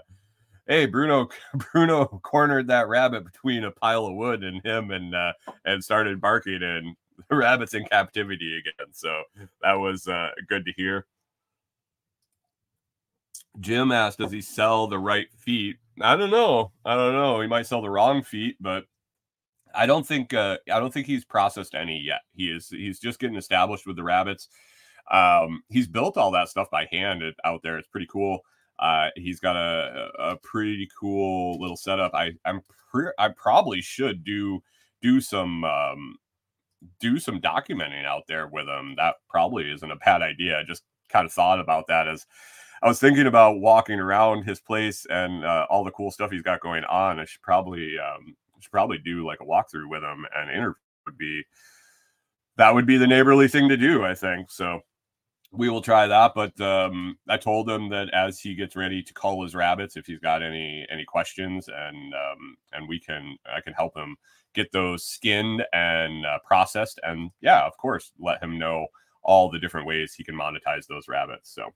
"Hey, 0.67 0.85
Bruno, 0.85 1.27
Bruno 1.73 2.05
cornered 2.23 2.67
that 2.67 2.87
rabbit 2.87 3.25
between 3.25 3.65
a 3.65 3.71
pile 3.71 4.05
of 4.05 4.15
wood 4.15 4.43
and 4.43 4.63
him, 4.63 4.91
and 4.91 5.13
uh, 5.13 5.33
and 5.65 5.83
started 5.83 6.21
barking, 6.21 6.61
and 6.61 6.95
the 7.29 7.35
rabbit's 7.35 7.73
in 7.73 7.85
captivity 7.85 8.57
again." 8.57 8.93
So 8.93 9.23
that 9.61 9.73
was 9.73 10.07
uh, 10.07 10.29
good 10.47 10.65
to 10.65 10.71
hear. 10.77 11.05
Jim 13.59 13.91
asked, 13.91 14.19
"Does 14.19 14.31
he 14.31 14.41
sell 14.41 14.87
the 14.87 14.99
right 14.99 15.31
feet?" 15.33 15.77
I 15.99 16.15
don't 16.15 16.29
know. 16.29 16.71
I 16.85 16.95
don't 16.95 17.13
know. 17.13 17.41
He 17.41 17.47
might 17.47 17.65
sell 17.65 17.81
the 17.81 17.89
wrong 17.89 18.21
feet, 18.21 18.55
but 18.59 18.85
I 19.77 19.85
don't 19.85 20.05
think 20.05 20.33
uh, 20.33 20.57
I 20.71 20.79
don't 20.79 20.93
think 20.93 21.07
he's 21.07 21.23
processed 21.23 21.75
any 21.75 21.99
yet. 21.99 22.21
He 22.33 22.49
is 22.49 22.69
he's 22.69 22.99
just 22.99 23.19
getting 23.19 23.37
established 23.37 23.85
with 23.85 23.95
the 23.95 24.03
rabbits. 24.03 24.49
Um, 25.11 25.61
he's 25.69 25.87
built 25.87 26.17
all 26.17 26.31
that 26.31 26.49
stuff 26.49 26.69
by 26.71 26.87
hand 26.91 27.23
out 27.45 27.61
there. 27.63 27.77
It's 27.77 27.87
pretty 27.87 28.07
cool. 28.11 28.39
Uh, 28.79 29.09
he's 29.15 29.39
got 29.39 29.55
a, 29.55 30.09
a 30.19 30.35
pretty 30.37 30.89
cool 30.99 31.59
little 31.61 31.77
setup. 31.77 32.13
I 32.13 32.31
I'm 32.43 32.61
pre- 32.91 33.13
I 33.19 33.29
probably 33.29 33.81
should 33.81 34.23
do 34.23 34.61
do 35.01 35.21
some 35.21 35.63
um, 35.63 36.15
do 36.99 37.19
some 37.19 37.39
documenting 37.39 38.05
out 38.05 38.23
there 38.27 38.47
with 38.47 38.67
him. 38.67 38.95
That 38.97 39.15
probably 39.29 39.71
isn't 39.71 39.91
a 39.91 39.95
bad 39.97 40.23
idea. 40.23 40.59
I 40.59 40.63
just 40.63 40.83
kind 41.09 41.25
of 41.25 41.31
thought 41.31 41.59
about 41.59 41.87
that 41.87 42.07
as 42.07 42.25
I 42.81 42.87
was 42.87 42.99
thinking 42.99 43.27
about 43.27 43.59
walking 43.59 43.99
around 43.99 44.43
his 44.43 44.59
place 44.59 45.05
and 45.09 45.45
uh, 45.45 45.65
all 45.69 45.83
the 45.83 45.91
cool 45.91 46.11
stuff 46.11 46.31
he's 46.31 46.41
got 46.41 46.61
going 46.61 46.83
on. 46.85 47.19
I 47.19 47.25
should 47.25 47.41
probably 47.41 47.97
um, 47.97 48.35
should 48.59 48.71
probably 48.71 48.97
do 48.97 49.25
like 49.25 49.39
a 49.41 49.45
walkthrough 49.45 49.89
with 49.89 50.03
him 50.03 50.25
and 50.35 50.49
interview 50.49 50.75
would 51.05 51.17
be 51.17 51.43
that 52.57 52.73
would 52.73 52.87
be 52.87 52.97
the 52.97 53.07
neighborly 53.07 53.47
thing 53.47 53.69
to 53.69 53.77
do. 53.77 54.03
I 54.03 54.15
think 54.15 54.51
so 54.51 54.81
we 55.51 55.69
will 55.69 55.81
try 55.81 56.07
that. 56.07 56.33
But 56.35 56.59
um, 56.61 57.17
I 57.27 57.37
told 57.37 57.69
him 57.69 57.89
that 57.89 58.09
as 58.13 58.39
he 58.39 58.55
gets 58.55 58.75
ready 58.75 59.01
to 59.03 59.13
call 59.13 59.43
his 59.43 59.55
rabbits, 59.55 59.95
if 59.97 60.05
he's 60.05 60.19
got 60.19 60.43
any 60.43 60.85
any 60.89 61.05
questions, 61.05 61.69
and 61.69 62.13
um, 62.13 62.57
and 62.73 62.87
we 62.87 62.99
can 62.99 63.37
I 63.45 63.61
can 63.61 63.73
help 63.73 63.95
him 63.95 64.15
get 64.53 64.71
those 64.71 65.05
skinned 65.05 65.63
and 65.73 66.25
uh, 66.25 66.39
processed, 66.45 66.99
and 67.03 67.31
yeah, 67.41 67.65
of 67.65 67.77
course, 67.77 68.11
let 68.19 68.41
him 68.41 68.57
know 68.57 68.87
all 69.23 69.49
the 69.49 69.59
different 69.59 69.87
ways 69.87 70.13
he 70.13 70.23
can 70.23 70.35
monetize 70.35 70.87
those 70.87 71.07
rabbits. 71.07 71.53
So. 71.53 71.73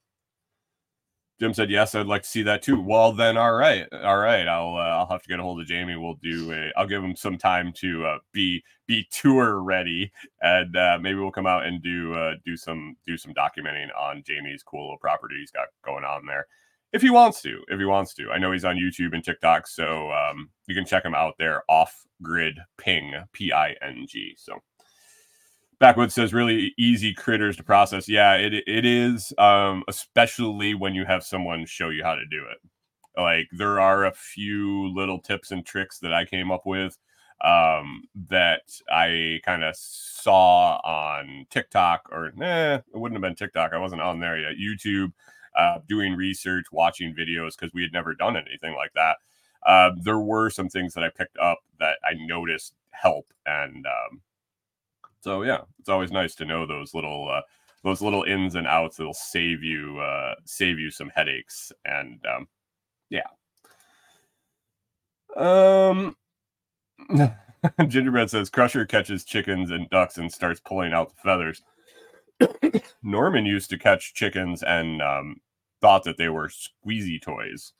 Jim 1.41 1.55
said, 1.55 1.71
"Yes, 1.71 1.95
I'd 1.95 2.05
like 2.05 2.21
to 2.21 2.29
see 2.29 2.43
that 2.43 2.61
too." 2.61 2.79
Well, 2.79 3.13
then, 3.13 3.35
all 3.35 3.53
right, 3.53 3.91
all 3.91 4.19
right. 4.19 4.47
I'll 4.47 4.75
uh, 4.75 4.99
I'll 4.99 5.07
have 5.07 5.23
to 5.23 5.27
get 5.27 5.39
a 5.39 5.41
hold 5.41 5.59
of 5.59 5.65
Jamie. 5.65 5.95
We'll 5.95 6.19
do 6.21 6.53
a. 6.53 6.71
I'll 6.77 6.85
give 6.85 7.03
him 7.03 7.15
some 7.15 7.35
time 7.35 7.73
to 7.77 8.05
uh, 8.05 8.17
be 8.31 8.63
be 8.85 9.07
tour 9.11 9.59
ready, 9.63 10.11
and 10.43 10.77
uh, 10.77 10.99
maybe 11.01 11.17
we'll 11.17 11.31
come 11.31 11.47
out 11.47 11.65
and 11.65 11.81
do 11.81 12.13
uh, 12.13 12.35
do 12.45 12.55
some 12.55 12.95
do 13.07 13.17
some 13.17 13.33
documenting 13.33 13.87
on 13.97 14.21
Jamie's 14.23 14.61
cool 14.61 14.83
little 14.83 14.99
property 14.99 15.37
he's 15.39 15.49
got 15.49 15.69
going 15.83 16.03
on 16.03 16.27
there, 16.27 16.45
if 16.93 17.01
he 17.01 17.09
wants 17.09 17.41
to. 17.41 17.63
If 17.69 17.79
he 17.79 17.85
wants 17.85 18.13
to, 18.13 18.29
I 18.29 18.37
know 18.37 18.51
he's 18.51 18.65
on 18.65 18.75
YouTube 18.75 19.15
and 19.15 19.23
TikTok, 19.23 19.65
so 19.65 20.11
um, 20.11 20.51
you 20.67 20.75
can 20.75 20.85
check 20.85 21.03
him 21.03 21.15
out 21.15 21.33
there. 21.39 21.63
Off 21.67 22.03
grid 22.21 22.59
ping 22.77 23.15
p 23.33 23.51
i 23.51 23.75
n 23.81 24.05
g. 24.07 24.35
So 24.37 24.59
Backwoods 25.81 26.13
says 26.13 26.31
really 26.31 26.75
easy 26.77 27.11
critters 27.11 27.57
to 27.57 27.63
process. 27.63 28.07
Yeah, 28.07 28.35
it 28.35 28.53
it 28.53 28.85
is, 28.85 29.33
um, 29.39 29.83
especially 29.87 30.75
when 30.75 30.93
you 30.93 31.05
have 31.05 31.23
someone 31.23 31.65
show 31.65 31.89
you 31.89 32.03
how 32.03 32.13
to 32.13 32.25
do 32.27 32.45
it. 32.51 32.59
Like 33.19 33.47
there 33.51 33.79
are 33.79 34.05
a 34.05 34.13
few 34.13 34.93
little 34.93 35.19
tips 35.19 35.49
and 35.49 35.65
tricks 35.65 35.97
that 35.99 36.13
I 36.13 36.25
came 36.25 36.51
up 36.51 36.67
with 36.67 36.99
um, 37.43 38.03
that 38.29 38.61
I 38.91 39.39
kind 39.43 39.63
of 39.63 39.75
saw 39.75 40.79
on 40.85 41.47
TikTok 41.49 42.09
or 42.11 42.31
nah, 42.35 42.75
it 42.75 42.83
wouldn't 42.93 43.17
have 43.17 43.27
been 43.27 43.35
TikTok. 43.35 43.73
I 43.73 43.79
wasn't 43.79 44.01
on 44.01 44.19
there 44.19 44.37
yet. 44.37 44.57
YouTube, 44.61 45.13
uh, 45.57 45.79
doing 45.89 46.13
research, 46.13 46.65
watching 46.71 47.15
videos 47.15 47.57
because 47.57 47.73
we 47.73 47.81
had 47.81 47.91
never 47.91 48.13
done 48.13 48.37
anything 48.37 48.75
like 48.75 48.93
that. 48.93 49.17
Uh, 49.65 49.91
there 49.99 50.19
were 50.19 50.51
some 50.51 50.69
things 50.69 50.93
that 50.93 51.03
I 51.03 51.09
picked 51.09 51.39
up 51.39 51.57
that 51.79 51.97
I 52.05 52.13
noticed 52.13 52.75
help 52.91 53.33
and 53.47 53.87
um, 53.87 54.21
so 55.21 55.43
yeah, 55.43 55.61
it's 55.79 55.89
always 55.89 56.11
nice 56.11 56.35
to 56.35 56.45
know 56.45 56.65
those 56.65 56.93
little 56.93 57.29
uh, 57.29 57.41
those 57.83 58.01
little 58.01 58.23
ins 58.23 58.55
and 58.55 58.67
outs 58.67 58.97
that'll 58.97 59.13
save 59.13 59.63
you 59.63 59.99
uh, 59.99 60.35
save 60.45 60.79
you 60.79 60.91
some 60.91 61.11
headaches 61.15 61.71
and 61.85 62.19
um, 62.25 62.47
yeah. 63.09 63.27
Um, 65.35 66.15
Gingerbread 67.87 68.29
says 68.29 68.49
Crusher 68.49 68.85
catches 68.85 69.23
chickens 69.23 69.71
and 69.71 69.89
ducks 69.89 70.17
and 70.17 70.31
starts 70.31 70.59
pulling 70.59 70.93
out 70.93 71.09
the 71.09 71.21
feathers. 71.21 71.61
Norman 73.03 73.45
used 73.45 73.69
to 73.69 73.77
catch 73.77 74.13
chickens 74.13 74.63
and 74.63 75.01
um, 75.01 75.37
thought 75.81 76.03
that 76.03 76.17
they 76.17 76.29
were 76.29 76.49
squeezy 76.49 77.21
toys. 77.21 77.73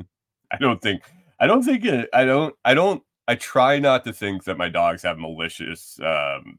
I 0.50 0.56
don't 0.58 0.80
think 0.82 1.02
I 1.38 1.46
don't 1.46 1.62
think 1.62 1.84
it 1.84 2.08
I 2.12 2.24
don't 2.24 2.54
I 2.64 2.74
don't 2.74 3.02
I 3.28 3.34
try 3.34 3.78
not 3.78 4.04
to 4.04 4.12
think 4.12 4.44
that 4.44 4.58
my 4.58 4.68
dogs 4.68 5.02
have 5.02 5.18
malicious 5.18 5.98
um, 6.04 6.58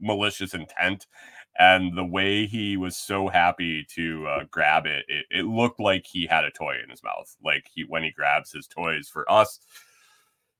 malicious 0.00 0.54
intent. 0.54 1.06
And 1.58 1.96
the 1.96 2.04
way 2.04 2.46
he 2.46 2.76
was 2.76 2.96
so 2.96 3.26
happy 3.26 3.84
to 3.94 4.26
uh, 4.28 4.44
grab 4.48 4.86
it, 4.86 5.04
it, 5.08 5.26
it 5.30 5.44
looked 5.44 5.80
like 5.80 6.06
he 6.06 6.24
had 6.24 6.44
a 6.44 6.52
toy 6.52 6.76
in 6.82 6.88
his 6.88 7.02
mouth, 7.02 7.34
like 7.44 7.66
he 7.68 7.84
when 7.88 8.04
he 8.04 8.12
grabs 8.12 8.52
his 8.52 8.68
toys 8.68 9.08
for 9.08 9.30
us. 9.30 9.58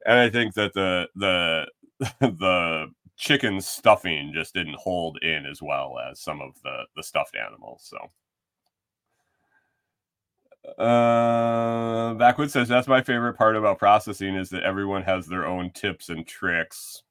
And 0.07 0.19
I 0.19 0.29
think 0.29 0.55
that 0.55 0.75
the 0.75 1.09
the 1.15 1.67
the 2.21 2.87
chicken 3.17 3.61
stuffing 3.61 4.33
just 4.35 4.55
didn't 4.55 4.77
hold 4.77 5.19
in 5.23 5.47
as 5.47 5.63
well 5.63 5.99
as 5.99 6.21
some 6.21 6.41
of 6.41 6.55
the 6.65 6.83
the 6.97 7.03
stuffed 7.03 7.37
animals. 7.37 7.83
So 7.85 7.99
uh, 10.79 12.15
Backwood 12.15 12.51
says 12.51 12.69
that's 12.69 12.89
my 12.89 13.03
favorite 13.03 13.35
part 13.35 13.57
about 13.57 13.79
processing 13.79 14.35
is 14.35 14.51
that 14.51 14.63
everyone 14.63 15.03
has 15.03 15.27
their 15.27 15.47
own 15.47 15.71
tips 15.71 16.09
and 16.09 16.27
tricks. 16.27 17.03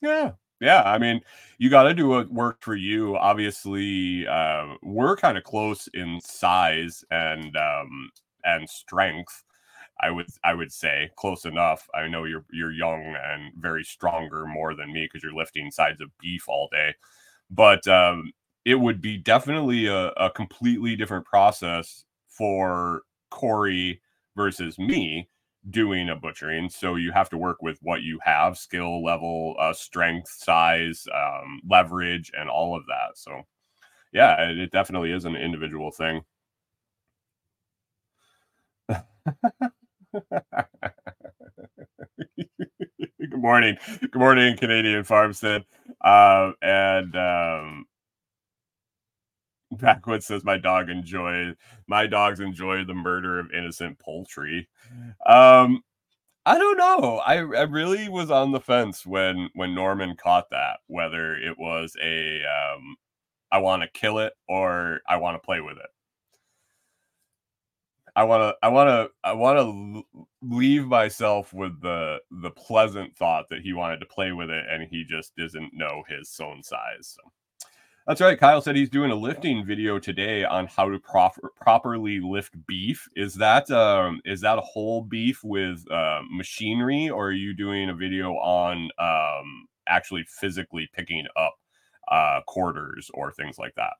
Yeah, 0.00 0.32
yeah. 0.60 0.82
I 0.84 0.98
mean, 0.98 1.20
you 1.58 1.70
got 1.70 1.84
to 1.84 1.94
do 1.94 2.08
what 2.08 2.30
worked 2.32 2.64
for 2.64 2.74
you. 2.74 3.16
Obviously, 3.16 4.26
uh, 4.26 4.74
we're 4.82 5.16
kind 5.16 5.38
of 5.38 5.44
close 5.44 5.88
in 5.94 6.20
size 6.20 7.04
and 7.10 7.56
um, 7.56 8.10
and 8.44 8.68
strength. 8.68 9.44
I 10.00 10.10
would 10.10 10.26
I 10.44 10.54
would 10.54 10.72
say 10.72 11.10
close 11.16 11.44
enough. 11.44 11.88
I 11.94 12.08
know 12.08 12.24
you're 12.24 12.44
you're 12.52 12.72
young 12.72 13.16
and 13.24 13.52
very 13.56 13.84
stronger 13.84 14.46
more 14.46 14.74
than 14.74 14.92
me 14.92 15.06
because 15.06 15.22
you're 15.22 15.34
lifting 15.34 15.70
sides 15.70 16.00
of 16.00 16.10
beef 16.18 16.48
all 16.48 16.68
day, 16.72 16.94
but 17.50 17.86
um, 17.88 18.32
it 18.64 18.74
would 18.76 19.00
be 19.00 19.16
definitely 19.18 19.86
a, 19.86 20.08
a 20.10 20.30
completely 20.30 20.96
different 20.96 21.26
process 21.26 22.04
for 22.36 23.02
Corey 23.30 24.00
versus 24.36 24.78
me 24.78 25.28
doing 25.70 26.08
a 26.08 26.16
butchering. 26.16 26.68
So 26.68 26.96
you 26.96 27.12
have 27.12 27.28
to 27.30 27.38
work 27.38 27.62
with 27.62 27.78
what 27.82 28.02
you 28.02 28.18
have 28.24 28.58
skill 28.58 29.02
level, 29.04 29.54
uh, 29.58 29.72
strength, 29.72 30.28
size, 30.28 31.06
um, 31.14 31.60
leverage, 31.68 32.30
and 32.36 32.48
all 32.48 32.76
of 32.76 32.84
that. 32.86 33.16
So, 33.16 33.42
yeah, 34.12 34.50
it, 34.50 34.58
it 34.58 34.70
definitely 34.70 35.12
is 35.12 35.24
an 35.24 35.36
individual 35.36 35.90
thing. 35.90 36.22
Good 43.20 43.34
morning. 43.34 43.76
Good 44.00 44.14
morning, 44.16 44.56
Canadian 44.56 45.04
Farmstead. 45.04 45.64
Uh, 46.04 46.52
and 46.60 47.16
um, 47.16 47.71
Backwoods 49.82 50.26
says 50.26 50.44
my 50.44 50.58
dog 50.58 50.90
enjoy 50.90 51.54
my 51.88 52.06
dogs 52.06 52.40
enjoy 52.40 52.84
the 52.84 52.94
murder 52.94 53.38
of 53.40 53.52
innocent 53.52 53.98
poultry. 53.98 54.68
Um, 55.26 55.82
I 56.46 56.58
don't 56.58 56.78
know. 56.78 57.18
I, 57.18 57.36
I 57.36 57.62
really 57.62 58.08
was 58.08 58.30
on 58.30 58.52
the 58.52 58.60
fence 58.60 59.06
when 59.06 59.50
when 59.54 59.74
Norman 59.74 60.16
caught 60.16 60.50
that, 60.50 60.80
whether 60.88 61.34
it 61.34 61.58
was 61.58 61.96
a 62.02 62.42
um, 62.44 62.96
I 63.52 63.58
want 63.58 63.82
to 63.82 63.88
kill 63.88 64.18
it 64.18 64.34
or 64.48 65.00
I 65.08 65.16
want 65.16 65.36
to 65.36 65.46
play 65.46 65.60
with 65.60 65.78
it. 65.78 65.90
I 68.14 68.24
want 68.24 68.42
to 68.42 68.56
I 68.62 68.68
want 68.68 68.88
to 68.88 69.10
I 69.24 69.32
want 69.32 69.58
to 69.58 70.02
leave 70.42 70.86
myself 70.86 71.52
with 71.54 71.80
the 71.80 72.18
the 72.30 72.50
pleasant 72.50 73.16
thought 73.16 73.48
that 73.50 73.62
he 73.62 73.72
wanted 73.72 73.98
to 74.00 74.06
play 74.06 74.32
with 74.32 74.50
it 74.50 74.64
and 74.70 74.86
he 74.90 75.04
just 75.04 75.34
doesn't 75.36 75.72
know 75.74 76.02
his 76.08 76.38
own 76.42 76.62
size. 76.62 77.16
So. 77.16 77.32
That's 78.06 78.20
right. 78.20 78.38
Kyle 78.38 78.60
said 78.60 78.74
he's 78.74 78.90
doing 78.90 79.12
a 79.12 79.14
lifting 79.14 79.64
video 79.64 79.98
today 79.98 80.42
on 80.44 80.66
how 80.66 80.90
to 80.90 80.98
proper, 80.98 81.52
properly 81.54 82.18
lift 82.20 82.54
beef. 82.66 83.08
Is 83.14 83.34
that 83.36 83.70
um, 83.70 84.20
is 84.24 84.40
that 84.40 84.58
a 84.58 84.62
whole 84.62 85.02
beef 85.02 85.44
with 85.44 85.84
uh, 85.90 86.20
machinery, 86.28 87.08
or 87.08 87.28
are 87.28 87.32
you 87.32 87.54
doing 87.54 87.90
a 87.90 87.94
video 87.94 88.32
on 88.32 88.90
um, 88.98 89.68
actually 89.86 90.24
physically 90.28 90.90
picking 90.92 91.26
up 91.36 91.54
uh, 92.10 92.40
quarters 92.46 93.08
or 93.14 93.30
things 93.30 93.56
like 93.56 93.74
that? 93.76 93.92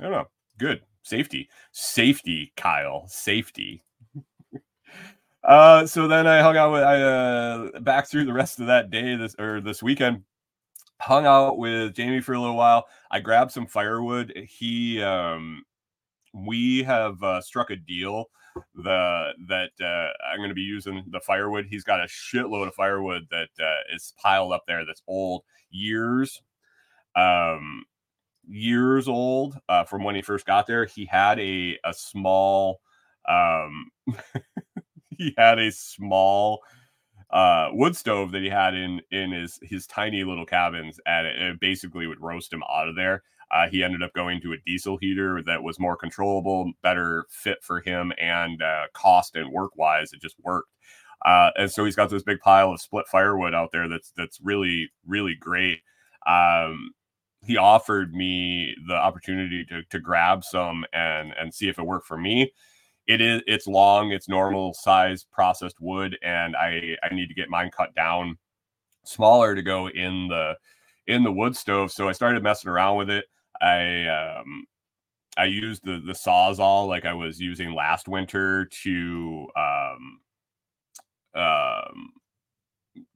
I 0.00 0.04
don't 0.04 0.12
know. 0.12 0.28
Good 0.58 0.80
safety, 1.02 1.50
safety, 1.72 2.52
Kyle, 2.56 3.06
safety. 3.06 3.84
uh, 5.44 5.86
so 5.86 6.08
then 6.08 6.26
I 6.26 6.40
hung 6.40 6.56
out 6.56 6.72
with 6.72 6.82
I 6.82 7.02
uh 7.02 7.80
back 7.80 8.08
through 8.08 8.24
the 8.24 8.32
rest 8.32 8.60
of 8.60 8.68
that 8.68 8.90
day 8.90 9.14
this 9.14 9.36
or 9.38 9.60
this 9.60 9.82
weekend. 9.82 10.22
Hung 11.00 11.26
out 11.26 11.58
with 11.58 11.94
Jamie 11.94 12.20
for 12.20 12.32
a 12.34 12.40
little 12.40 12.56
while. 12.56 12.86
I 13.10 13.20
grabbed 13.20 13.52
some 13.52 13.66
firewood. 13.66 14.32
He 14.48 15.02
um 15.02 15.62
we 16.34 16.82
have 16.84 17.22
uh, 17.22 17.40
struck 17.40 17.70
a 17.70 17.76
deal 17.76 18.26
the 18.74 19.32
that 19.48 19.70
uh, 19.80 20.12
I'm 20.30 20.38
going 20.38 20.50
to 20.50 20.54
be 20.54 20.62
using 20.62 21.04
the 21.10 21.20
firewood. 21.20 21.66
He's 21.70 21.84
got 21.84 22.00
a 22.00 22.08
shitload 22.08 22.68
of 22.68 22.74
firewood 22.74 23.28
that 23.30 23.48
uh, 23.60 23.94
is 23.94 24.14
piled 24.22 24.52
up 24.52 24.64
there 24.66 24.84
that's 24.86 25.02
old 25.08 25.42
years, 25.70 26.42
um, 27.16 27.84
years 28.48 29.08
old 29.08 29.58
uh, 29.68 29.84
from 29.84 30.04
when 30.04 30.14
he 30.16 30.22
first 30.22 30.46
got 30.46 30.66
there. 30.66 30.86
He 30.86 31.06
had 31.06 31.40
a 31.40 31.78
a 31.84 31.94
small, 31.94 32.80
um, 33.28 33.90
he 35.10 35.34
had 35.38 35.58
a 35.58 35.72
small 35.72 36.60
uh 37.30 37.68
wood 37.72 37.96
stove 37.96 38.32
that 38.32 38.42
he 38.42 38.48
had 38.48 38.74
in 38.74 39.00
in 39.10 39.32
his 39.32 39.58
his 39.62 39.86
tiny 39.86 40.22
little 40.24 40.46
cabins 40.46 41.00
and 41.06 41.26
it, 41.26 41.36
it 41.40 41.60
basically 41.60 42.06
would 42.06 42.20
roast 42.20 42.52
him 42.52 42.62
out 42.70 42.88
of 42.88 42.94
there 42.94 43.22
uh, 43.50 43.68
he 43.68 43.82
ended 43.84 44.02
up 44.02 44.12
going 44.12 44.40
to 44.40 44.52
a 44.52 44.56
diesel 44.66 44.96
heater 44.96 45.42
that 45.46 45.62
was 45.62 45.78
more 45.78 45.96
controllable, 45.96 46.72
better 46.82 47.26
fit 47.30 47.58
for 47.62 47.80
him, 47.80 48.12
and 48.18 48.60
uh, 48.60 48.86
cost 48.92 49.36
and 49.36 49.52
work 49.52 49.76
wise, 49.76 50.12
it 50.12 50.20
just 50.20 50.36
worked. 50.42 50.70
Uh, 51.24 51.50
and 51.56 51.70
so 51.70 51.84
he's 51.84 51.96
got 51.96 52.10
this 52.10 52.22
big 52.22 52.40
pile 52.40 52.72
of 52.72 52.80
split 52.80 53.06
firewood 53.06 53.54
out 53.54 53.70
there 53.72 53.88
that's 53.88 54.12
that's 54.16 54.38
really 54.42 54.90
really 55.06 55.34
great. 55.34 55.80
Um, 56.26 56.90
he 57.44 57.56
offered 57.56 58.12
me 58.12 58.74
the 58.88 58.94
opportunity 58.94 59.64
to 59.66 59.82
to 59.84 60.00
grab 60.00 60.44
some 60.44 60.84
and 60.92 61.32
and 61.38 61.54
see 61.54 61.68
if 61.68 61.78
it 61.78 61.86
worked 61.86 62.06
for 62.06 62.18
me. 62.18 62.52
It 63.06 63.20
is 63.20 63.42
it's 63.46 63.66
long, 63.66 64.10
it's 64.12 64.28
normal 64.28 64.74
size 64.74 65.24
processed 65.24 65.80
wood, 65.80 66.18
and 66.22 66.56
I 66.56 66.96
I 67.02 67.14
need 67.14 67.28
to 67.28 67.34
get 67.34 67.48
mine 67.50 67.70
cut 67.76 67.94
down 67.94 68.38
smaller 69.04 69.54
to 69.54 69.62
go 69.62 69.88
in 69.88 70.28
the 70.28 70.54
in 71.06 71.22
the 71.22 71.32
wood 71.32 71.56
stove. 71.56 71.92
So 71.92 72.08
I 72.08 72.12
started 72.12 72.42
messing 72.42 72.70
around 72.70 72.96
with 72.96 73.10
it. 73.10 73.26
I 73.60 74.06
um 74.08 74.66
I 75.36 75.44
used 75.44 75.84
the 75.84 76.02
the 76.04 76.12
sawzall 76.14 76.88
like 76.88 77.04
I 77.04 77.12
was 77.12 77.40
using 77.40 77.74
last 77.74 78.08
winter 78.08 78.66
to 78.82 79.48
um 79.56 80.20
um 81.34 82.12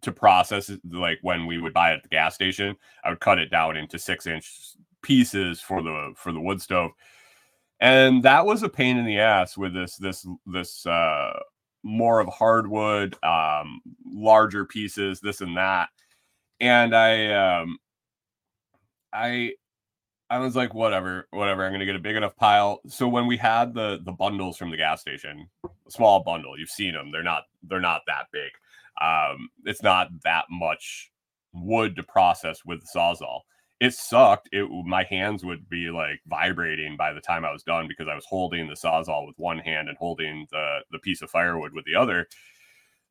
to 0.02 0.12
process 0.12 0.70
like 0.90 1.18
when 1.22 1.46
we 1.46 1.58
would 1.58 1.72
buy 1.72 1.92
it 1.92 1.96
at 1.96 2.02
the 2.02 2.08
gas 2.08 2.34
station. 2.34 2.76
I 3.04 3.10
would 3.10 3.20
cut 3.20 3.38
it 3.38 3.50
down 3.50 3.76
into 3.76 3.98
six 3.98 4.26
inch 4.26 4.50
pieces 5.02 5.60
for 5.60 5.82
the 5.82 6.12
for 6.16 6.32
the 6.32 6.40
wood 6.40 6.60
stove. 6.60 6.92
And 7.80 8.22
that 8.24 8.44
was 8.44 8.62
a 8.62 8.68
pain 8.68 8.98
in 8.98 9.06
the 9.06 9.20
ass 9.20 9.56
with 9.56 9.72
this 9.72 9.96
this 9.96 10.26
this 10.46 10.84
uh 10.86 11.38
more 11.82 12.20
of 12.20 12.28
hardwood, 12.28 13.16
um, 13.24 13.80
larger 14.04 14.66
pieces, 14.66 15.20
this 15.20 15.40
and 15.40 15.56
that. 15.56 15.88
And 16.60 16.94
I 16.94 17.60
um 17.62 17.78
I 19.12 19.52
I 20.28 20.38
was 20.38 20.54
like, 20.54 20.74
whatever, 20.74 21.26
whatever. 21.30 21.64
I'm 21.64 21.72
gonna 21.72 21.86
get 21.86 21.96
a 21.96 22.00
big 22.00 22.16
enough 22.16 22.36
pile. 22.36 22.80
So 22.86 23.08
when 23.08 23.26
we 23.26 23.36
had 23.36 23.74
the 23.74 24.00
the 24.04 24.12
bundles 24.12 24.56
from 24.56 24.70
the 24.70 24.76
gas 24.76 25.00
station, 25.00 25.48
small 25.88 26.22
bundle, 26.22 26.58
you've 26.58 26.68
seen 26.70 26.92
them. 26.92 27.10
They're 27.10 27.22
not 27.22 27.44
they're 27.62 27.80
not 27.80 28.02
that 28.06 28.26
big. 28.32 28.50
Um, 29.00 29.48
it's 29.64 29.82
not 29.82 30.08
that 30.24 30.44
much 30.50 31.10
wood 31.52 31.96
to 31.96 32.02
process 32.02 32.64
with 32.64 32.80
the 32.80 32.88
sawzall. 32.94 33.40
It 33.80 33.94
sucked. 33.94 34.50
It 34.52 34.68
my 34.84 35.04
hands 35.04 35.42
would 35.44 35.68
be 35.70 35.90
like 35.90 36.20
vibrating 36.26 36.96
by 36.96 37.14
the 37.14 37.20
time 37.20 37.46
I 37.46 37.52
was 37.52 37.62
done 37.62 37.88
because 37.88 38.08
I 38.08 38.14
was 38.14 38.26
holding 38.26 38.68
the 38.68 38.74
sawzall 38.74 39.26
with 39.26 39.38
one 39.38 39.58
hand 39.58 39.88
and 39.88 39.96
holding 39.96 40.46
the 40.50 40.80
the 40.92 40.98
piece 40.98 41.22
of 41.22 41.30
firewood 41.30 41.72
with 41.72 41.86
the 41.86 41.94
other. 41.94 42.28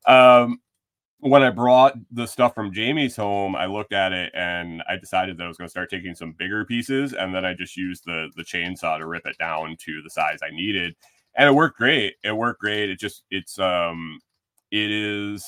Um, 0.08 0.60
when 1.20 1.44
I 1.44 1.50
brought 1.50 1.96
the 2.12 2.28
stuff 2.28 2.56
from 2.56 2.72
Jamie's 2.72 3.16
home, 3.16 3.56
I 3.56 3.66
looked 3.66 3.94
at 3.94 4.14
it 4.14 4.32
and 4.36 4.84
I 4.88 4.96
decided 4.98 5.38
that 5.38 5.44
I 5.44 5.48
was 5.48 5.58
going 5.58 5.68
to 5.68 5.72
start 5.72 5.90
taking 5.90 6.16
some 6.16 6.34
bigger 6.34 6.64
pieces, 6.66 7.14
and 7.14 7.34
then 7.36 7.46
I 7.46 7.54
just 7.56 7.76
used 7.76 8.06
the 8.06 8.30
the 8.36 8.44
chainsaw 8.44 9.00
to 9.00 9.08
rip 9.08 9.26
it 9.26 9.38
down 9.40 9.76
to 9.80 10.02
the 10.04 10.10
size 10.10 10.40
I 10.44 10.52
needed, 10.52 10.96
and 11.36 11.50
it 11.50 11.54
worked 11.54 11.78
great. 11.80 12.16
It 12.24 12.34
worked 12.34 12.62
great. 12.62 12.90
It 12.92 13.00
just 13.00 13.24
it's 13.32 13.58
um 13.60 14.20
it 14.72 14.92
is 14.92 15.46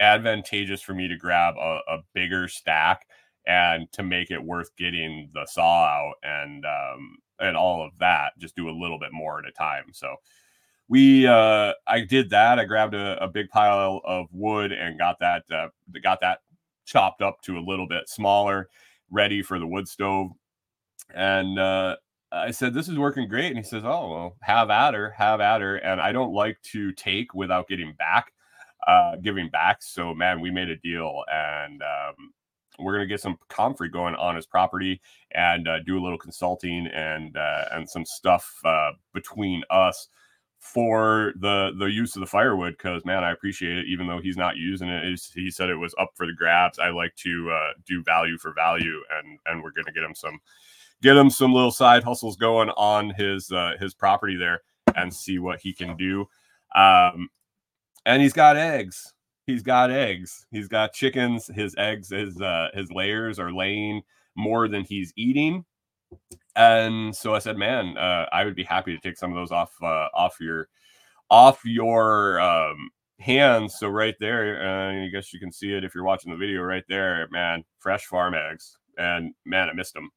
advantageous 0.00 0.82
for 0.82 0.94
me 0.94 1.06
to 1.08 1.16
grab 1.16 1.54
a, 1.56 1.80
a 1.88 1.98
bigger 2.14 2.48
stack 2.48 3.06
and 3.46 3.90
to 3.92 4.02
make 4.02 4.30
it 4.30 4.42
worth 4.42 4.74
getting 4.76 5.30
the 5.34 5.46
saw 5.46 5.84
out 5.84 6.14
and 6.22 6.64
um 6.64 7.18
and 7.38 7.56
all 7.56 7.84
of 7.84 7.92
that. 7.98 8.32
Just 8.38 8.56
do 8.56 8.68
a 8.68 8.80
little 8.80 8.98
bit 8.98 9.12
more 9.12 9.38
at 9.38 9.48
a 9.48 9.52
time. 9.52 9.86
So 9.92 10.16
we 10.90 11.24
uh 11.26 11.72
i 11.86 12.00
did 12.00 12.28
that 12.28 12.58
i 12.58 12.64
grabbed 12.64 12.94
a, 12.94 13.22
a 13.22 13.28
big 13.28 13.48
pile 13.48 14.02
of 14.04 14.26
wood 14.32 14.72
and 14.72 14.98
got 14.98 15.18
that 15.20 15.44
uh 15.52 15.68
got 16.02 16.20
that 16.20 16.40
chopped 16.84 17.22
up 17.22 17.40
to 17.40 17.56
a 17.56 17.60
little 17.66 17.86
bit 17.86 18.08
smaller 18.08 18.68
ready 19.10 19.40
for 19.40 19.58
the 19.58 19.66
wood 19.66 19.88
stove 19.88 20.32
and 21.14 21.58
uh 21.58 21.96
i 22.32 22.50
said 22.50 22.74
this 22.74 22.88
is 22.88 22.98
working 22.98 23.28
great 23.28 23.46
and 23.46 23.56
he 23.56 23.62
says 23.62 23.84
oh 23.84 24.10
well 24.10 24.36
have 24.42 24.68
at 24.68 24.92
her 24.92 25.10
have 25.10 25.40
at 25.40 25.60
her 25.60 25.76
and 25.76 26.00
i 26.00 26.10
don't 26.10 26.34
like 26.34 26.60
to 26.62 26.92
take 26.92 27.32
without 27.34 27.68
getting 27.68 27.94
back 27.94 28.32
uh 28.88 29.14
giving 29.22 29.48
back 29.48 29.82
so 29.82 30.12
man 30.12 30.40
we 30.40 30.50
made 30.50 30.68
a 30.68 30.76
deal 30.78 31.22
and 31.32 31.82
um 31.82 32.32
we're 32.82 32.94
going 32.94 33.06
to 33.06 33.12
get 33.12 33.20
some 33.20 33.38
comfrey 33.48 33.88
going 33.88 34.14
on 34.16 34.36
his 34.36 34.46
property 34.46 35.00
and 35.32 35.68
uh, 35.68 35.80
do 35.80 35.98
a 35.98 36.02
little 36.02 36.18
consulting 36.18 36.86
and 36.88 37.36
uh, 37.36 37.64
and 37.72 37.88
some 37.88 38.04
stuff 38.04 38.52
uh, 38.64 38.92
between 39.12 39.62
us 39.70 40.08
for 40.58 41.32
the 41.40 41.72
the 41.78 41.86
use 41.86 42.14
of 42.14 42.20
the 42.20 42.26
firewood 42.26 42.74
because 42.76 43.02
man 43.06 43.24
i 43.24 43.32
appreciate 43.32 43.78
it 43.78 43.86
even 43.86 44.06
though 44.06 44.20
he's 44.20 44.36
not 44.36 44.58
using 44.58 44.90
it. 44.90 45.18
He 45.34 45.50
said 45.50 45.70
it 45.70 45.76
was 45.76 45.94
up 45.98 46.10
for 46.14 46.26
the 46.26 46.34
grabs. 46.34 46.78
I 46.78 46.90
like 46.90 47.16
to 47.16 47.50
uh, 47.50 47.72
do 47.86 48.02
value 48.02 48.36
for 48.36 48.52
value 48.52 49.00
and 49.18 49.38
and 49.46 49.62
we're 49.62 49.70
gonna 49.70 49.92
get 49.92 50.04
him 50.04 50.14
some 50.14 50.38
get 51.02 51.16
him 51.16 51.30
some 51.30 51.54
little 51.54 51.70
side 51.70 52.04
hustles 52.04 52.36
going 52.36 52.68
on 52.70 53.10
his 53.10 53.50
uh, 53.50 53.72
his 53.80 53.94
property 53.94 54.36
there 54.36 54.60
and 54.96 55.12
see 55.14 55.38
what 55.38 55.60
he 55.60 55.72
can 55.72 55.96
do. 55.96 56.26
Um 56.74 57.28
and 58.04 58.20
he's 58.20 58.32
got 58.32 58.56
eggs 58.56 59.14
he's 59.46 59.62
got 59.62 59.90
eggs 59.90 60.46
he's 60.50 60.68
got 60.68 60.92
chickens 60.92 61.50
his 61.54 61.74
eggs 61.78 62.10
his 62.10 62.40
uh 62.40 62.68
his 62.74 62.90
layers 62.92 63.38
are 63.38 63.52
laying 63.52 64.02
more 64.36 64.68
than 64.68 64.84
he's 64.84 65.12
eating 65.16 65.64
and 66.56 67.14
so 67.14 67.34
I 67.34 67.38
said, 67.38 67.56
"Man, 67.56 67.96
uh, 67.96 68.26
I 68.32 68.44
would 68.44 68.56
be 68.56 68.64
happy 68.64 68.94
to 68.94 69.00
take 69.00 69.16
some 69.16 69.30
of 69.30 69.36
those 69.36 69.52
off 69.52 69.72
uh, 69.82 70.08
off 70.14 70.36
your 70.40 70.68
off 71.30 71.60
your 71.64 72.40
um, 72.40 72.90
hands." 73.18 73.76
So 73.78 73.88
right 73.88 74.16
there, 74.20 74.62
uh, 74.62 75.04
I 75.04 75.08
guess 75.08 75.32
you 75.32 75.40
can 75.40 75.52
see 75.52 75.72
it 75.72 75.84
if 75.84 75.94
you're 75.94 76.04
watching 76.04 76.32
the 76.32 76.38
video. 76.38 76.62
Right 76.62 76.84
there, 76.88 77.28
man, 77.30 77.64
fresh 77.78 78.04
farm 78.06 78.34
eggs, 78.34 78.76
and 78.98 79.34
man, 79.44 79.68
I 79.68 79.72
missed 79.72 79.94
them. 79.94 80.10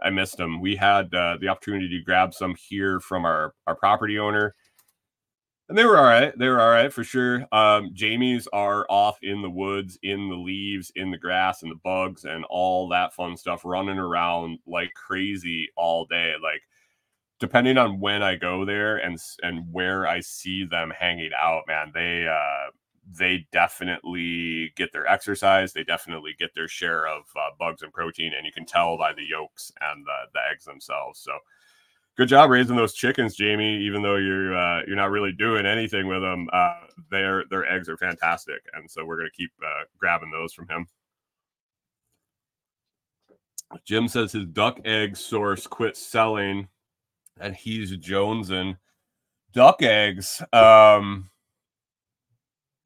I 0.00 0.10
missed 0.10 0.36
them. 0.36 0.60
We 0.60 0.76
had 0.76 1.12
uh, 1.14 1.38
the 1.40 1.48
opportunity 1.48 1.88
to 1.90 2.04
grab 2.04 2.32
some 2.34 2.54
here 2.68 3.00
from 3.00 3.24
our 3.24 3.54
our 3.66 3.76
property 3.76 4.18
owner 4.18 4.54
and 5.68 5.76
they 5.76 5.84
were 5.84 5.98
all 5.98 6.04
right. 6.04 6.36
They 6.38 6.48
were 6.48 6.60
all 6.60 6.70
right 6.70 6.92
for 6.92 7.04
sure. 7.04 7.46
Um, 7.52 7.90
Jamie's 7.92 8.48
are 8.52 8.86
off 8.88 9.18
in 9.22 9.42
the 9.42 9.50
woods, 9.50 9.98
in 10.02 10.28
the 10.28 10.36
leaves, 10.36 10.90
in 10.96 11.10
the 11.10 11.18
grass, 11.18 11.62
and 11.62 11.70
the 11.70 11.80
bugs, 11.84 12.24
and 12.24 12.44
all 12.48 12.88
that 12.88 13.14
fun 13.14 13.36
stuff, 13.36 13.62
running 13.64 13.98
around 13.98 14.60
like 14.66 14.92
crazy 14.94 15.68
all 15.76 16.06
day. 16.06 16.34
Like, 16.42 16.62
depending 17.38 17.78
on 17.78 18.00
when 18.00 18.22
I 18.22 18.36
go 18.36 18.64
there 18.64 18.96
and 18.96 19.18
and 19.42 19.72
where 19.72 20.06
I 20.06 20.20
see 20.20 20.64
them 20.64 20.90
hanging 20.98 21.32
out, 21.38 21.64
man, 21.66 21.90
they 21.92 22.26
uh, 22.26 22.70
they 23.18 23.46
definitely 23.52 24.72
get 24.76 24.92
their 24.92 25.06
exercise. 25.06 25.72
They 25.74 25.84
definitely 25.84 26.34
get 26.38 26.54
their 26.54 26.68
share 26.68 27.06
of 27.06 27.24
uh, 27.36 27.50
bugs 27.58 27.82
and 27.82 27.92
protein, 27.92 28.32
and 28.34 28.46
you 28.46 28.52
can 28.52 28.64
tell 28.66 28.96
by 28.96 29.12
the 29.12 29.24
yolks 29.24 29.70
and 29.82 30.06
the 30.06 30.18
the 30.32 30.40
eggs 30.50 30.64
themselves. 30.64 31.20
So 31.20 31.32
good 32.18 32.28
job 32.28 32.50
raising 32.50 32.76
those 32.76 32.92
chickens, 32.92 33.36
Jamie. 33.36 33.78
Even 33.78 34.02
though 34.02 34.16
you're 34.16 34.54
uh, 34.56 34.82
you're 34.86 34.96
not 34.96 35.10
really 35.10 35.32
doing 35.32 35.64
anything 35.64 36.06
with 36.08 36.20
them, 36.20 36.48
uh, 36.52 36.74
their 37.10 37.44
their 37.48 37.64
eggs 37.72 37.88
are 37.88 37.96
fantastic, 37.96 38.60
and 38.74 38.90
so 38.90 39.06
we're 39.06 39.16
gonna 39.16 39.30
keep 39.30 39.52
uh, 39.64 39.84
grabbing 39.96 40.30
those 40.30 40.52
from 40.52 40.68
him. 40.68 40.86
Jim 43.84 44.08
says 44.08 44.32
his 44.32 44.46
duck 44.46 44.80
egg 44.84 45.16
source 45.16 45.66
quit 45.66 45.96
selling, 45.96 46.68
and 47.40 47.54
he's 47.54 47.96
jonesing 47.96 48.76
duck 49.52 49.82
eggs. 49.82 50.42
Um, 50.52 51.30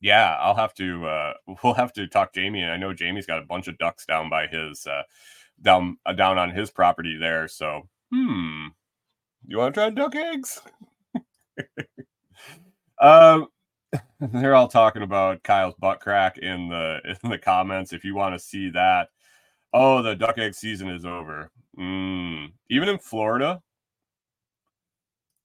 yeah, 0.00 0.36
I'll 0.40 0.56
have 0.56 0.74
to. 0.74 1.06
Uh, 1.06 1.32
we'll 1.64 1.74
have 1.74 1.92
to 1.94 2.06
talk 2.06 2.34
Jamie. 2.34 2.64
I 2.64 2.76
know 2.76 2.92
Jamie's 2.92 3.26
got 3.26 3.38
a 3.38 3.46
bunch 3.46 3.68
of 3.68 3.78
ducks 3.78 4.04
down 4.04 4.28
by 4.28 4.46
his 4.46 4.86
uh, 4.86 5.02
down 5.62 5.96
uh, 6.04 6.12
down 6.12 6.38
on 6.38 6.50
his 6.50 6.70
property 6.70 7.16
there. 7.18 7.48
So, 7.48 7.82
hmm, 8.12 8.66
you 9.46 9.58
want 9.58 9.74
to 9.74 9.80
try 9.80 9.90
duck 9.90 10.14
eggs? 10.14 10.60
um, 13.00 13.48
they're 14.20 14.54
all 14.54 14.68
talking 14.68 15.02
about 15.02 15.42
Kyle's 15.42 15.74
butt 15.78 16.00
crack 16.00 16.38
in 16.38 16.68
the 16.68 17.00
in 17.22 17.30
the 17.30 17.38
comments. 17.38 17.92
If 17.92 18.04
you 18.04 18.14
want 18.14 18.34
to 18.34 18.38
see 18.38 18.70
that, 18.70 19.08
oh, 19.72 20.02
the 20.02 20.14
duck 20.14 20.38
egg 20.38 20.54
season 20.54 20.88
is 20.88 21.04
over. 21.04 21.50
Mm. 21.78 22.52
Even 22.70 22.88
in 22.88 22.98
Florida, 22.98 23.62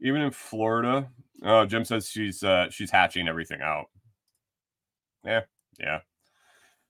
even 0.01 0.21
in 0.21 0.31
Florida. 0.31 1.09
Oh, 1.43 1.65
Jim 1.65 1.85
says 1.85 2.09
she's 2.09 2.43
uh 2.43 2.69
she's 2.69 2.91
hatching 2.91 3.27
everything 3.27 3.61
out. 3.61 3.87
Yeah, 5.25 5.41
yeah. 5.79 5.99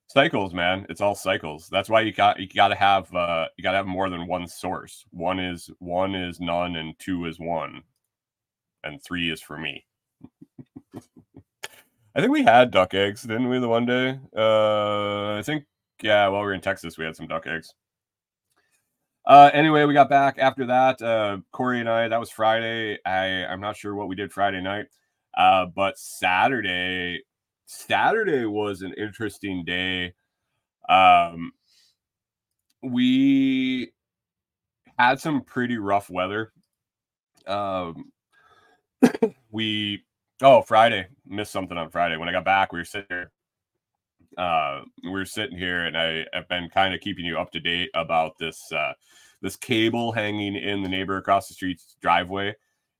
Cycles, 0.07 0.53
man. 0.53 0.85
It's 0.89 1.01
all 1.01 1.15
cycles. 1.15 1.67
That's 1.69 1.89
why 1.89 2.01
you 2.01 2.13
got 2.13 2.39
you 2.39 2.47
got 2.47 2.69
to 2.69 2.75
have 2.75 3.13
uh 3.13 3.47
you 3.57 3.63
got 3.63 3.71
to 3.71 3.77
have 3.77 3.85
more 3.85 4.09
than 4.09 4.25
one 4.25 4.47
source. 4.47 5.05
One 5.11 5.39
is 5.39 5.69
one 5.79 6.15
is 6.15 6.39
none, 6.39 6.77
and 6.77 6.97
two 6.97 7.25
is 7.25 7.39
one, 7.39 7.83
and 8.83 9.03
three 9.03 9.29
is 9.31 9.41
for 9.41 9.57
me. 9.57 9.85
I 12.15 12.21
think 12.21 12.31
we 12.31 12.43
had 12.43 12.71
duck 12.71 12.93
eggs, 12.93 13.23
didn't 13.23 13.49
we? 13.49 13.59
The 13.59 13.67
one 13.67 13.85
day. 13.85 14.17
Uh, 14.35 15.35
I 15.35 15.41
think 15.43 15.65
yeah. 16.01 16.27
While 16.29 16.41
we 16.41 16.47
were 16.47 16.53
in 16.53 16.61
Texas, 16.61 16.97
we 16.97 17.03
had 17.05 17.15
some 17.15 17.27
duck 17.27 17.45
eggs. 17.45 17.73
Uh, 19.27 19.51
anyway, 19.53 19.83
we 19.83 19.93
got 19.93 20.09
back 20.09 20.37
after 20.39 20.65
that. 20.67 21.01
Uh, 21.01 21.39
Corey 21.51 21.81
and 21.81 21.89
I, 21.89 22.07
that 22.07 22.19
was 22.19 22.31
Friday. 22.31 22.97
I, 23.05 23.45
I'm 23.45 23.59
not 23.59 23.75
sure 23.75 23.93
what 23.93 24.07
we 24.07 24.15
did 24.15 24.31
Friday 24.31 24.61
night. 24.61 24.85
Uh, 25.37 25.65
but 25.65 25.99
Saturday, 25.99 27.23
Saturday 27.67 28.45
was 28.45 28.81
an 28.81 28.93
interesting 28.93 29.65
day. 29.65 30.13
Um, 30.87 31.51
we 32.81 33.91
had 34.97 35.19
some 35.19 35.41
pretty 35.41 35.77
rough 35.77 36.09
weather. 36.09 36.53
Um, 37.45 38.11
we, 39.51 40.03
oh, 40.41 40.61
Friday, 40.61 41.07
missed 41.25 41.51
something 41.51 41.77
on 41.77 41.89
Friday. 41.89 42.15
When 42.15 42.29
I 42.29 42.31
got 42.31 42.45
back, 42.45 42.71
we 42.71 42.79
were 42.79 42.85
sitting 42.85 43.07
here. 43.09 43.31
Uh, 44.37 44.81
we 45.03 45.09
were 45.09 45.25
sitting 45.25 45.57
here, 45.57 45.85
and 45.85 45.97
I 45.97 46.25
have 46.31 46.47
been 46.47 46.69
kind 46.69 46.93
of 46.93 47.01
keeping 47.01 47.25
you 47.25 47.37
up 47.37 47.51
to 47.51 47.59
date 47.59 47.89
about 47.93 48.37
this 48.39 48.71
uh, 48.71 48.93
this 49.41 49.57
cable 49.57 50.13
hanging 50.13 50.55
in 50.55 50.83
the 50.83 50.89
neighbor 50.89 51.17
across 51.17 51.47
the 51.47 51.53
street's 51.53 51.97
driveway. 52.01 52.55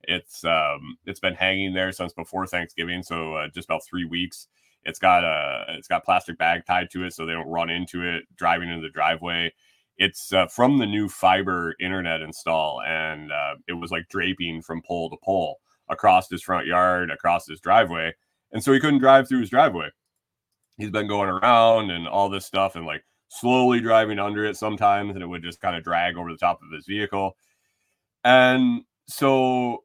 It's 0.07 0.43
um 0.45 0.97
it's 1.05 1.19
been 1.19 1.35
hanging 1.35 1.73
there 1.73 1.91
since 1.91 2.13
before 2.13 2.47
Thanksgiving, 2.47 3.03
so 3.03 3.35
uh, 3.35 3.47
just 3.53 3.67
about 3.67 3.85
three 3.85 4.05
weeks. 4.05 4.47
It's 4.83 4.99
got 4.99 5.25
a 5.25 5.65
it's 5.77 5.89
got 5.89 6.05
plastic 6.05 6.37
bag 6.37 6.65
tied 6.65 6.89
to 6.91 7.03
it 7.03 7.13
so 7.13 7.25
they 7.25 7.33
don't 7.33 7.49
run 7.49 7.69
into 7.69 8.03
it 8.03 8.23
driving 8.37 8.69
into 8.69 8.81
the 8.81 8.89
driveway. 8.89 9.53
It's 9.97 10.31
uh, 10.31 10.47
from 10.47 10.77
the 10.77 10.85
new 10.85 11.09
fiber 11.09 11.75
internet 11.81 12.21
install, 12.21 12.81
and 12.87 13.31
uh, 13.31 13.55
it 13.67 13.73
was 13.73 13.91
like 13.91 14.07
draping 14.09 14.61
from 14.61 14.81
pole 14.81 15.09
to 15.09 15.17
pole 15.23 15.57
across 15.89 16.29
his 16.29 16.41
front 16.43 16.67
yard, 16.67 17.11
across 17.11 17.47
his 17.47 17.59
driveway, 17.59 18.13
and 18.51 18.63
so 18.63 18.71
he 18.71 18.79
couldn't 18.79 18.99
drive 18.99 19.27
through 19.27 19.41
his 19.41 19.49
driveway. 19.49 19.89
He's 20.77 20.91
been 20.91 21.07
going 21.07 21.29
around 21.29 21.91
and 21.91 22.07
all 22.07 22.29
this 22.29 22.45
stuff, 22.45 22.75
and 22.75 22.85
like 22.85 23.03
slowly 23.29 23.81
driving 23.81 24.19
under 24.19 24.45
it 24.45 24.55
sometimes, 24.55 25.15
and 25.15 25.23
it 25.23 25.27
would 25.27 25.43
just 25.43 25.59
kind 25.59 25.75
of 25.75 25.83
drag 25.83 26.15
over 26.15 26.31
the 26.31 26.37
top 26.37 26.59
of 26.61 26.71
his 26.73 26.85
vehicle. 26.85 27.35
And 28.23 28.83
so 29.07 29.83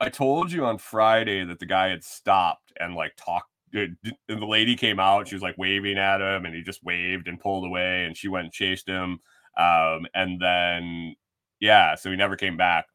I 0.00 0.10
told 0.10 0.52
you 0.52 0.64
on 0.64 0.78
Friday 0.78 1.44
that 1.44 1.58
the 1.58 1.66
guy 1.66 1.88
had 1.88 2.04
stopped 2.04 2.72
and 2.78 2.94
like 2.94 3.14
talked. 3.16 3.50
And 3.72 3.96
the 4.28 4.46
lady 4.46 4.76
came 4.76 4.98
out. 4.98 5.28
She 5.28 5.34
was 5.34 5.42
like 5.42 5.58
waving 5.58 5.98
at 5.98 6.20
him, 6.20 6.46
and 6.46 6.54
he 6.54 6.62
just 6.62 6.84
waved 6.84 7.28
and 7.28 7.38
pulled 7.38 7.64
away. 7.66 8.04
And 8.04 8.16
she 8.16 8.28
went 8.28 8.44
and 8.44 8.52
chased 8.52 8.88
him. 8.88 9.18
Um, 9.58 10.06
and 10.14 10.40
then, 10.40 11.16
yeah, 11.60 11.94
so 11.94 12.10
he 12.10 12.16
never 12.16 12.36
came 12.36 12.56
back. 12.56 12.86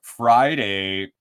Friday, 0.00 1.12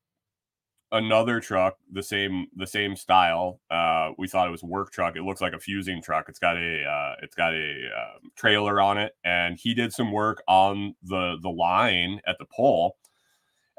another 0.91 1.39
truck, 1.39 1.77
the 1.91 2.03
same 2.03 2.47
the 2.55 2.67
same 2.67 2.95
style. 2.95 3.59
Uh, 3.69 4.11
we 4.17 4.27
thought 4.27 4.47
it 4.47 4.51
was 4.51 4.63
work 4.63 4.91
truck. 4.91 5.15
It 5.15 5.23
looks 5.23 5.41
like 5.41 5.53
a 5.53 5.59
fusing 5.59 6.01
truck. 6.01 6.25
It's 6.29 6.39
got 6.39 6.57
a 6.57 6.83
uh, 6.83 7.15
it's 7.21 7.35
got 7.35 7.53
a 7.53 7.89
um, 7.97 8.31
trailer 8.35 8.81
on 8.81 8.97
it, 8.97 9.13
and 9.23 9.57
he 9.59 9.73
did 9.73 9.93
some 9.93 10.11
work 10.11 10.41
on 10.47 10.95
the 11.03 11.37
the 11.41 11.49
line 11.49 12.21
at 12.27 12.37
the 12.39 12.45
pole. 12.45 12.95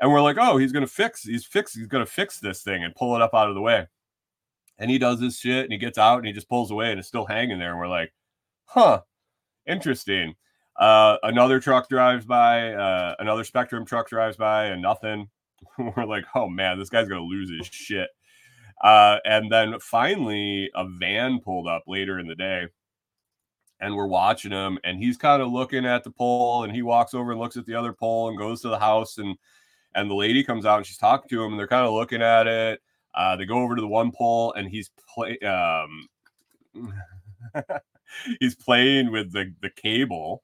And 0.00 0.10
we're 0.10 0.22
like, 0.22 0.36
oh, 0.38 0.56
he's 0.56 0.72
gonna 0.72 0.86
fix. 0.86 1.22
He's 1.22 1.44
fix. 1.44 1.74
He's 1.74 1.86
gonna 1.86 2.06
fix 2.06 2.38
this 2.40 2.62
thing 2.62 2.82
and 2.84 2.94
pull 2.94 3.14
it 3.14 3.22
up 3.22 3.34
out 3.34 3.48
of 3.48 3.54
the 3.54 3.60
way. 3.60 3.86
And 4.78 4.90
he 4.90 4.98
does 4.98 5.20
this 5.20 5.38
shit, 5.38 5.64
and 5.64 5.72
he 5.72 5.78
gets 5.78 5.98
out, 5.98 6.18
and 6.18 6.26
he 6.26 6.32
just 6.32 6.48
pulls 6.48 6.70
away, 6.70 6.90
and 6.90 6.98
it's 6.98 7.08
still 7.08 7.26
hanging 7.26 7.58
there. 7.58 7.70
And 7.70 7.78
we're 7.78 7.88
like, 7.88 8.12
huh, 8.64 9.02
interesting. 9.66 10.34
Uh, 10.76 11.18
another 11.22 11.60
truck 11.60 11.90
drives 11.90 12.24
by, 12.24 12.72
uh, 12.72 13.14
another 13.18 13.44
Spectrum 13.44 13.84
truck 13.84 14.08
drives 14.08 14.38
by, 14.38 14.66
and 14.66 14.80
nothing. 14.80 15.28
we're 15.78 16.06
like, 16.06 16.24
oh 16.34 16.48
man, 16.48 16.78
this 16.78 16.88
guy's 16.88 17.08
gonna 17.08 17.20
lose 17.20 17.50
his 17.50 17.66
shit. 17.66 18.08
Uh, 18.82 19.18
and 19.26 19.52
then 19.52 19.78
finally, 19.80 20.70
a 20.74 20.88
van 20.88 21.40
pulled 21.40 21.68
up 21.68 21.84
later 21.86 22.18
in 22.18 22.26
the 22.26 22.34
day, 22.34 22.66
and 23.80 23.94
we're 23.94 24.06
watching 24.06 24.50
him, 24.50 24.78
and 24.84 24.98
he's 24.98 25.18
kind 25.18 25.42
of 25.42 25.52
looking 25.52 25.84
at 25.84 26.04
the 26.04 26.10
pole, 26.10 26.64
and 26.64 26.74
he 26.74 26.80
walks 26.80 27.12
over 27.12 27.32
and 27.32 27.40
looks 27.40 27.58
at 27.58 27.66
the 27.66 27.74
other 27.74 27.92
pole 27.92 28.28
and 28.30 28.38
goes 28.38 28.62
to 28.62 28.68
the 28.68 28.78
house, 28.78 29.18
and 29.18 29.36
and 29.94 30.10
the 30.10 30.14
lady 30.14 30.44
comes 30.44 30.66
out 30.66 30.78
and 30.78 30.86
she's 30.86 30.98
talking 30.98 31.28
to 31.28 31.42
him, 31.42 31.52
and 31.52 31.58
they're 31.58 31.66
kind 31.66 31.86
of 31.86 31.92
looking 31.92 32.22
at 32.22 32.46
it. 32.46 32.80
Uh, 33.14 33.36
they 33.36 33.44
go 33.44 33.58
over 33.58 33.74
to 33.74 33.80
the 33.80 33.88
one 33.88 34.12
pole, 34.12 34.52
and 34.52 34.68
he's 34.68 34.90
play 35.14 35.38
um, 35.40 36.06
he's 38.40 38.54
playing 38.54 39.10
with 39.10 39.32
the 39.32 39.52
the 39.62 39.70
cable, 39.70 40.42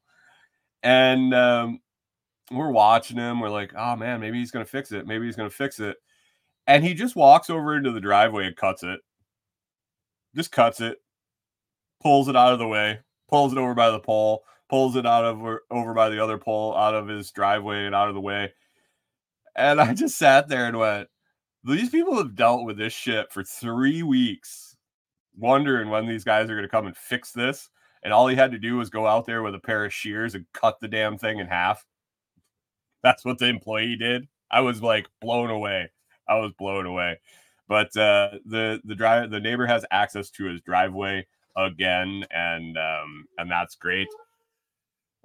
and 0.83 1.35
um, 1.35 1.81
we're 2.51 2.71
watching 2.71 3.17
him. 3.17 3.41
We're 3.41 3.51
like, 3.51 3.73
oh 3.77 3.97
man, 3.97 4.21
maybe 4.21 4.39
he's 4.39 4.51
gonna 4.51 4.65
fix 4.65 4.93
it. 4.93 5.07
Maybe 5.07 5.27
he's 5.27 5.37
gonna 5.37 5.51
fix 5.51 5.81
it. 5.81 5.97
And 6.67 6.85
he 6.85 6.95
just 6.95 7.15
walks 7.15 7.49
over 7.51 7.77
into 7.77 7.93
the 7.93 8.01
driveway 8.01 8.47
and 8.47 8.57
cuts 8.57 8.83
it. 8.83 9.01
Just 10.35 10.51
cuts 10.51 10.81
it, 10.81 10.99
pulls 12.03 12.29
it 12.29 12.37
out 12.37 12.53
of 12.53 12.59
the 12.59 12.67
way, 12.67 12.99
pulls 13.29 13.53
it 13.53 13.59
over 13.59 13.75
by 13.75 13.91
the 13.91 14.01
pole, 14.01 14.43
pulls 14.69 14.97
it 14.97 15.07
out 15.07 15.25
of 15.25 15.41
over 15.71 15.95
by 15.95 16.09
the 16.09 16.23
other 16.23 16.39
pole, 16.39 16.77
out 16.77 16.95
of 16.95 17.09
his 17.09 17.31
driveway 17.31 17.87
and 17.87 17.95
out 17.95 18.09
of 18.09 18.15
the 18.15 18.21
way. 18.21 18.53
And 19.57 19.81
I 19.81 19.95
just 19.95 20.19
sat 20.19 20.49
there 20.49 20.67
and 20.67 20.79
went, 20.79 21.09
these 21.65 21.91
people 21.91 22.17
have 22.17 22.37
dealt 22.37 22.65
with 22.65 22.77
this 22.77 22.93
shit 22.93 23.33
for 23.33 23.43
three 23.43 24.03
weeks, 24.03 24.77
wondering 25.37 25.89
when 25.89 26.07
these 26.07 26.25
guys 26.25 26.49
are 26.49 26.55
going 26.55 26.63
to 26.63 26.69
come 26.69 26.87
and 26.87 26.97
fix 26.97 27.33
this. 27.33 27.71
And 28.03 28.13
all 28.13 28.29
he 28.29 28.37
had 28.37 28.53
to 28.53 28.59
do 28.59 28.77
was 28.77 28.91
go 28.91 29.07
out 29.07 29.27
there 29.27 29.43
with 29.43 29.55
a 29.55 29.59
pair 29.59 29.85
of 29.85 29.93
shears 29.93 30.35
and 30.35 30.47
cut 30.53 30.79
the 30.81 30.89
damn 30.89 31.19
thing 31.19 31.39
in 31.39 31.49
half. 31.49 31.85
That's 33.03 33.25
what 33.25 33.39
the 33.39 33.47
employee 33.47 33.97
did. 33.97 34.29
I 34.51 34.61
was 34.61 34.83
like 34.83 35.09
blown 35.21 35.51
away. 35.51 35.91
I 36.29 36.37
was 36.37 36.53
blown 36.59 36.87
away. 36.87 37.19
But 37.69 37.97
uh, 37.97 38.39
the 38.45 38.81
the 38.85 38.95
drive 38.95 39.31
the 39.31 39.41
neighbor 39.41 39.67
has 39.67 39.85
access 39.91 40.31
to 40.31 40.45
his 40.45 40.61
driveway 40.61 41.27
again, 41.57 42.25
and 42.31 42.77
um, 42.79 43.25
and 43.39 43.51
that's 43.51 43.75
great. 43.75 44.09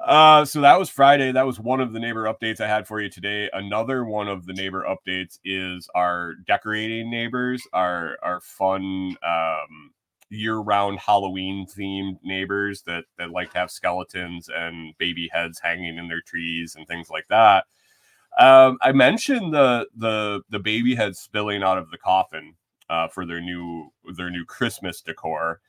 Uh, 0.03 0.43
so 0.45 0.61
that 0.61 0.79
was 0.79 0.89
Friday. 0.89 1.31
That 1.31 1.45
was 1.45 1.59
one 1.59 1.79
of 1.79 1.93
the 1.93 1.99
neighbor 1.99 2.23
updates 2.23 2.59
I 2.59 2.67
had 2.67 2.87
for 2.87 2.99
you 2.99 3.09
today. 3.09 3.49
Another 3.53 4.03
one 4.03 4.27
of 4.27 4.45
the 4.45 4.53
neighbor 4.53 4.83
updates 4.89 5.39
is 5.45 5.87
our 5.93 6.33
decorating 6.47 7.11
neighbors, 7.11 7.61
our 7.71 8.17
our 8.23 8.41
fun 8.41 9.15
um, 9.23 9.91
year-round 10.29 10.97
Halloween 10.99 11.67
themed 11.67 12.17
neighbors 12.23 12.81
that 12.83 13.03
that 13.17 13.31
like 13.31 13.51
to 13.51 13.59
have 13.59 13.69
skeletons 13.69 14.49
and 14.53 14.97
baby 14.97 15.29
heads 15.31 15.59
hanging 15.59 15.97
in 15.97 16.07
their 16.07 16.21
trees 16.21 16.75
and 16.75 16.87
things 16.87 17.09
like 17.09 17.27
that. 17.29 17.65
Um, 18.39 18.79
I 18.81 18.93
mentioned 18.93 19.53
the 19.53 19.87
the 19.95 20.41
the 20.49 20.59
baby 20.59 20.95
heads 20.95 21.19
spilling 21.19 21.61
out 21.61 21.77
of 21.77 21.91
the 21.91 21.97
coffin 21.97 22.55
uh, 22.89 23.07
for 23.07 23.25
their 23.25 23.41
new 23.41 23.91
their 24.15 24.31
new 24.31 24.45
Christmas 24.45 25.01
decor, 25.01 25.59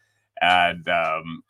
and 0.41 0.89
um, 0.89 1.43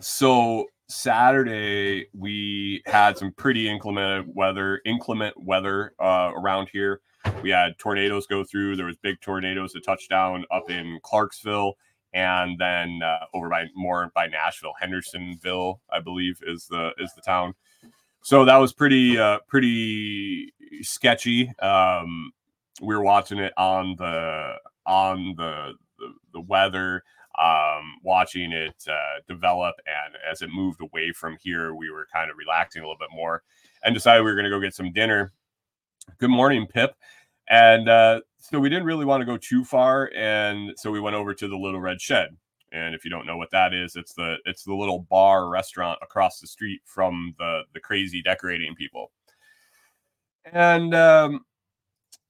so 0.00 0.66
Saturday 0.88 2.06
we 2.12 2.82
had 2.86 3.18
some 3.18 3.32
pretty 3.32 3.68
inclement 3.68 4.28
weather 4.34 4.80
inclement 4.84 5.34
weather 5.42 5.92
uh, 6.00 6.30
around 6.36 6.68
here. 6.72 7.00
We 7.42 7.50
had 7.50 7.76
tornadoes 7.78 8.26
go 8.26 8.44
through. 8.44 8.76
There 8.76 8.86
was 8.86 8.96
big 8.96 9.20
tornadoes 9.20 9.72
that 9.72 9.84
touched 9.84 10.10
down 10.10 10.44
up 10.50 10.70
in 10.70 11.00
Clarksville 11.02 11.76
and 12.12 12.58
then 12.58 13.00
uh, 13.04 13.26
over 13.34 13.48
by 13.48 13.66
more 13.74 14.10
by 14.14 14.26
Nashville, 14.26 14.72
Hendersonville, 14.80 15.80
I 15.90 16.00
believe 16.00 16.40
is 16.46 16.66
the 16.66 16.92
is 16.98 17.12
the 17.14 17.20
town. 17.20 17.54
So 18.22 18.44
that 18.44 18.56
was 18.56 18.72
pretty 18.72 19.18
uh, 19.18 19.40
pretty 19.48 20.52
sketchy. 20.80 21.52
Um, 21.58 22.32
we 22.80 22.94
were 22.94 23.02
watching 23.02 23.38
it 23.38 23.52
on 23.56 23.96
the 23.98 24.54
on 24.86 25.34
the 25.36 25.74
the, 25.98 26.12
the 26.32 26.40
weather, 26.40 27.02
um, 27.42 27.96
watching 28.02 28.52
it 28.52 28.74
uh, 28.88 29.20
develop, 29.28 29.74
and 29.86 30.16
as 30.30 30.42
it 30.42 30.50
moved 30.50 30.80
away 30.80 31.12
from 31.12 31.36
here, 31.40 31.74
we 31.74 31.90
were 31.90 32.06
kind 32.12 32.30
of 32.30 32.36
relaxing 32.36 32.82
a 32.82 32.84
little 32.84 32.98
bit 32.98 33.14
more, 33.14 33.42
and 33.84 33.94
decided 33.94 34.24
we 34.24 34.30
were 34.30 34.36
going 34.36 34.44
to 34.44 34.50
go 34.50 34.60
get 34.60 34.74
some 34.74 34.92
dinner. 34.92 35.32
Good 36.18 36.30
morning, 36.30 36.66
Pip. 36.66 36.94
And 37.48 37.88
uh, 37.88 38.20
so 38.38 38.58
we 38.58 38.68
didn't 38.68 38.86
really 38.86 39.04
want 39.04 39.20
to 39.20 39.26
go 39.26 39.36
too 39.36 39.64
far, 39.64 40.10
and 40.16 40.72
so 40.76 40.90
we 40.90 41.00
went 41.00 41.16
over 41.16 41.34
to 41.34 41.48
the 41.48 41.56
Little 41.56 41.80
Red 41.80 42.00
Shed. 42.00 42.30
And 42.72 42.94
if 42.94 43.04
you 43.04 43.10
don't 43.10 43.26
know 43.26 43.36
what 43.36 43.50
that 43.52 43.72
is, 43.72 43.96
it's 43.96 44.12
the 44.14 44.36
it's 44.44 44.64
the 44.64 44.74
little 44.74 45.06
bar 45.08 45.48
restaurant 45.48 45.98
across 46.02 46.40
the 46.40 46.46
street 46.46 46.80
from 46.84 47.34
the 47.38 47.62
the 47.72 47.80
crazy 47.80 48.22
decorating 48.22 48.74
people. 48.74 49.12
And 50.52 50.94
um, 50.94 51.44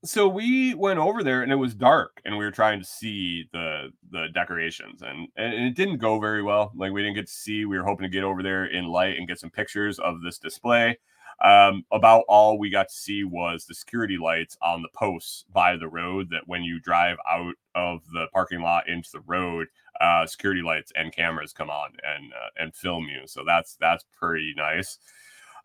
so 0.04 0.28
we 0.28 0.74
went 0.74 0.98
over 0.98 1.22
there, 1.22 1.42
and 1.42 1.50
it 1.50 1.56
was 1.56 1.74
dark, 1.74 2.20
and 2.24 2.36
we 2.36 2.44
were 2.44 2.50
trying 2.50 2.78
to 2.80 2.86
see 2.86 3.48
the 3.52 3.90
the 4.10 4.26
decorations, 4.32 5.02
and 5.02 5.28
and 5.36 5.54
it 5.54 5.74
didn't 5.74 5.98
go 5.98 6.20
very 6.20 6.42
well. 6.42 6.72
Like 6.76 6.92
we 6.92 7.02
didn't 7.02 7.16
get 7.16 7.26
to 7.26 7.32
see. 7.32 7.64
We 7.64 7.78
were 7.78 7.84
hoping 7.84 8.04
to 8.04 8.08
get 8.08 8.24
over 8.24 8.42
there 8.42 8.66
in 8.66 8.86
light 8.86 9.16
and 9.16 9.28
get 9.28 9.40
some 9.40 9.50
pictures 9.50 9.98
of 9.98 10.22
this 10.22 10.38
display. 10.38 10.98
Um, 11.44 11.84
about 11.92 12.24
all 12.28 12.58
we 12.58 12.70
got 12.70 12.88
to 12.88 12.94
see 12.94 13.22
was 13.22 13.66
the 13.66 13.74
security 13.74 14.16
lights 14.16 14.56
on 14.62 14.80
the 14.80 14.88
posts 14.94 15.44
by 15.52 15.76
the 15.76 15.88
road. 15.88 16.28
That 16.30 16.46
when 16.46 16.62
you 16.62 16.80
drive 16.80 17.18
out 17.28 17.54
of 17.74 18.00
the 18.12 18.26
parking 18.32 18.62
lot 18.62 18.88
into 18.88 19.10
the 19.12 19.20
road, 19.20 19.68
uh, 20.00 20.26
security 20.26 20.62
lights 20.62 20.92
and 20.94 21.14
cameras 21.14 21.52
come 21.52 21.70
on 21.70 21.90
and 22.04 22.32
uh, 22.32 22.50
and 22.62 22.74
film 22.74 23.08
you. 23.08 23.26
So 23.26 23.42
that's 23.46 23.76
that's 23.80 24.04
pretty 24.18 24.54
nice. 24.56 24.98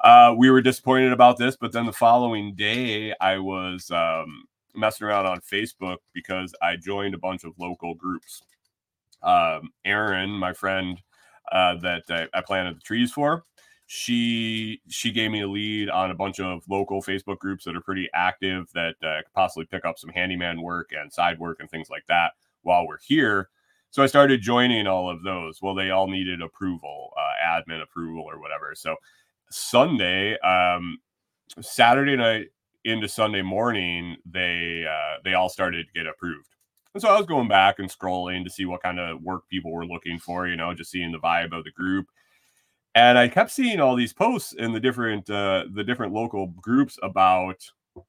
Uh, 0.04 0.34
we 0.36 0.50
were 0.50 0.62
disappointed 0.62 1.12
about 1.14 1.38
this, 1.38 1.56
but 1.56 1.72
then 1.72 1.86
the 1.86 1.94
following 1.94 2.56
day, 2.56 3.14
I 3.22 3.38
was 3.38 3.92
um, 3.92 4.46
messing 4.76 5.06
around 5.06 5.28
on 5.28 5.42
Facebook 5.42 5.98
because 6.14 6.54
I 6.62 6.76
joined 6.76 7.14
a 7.14 7.20
bunch 7.20 7.44
of 7.44 7.54
local 7.60 7.94
groups. 7.94 8.42
Um, 9.22 9.72
Aaron, 9.86 10.32
my 10.32 10.54
friend 10.54 11.00
uh, 11.52 11.76
that 11.78 12.04
I, 12.10 12.28
I 12.34 12.42
planted 12.42 12.78
the 12.78 12.82
trees 12.82 13.12
for, 13.12 13.44
she 13.86 14.82
she 14.88 15.12
gave 15.12 15.32
me 15.32 15.42
a 15.42 15.48
lead 15.48 15.90
on 15.90 16.12
a 16.12 16.16
bunch 16.16 16.40
of 16.40 16.64
local 16.70 17.02
Facebook 17.02 17.40
groups 17.40 17.66
that 17.66 17.76
are 17.76 17.82
pretty 17.82 18.10
active 18.14 18.72
that 18.74 18.96
uh, 19.04 19.22
could 19.22 19.34
possibly 19.36 19.66
pick 19.66 19.84
up 19.84 20.00
some 20.00 20.10
handyman 20.10 20.62
work 20.62 20.92
and 20.98 21.12
side 21.12 21.38
work 21.38 21.58
and 21.60 21.70
things 21.70 21.90
like 21.90 22.06
that 22.08 22.32
while 22.64 22.88
we're 22.88 23.00
here. 23.06 23.50
So 23.90 24.02
I 24.02 24.06
started 24.06 24.42
joining 24.42 24.88
all 24.88 25.10
of 25.10 25.24
those. 25.24 25.62
Well, 25.62 25.76
they 25.76 25.92
all 25.92 26.08
needed 26.08 26.42
approval, 26.42 27.12
uh, 27.18 27.46
admin 27.46 27.84
approval 27.84 28.24
or 28.24 28.40
whatever. 28.40 28.74
So 28.74 28.96
Sunday, 29.52 30.38
um, 30.40 31.00
Saturday 31.60 32.16
night 32.16 32.48
into 32.86 33.08
Sunday 33.08 33.42
morning, 33.42 34.18
they 34.26 34.86
uh, 34.90 35.18
they 35.24 35.34
all 35.34 35.50
started 35.50 35.86
to 35.88 36.00
get 36.00 36.08
approved. 36.08 36.48
And 36.94 37.02
so 37.02 37.10
I 37.10 37.18
was 37.18 37.26
going 37.26 37.48
back 37.48 37.80
and 37.80 37.90
scrolling 37.90 38.44
to 38.44 38.50
see 38.50 38.66
what 38.66 38.84
kind 38.84 39.00
of 39.00 39.22
work 39.22 39.48
people 39.50 39.72
were 39.72 39.86
looking 39.86 40.20
for, 40.20 40.48
you 40.48 40.58
know, 40.58 40.74
just 40.74 40.92
seeing 40.92 41.12
the 41.12 41.20
vibe 41.20 41.58
of 41.58 41.64
the 41.64 41.72
group. 41.72 42.08
And 42.96 43.18
I 43.18 43.30
kept 43.30 43.52
seeing 43.52 43.80
all 43.80 43.96
these 43.96 44.12
posts 44.12 44.54
in 44.54 44.74
the 44.74 44.80
different 44.80 45.30
uh, 45.30 45.66
the 45.74 45.84
different 45.84 46.14
local 46.14 46.48
groups 46.48 47.00
about 47.02 47.64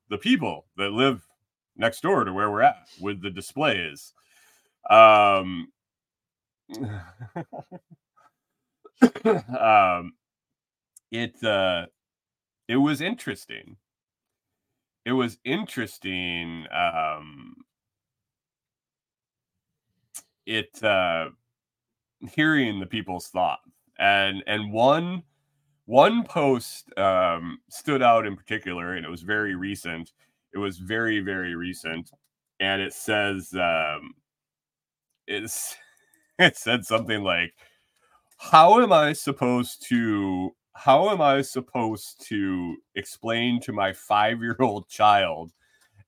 the 0.09 0.19
people 0.19 0.67
that 0.77 0.93
live 0.93 1.27
next 1.77 2.03
door 2.03 2.25
to 2.25 2.33
where 2.33 2.51
we're 2.51 2.63
at 2.63 2.89
with 3.01 3.23
the 3.23 3.31
displays. 3.31 4.13
Um, 4.91 5.69
um 9.59 10.13
it 11.13 11.43
uh 11.45 11.87
it 12.69 12.77
was 12.77 13.01
interesting. 13.01 13.77
It 15.05 15.13
was 15.13 15.39
interesting 15.45 16.67
um 16.73 17.55
it 20.47 20.83
uh 20.83 21.29
hearing 22.35 22.81
the 22.81 22.87
people's 22.87 23.29
thought 23.29 23.61
and 23.99 24.43
and 24.47 24.73
one 24.73 25.23
one 25.87 26.25
post 26.25 26.97
um 26.99 27.59
stood 27.71 28.03
out 28.03 28.27
in 28.27 28.37
particular 28.37 28.95
and 28.95 29.07
it 29.07 29.11
was 29.11 29.23
very 29.23 29.55
recent. 29.57 30.13
It 30.55 30.59
was 30.59 30.79
very 30.79 31.21
very 31.21 31.55
recent 31.57 32.11
and 32.61 32.83
it 32.83 32.95
says 32.95 33.55
um 33.55 34.15
it's 35.27 35.77
it 36.39 36.57
said 36.57 36.85
something 36.85 37.23
like 37.23 37.53
how 38.39 38.81
am 38.83 38.93
i 38.93 39.13
supposed 39.13 39.87
to 39.89 40.51
how 40.75 41.11
am 41.11 41.21
I 41.21 41.43
supposed 41.43 42.27
to 42.29 42.77
explain 42.95 43.61
to 43.63 43.73
my 43.73 43.93
five 43.93 44.41
year 44.41 44.57
old 44.61 44.89
child 44.89 45.53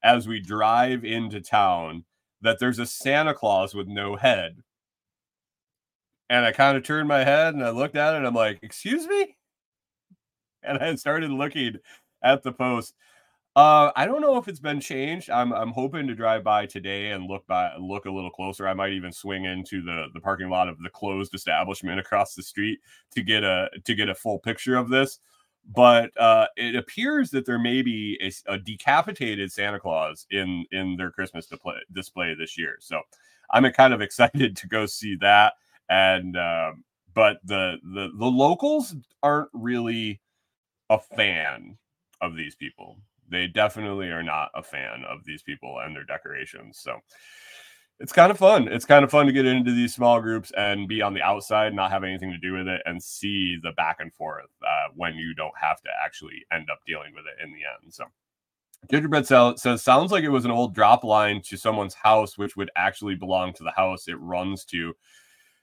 as 0.03 0.27
we 0.29 0.41
drive 0.41 1.05
into 1.05 1.41
town 1.41 2.05
that 2.43 2.59
there's 2.59 2.79
a 2.79 2.87
Santa 2.87 3.35
Claus 3.35 3.75
with 3.75 3.89
no 3.89 4.17
head? 4.17 4.63
And 6.31 6.45
I 6.45 6.53
kind 6.53 6.77
of 6.77 6.83
turned 6.83 7.09
my 7.09 7.25
head 7.25 7.55
and 7.55 7.65
I 7.65 7.71
looked 7.71 7.97
at 7.97 8.15
it 8.15 8.19
and 8.19 8.27
I'm 8.27 8.35
like, 8.35 8.61
excuse 8.63 9.07
me? 9.07 9.37
And 10.63 10.79
I 10.79 10.95
started 10.95 11.31
looking 11.31 11.77
at 12.23 12.43
the 12.43 12.53
post. 12.53 12.95
Uh, 13.57 13.93
I 13.95 14.05
don't 14.05 14.21
know 14.21 14.37
if 14.37 14.49
it's 14.49 14.59
been 14.59 14.81
changed. 14.81 15.31
I'm 15.31 15.53
I'm 15.53 15.71
hoping 15.71 16.09
to 16.09 16.15
drive 16.15 16.43
by 16.43 16.67
today 16.67 17.13
and 17.13 17.29
look 17.29 17.47
by 17.47 17.71
look 17.77 18.05
a 18.05 18.11
little 18.11 18.31
closer. 18.31 18.67
I 18.67 18.75
might 18.75 18.93
even 18.93 19.13
swing 19.13 19.45
into 19.45 19.81
the 19.81 20.07
the 20.13 20.21
parking 20.21 20.51
lot 20.51 20.69
of 20.69 20.77
the 20.83 20.91
closed 20.91 21.35
establishment 21.35 22.01
across 22.01 22.35
the 22.35 22.43
street 22.43 22.81
to 23.13 23.23
get 23.23 23.45
a 23.45 23.69
to 23.85 23.95
get 23.95 24.09
a 24.09 24.15
full 24.15 24.41
picture 24.41 24.75
of 24.75 24.89
this. 24.89 25.21
But 25.73 26.11
uh, 26.21 26.49
it 26.57 26.75
appears 26.75 27.31
that 27.31 27.47
there 27.47 27.59
may 27.59 27.81
be 27.81 28.19
a, 28.21 28.53
a 28.53 28.59
decapitated 28.59 29.53
Santa 29.53 29.79
Claus 29.79 30.27
in 30.31 30.65
in 30.73 30.97
their 30.97 31.13
Christmas 31.13 31.47
display, 31.47 31.77
display 31.93 32.35
this 32.35 32.59
year. 32.59 32.77
So 32.81 33.03
I'm 33.53 33.71
kind 33.73 33.95
of 33.95 34.01
excited 34.03 34.57
to 34.57 34.67
go 34.67 34.85
see 34.87 35.17
that. 35.21 35.55
And 35.89 36.37
um, 36.37 36.83
but 37.15 37.39
the 37.45 37.77
the 37.85 38.11
the 38.19 38.27
locals 38.27 38.97
aren't 39.23 39.51
really 39.53 40.21
a 40.91 40.99
fan 40.99 41.79
of 42.21 42.35
these 42.35 42.57
people 42.57 42.99
they 43.35 43.47
definitely 43.47 44.09
are 44.09 44.23
not 44.23 44.51
a 44.55 44.63
fan 44.63 45.05
of 45.09 45.25
these 45.25 45.43
people 45.43 45.81
and 45.85 45.95
their 45.95 46.05
decorations. 46.05 46.79
So 46.79 46.99
it's 48.01 48.13
kind 48.13 48.31
of 48.31 48.39
fun. 48.39 48.69
It's 48.69 48.85
kind 48.85 49.05
of 49.05 49.11
fun 49.11 49.27
to 49.27 49.33
get 49.33 49.47
into 49.47 49.73
these 49.73 49.95
small 49.95 50.21
groups 50.21 50.53
and 50.57 50.89
be 50.89 51.01
on 51.01 51.15
the 51.15 51.23
outside, 51.23 51.75
not 51.75 51.91
have 51.91 52.05
anything 52.05 52.31
to 52.31 52.39
do 52.39 52.53
with 52.53 52.67
it, 52.67 52.83
and 52.87 53.03
see 53.03 53.57
the 53.63 53.73
back 53.73 53.97
and 54.01 54.13
forth 54.13 54.51
uh, 54.63 54.93
when 54.95 55.15
you 55.15 55.35
don't 55.35 55.57
have 55.61 55.81
to 55.83 55.89
actually 56.05 56.45
end 56.53 56.69
up 56.71 56.81
dealing 56.87 57.13
with 57.15 57.25
it 57.27 57.45
in 57.45 57.53
the 57.53 57.61
end. 57.61 57.93
So 57.93 58.05
Gingerbread 58.91 59.27
says, 59.27 59.83
sounds 59.83 60.13
like 60.13 60.25
it 60.25 60.29
was 60.29 60.45
an 60.45 60.51
old 60.51 60.75
drop 60.75 61.05
line 61.05 61.41
to 61.43 61.57
someone's 61.57 61.95
house, 61.95 62.37
which 62.37 62.57
would 62.57 62.71
actually 62.77 63.15
belong 63.15 63.53
to 63.55 63.63
the 63.63 63.71
house 63.71 64.09
it 64.09 64.21
runs 64.21 64.65
to. 64.67 64.95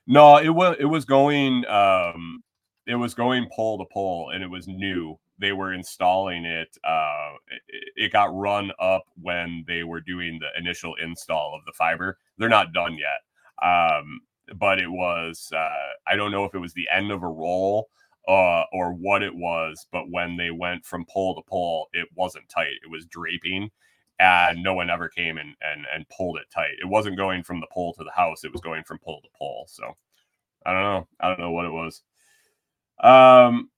No, 0.07 0.37
it 0.37 0.49
was 0.49 0.77
it 0.79 0.85
was 0.85 1.05
going 1.05 1.65
um 1.67 2.43
it 2.87 2.95
was 2.95 3.13
going 3.13 3.47
pole 3.51 3.77
to 3.77 3.85
pole 3.93 4.31
and 4.33 4.43
it 4.43 4.49
was 4.49 4.67
new 4.67 5.17
they 5.41 5.51
were 5.51 5.73
installing 5.73 6.45
it, 6.45 6.77
uh, 6.83 7.31
it, 7.67 7.83
it 7.95 8.13
got 8.13 8.33
run 8.33 8.71
up 8.79 9.03
when 9.21 9.65
they 9.67 9.83
were 9.83 9.99
doing 9.99 10.39
the 10.39 10.47
initial 10.57 10.95
install 11.03 11.53
of 11.55 11.65
the 11.65 11.73
fiber. 11.73 12.17
They're 12.37 12.47
not 12.47 12.73
done 12.73 12.97
yet, 12.97 13.67
um, 13.67 14.21
but 14.55 14.79
it 14.79 14.89
was. 14.89 15.51
Uh, 15.53 15.69
I 16.07 16.15
don't 16.15 16.31
know 16.31 16.45
if 16.45 16.53
it 16.55 16.59
was 16.59 16.73
the 16.73 16.87
end 16.93 17.11
of 17.11 17.23
a 17.23 17.27
roll 17.27 17.89
uh, 18.27 18.63
or 18.71 18.93
what 18.93 19.23
it 19.23 19.35
was, 19.35 19.87
but 19.91 20.09
when 20.09 20.37
they 20.37 20.51
went 20.51 20.85
from 20.85 21.05
pole 21.09 21.35
to 21.35 21.41
pole, 21.49 21.89
it 21.91 22.07
wasn't 22.15 22.47
tight. 22.47 22.73
It 22.83 22.91
was 22.91 23.05
draping, 23.07 23.71
and 24.19 24.61
no 24.61 24.75
one 24.75 24.89
ever 24.91 25.09
came 25.09 25.37
and 25.37 25.55
and 25.61 25.85
and 25.93 26.05
pulled 26.15 26.37
it 26.37 26.45
tight. 26.53 26.75
It 26.81 26.87
wasn't 26.87 27.17
going 27.17 27.43
from 27.43 27.59
the 27.59 27.67
pole 27.71 27.93
to 27.95 28.03
the 28.03 28.11
house. 28.11 28.43
It 28.43 28.51
was 28.51 28.61
going 28.61 28.83
from 28.83 28.99
pole 28.99 29.21
to 29.21 29.29
pole. 29.37 29.65
So 29.67 29.97
I 30.65 30.73
don't 30.73 30.83
know. 30.83 31.07
I 31.19 31.29
don't 31.29 31.39
know 31.39 31.51
what 31.51 31.65
it 31.65 31.71
was. 31.71 32.03
Um, 32.99 33.70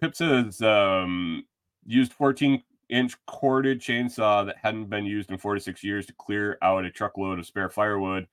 Pip 0.00 0.14
says 0.14 0.60
um, 0.62 1.44
used 1.86 2.12
14 2.12 2.62
inch 2.88 3.14
corded 3.26 3.80
chainsaw 3.80 4.46
that 4.46 4.56
hadn't 4.62 4.90
been 4.90 5.04
used 5.04 5.30
in 5.30 5.38
four 5.38 5.54
to 5.54 5.60
six 5.60 5.82
years 5.82 6.06
to 6.06 6.12
clear 6.12 6.58
out 6.62 6.84
a 6.84 6.90
truckload 6.90 7.38
of 7.38 7.46
spare 7.46 7.70
firewood. 7.70 8.26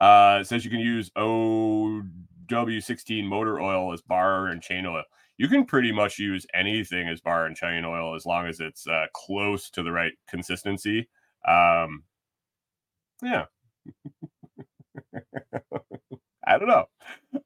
Uh, 0.00 0.42
says 0.44 0.64
you 0.64 0.70
can 0.70 0.80
use 0.80 1.10
0W16 1.10 3.26
motor 3.26 3.60
oil 3.60 3.92
as 3.92 4.02
bar 4.02 4.48
and 4.48 4.62
chain 4.62 4.86
oil. 4.86 5.02
You 5.36 5.48
can 5.48 5.64
pretty 5.64 5.92
much 5.92 6.18
use 6.18 6.46
anything 6.54 7.08
as 7.08 7.20
bar 7.20 7.46
and 7.46 7.56
chain 7.56 7.84
oil 7.84 8.14
as 8.14 8.24
long 8.24 8.46
as 8.46 8.60
it's 8.60 8.86
uh, 8.86 9.06
close 9.12 9.68
to 9.70 9.82
the 9.82 9.90
right 9.90 10.12
consistency. 10.28 11.08
Um, 11.46 12.04
yeah. 13.22 13.46
I 16.46 16.58
don't 16.58 16.68
know. 16.68 16.86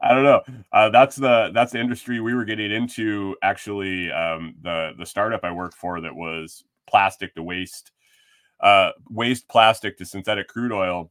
I 0.01 0.15
don't 0.15 0.25
know. 0.25 0.43
Uh, 0.73 0.91
that's 0.91 1.17
the 1.17 1.51
that's 1.55 1.73
the 1.73 1.81
industry 1.81 2.21
we 2.21 2.35
were 2.35 2.45
getting 2.45 2.71
into. 2.71 3.37
Actually, 3.43 4.11
um, 4.11 4.55
the 4.63 4.93
the 4.99 5.07
startup 5.07 5.45
I 5.45 5.53
worked 5.53 5.75
for 5.77 6.01
that 6.01 6.15
was 6.15 6.65
plastic 6.89 7.35
to 7.35 7.43
waste, 7.43 7.93
uh, 8.61 8.91
waste 9.11 9.49
plastic 9.49 9.97
to 9.99 10.05
synthetic 10.05 10.49
crude 10.49 10.73
oil. 10.73 11.11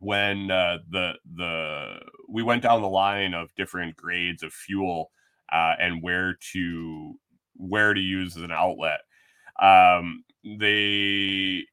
When 0.00 0.50
uh, 0.50 0.78
the 0.90 1.14
the 1.34 1.98
we 2.28 2.42
went 2.42 2.62
down 2.62 2.82
the 2.82 2.88
line 2.88 3.34
of 3.34 3.54
different 3.56 3.96
grades 3.96 4.42
of 4.42 4.52
fuel 4.52 5.10
uh, 5.52 5.74
and 5.80 6.02
where 6.02 6.36
to 6.52 7.18
where 7.56 7.94
to 7.94 8.00
use 8.00 8.36
as 8.36 8.42
an 8.42 8.52
outlet, 8.52 9.00
um, 9.60 10.24
they 10.44 11.64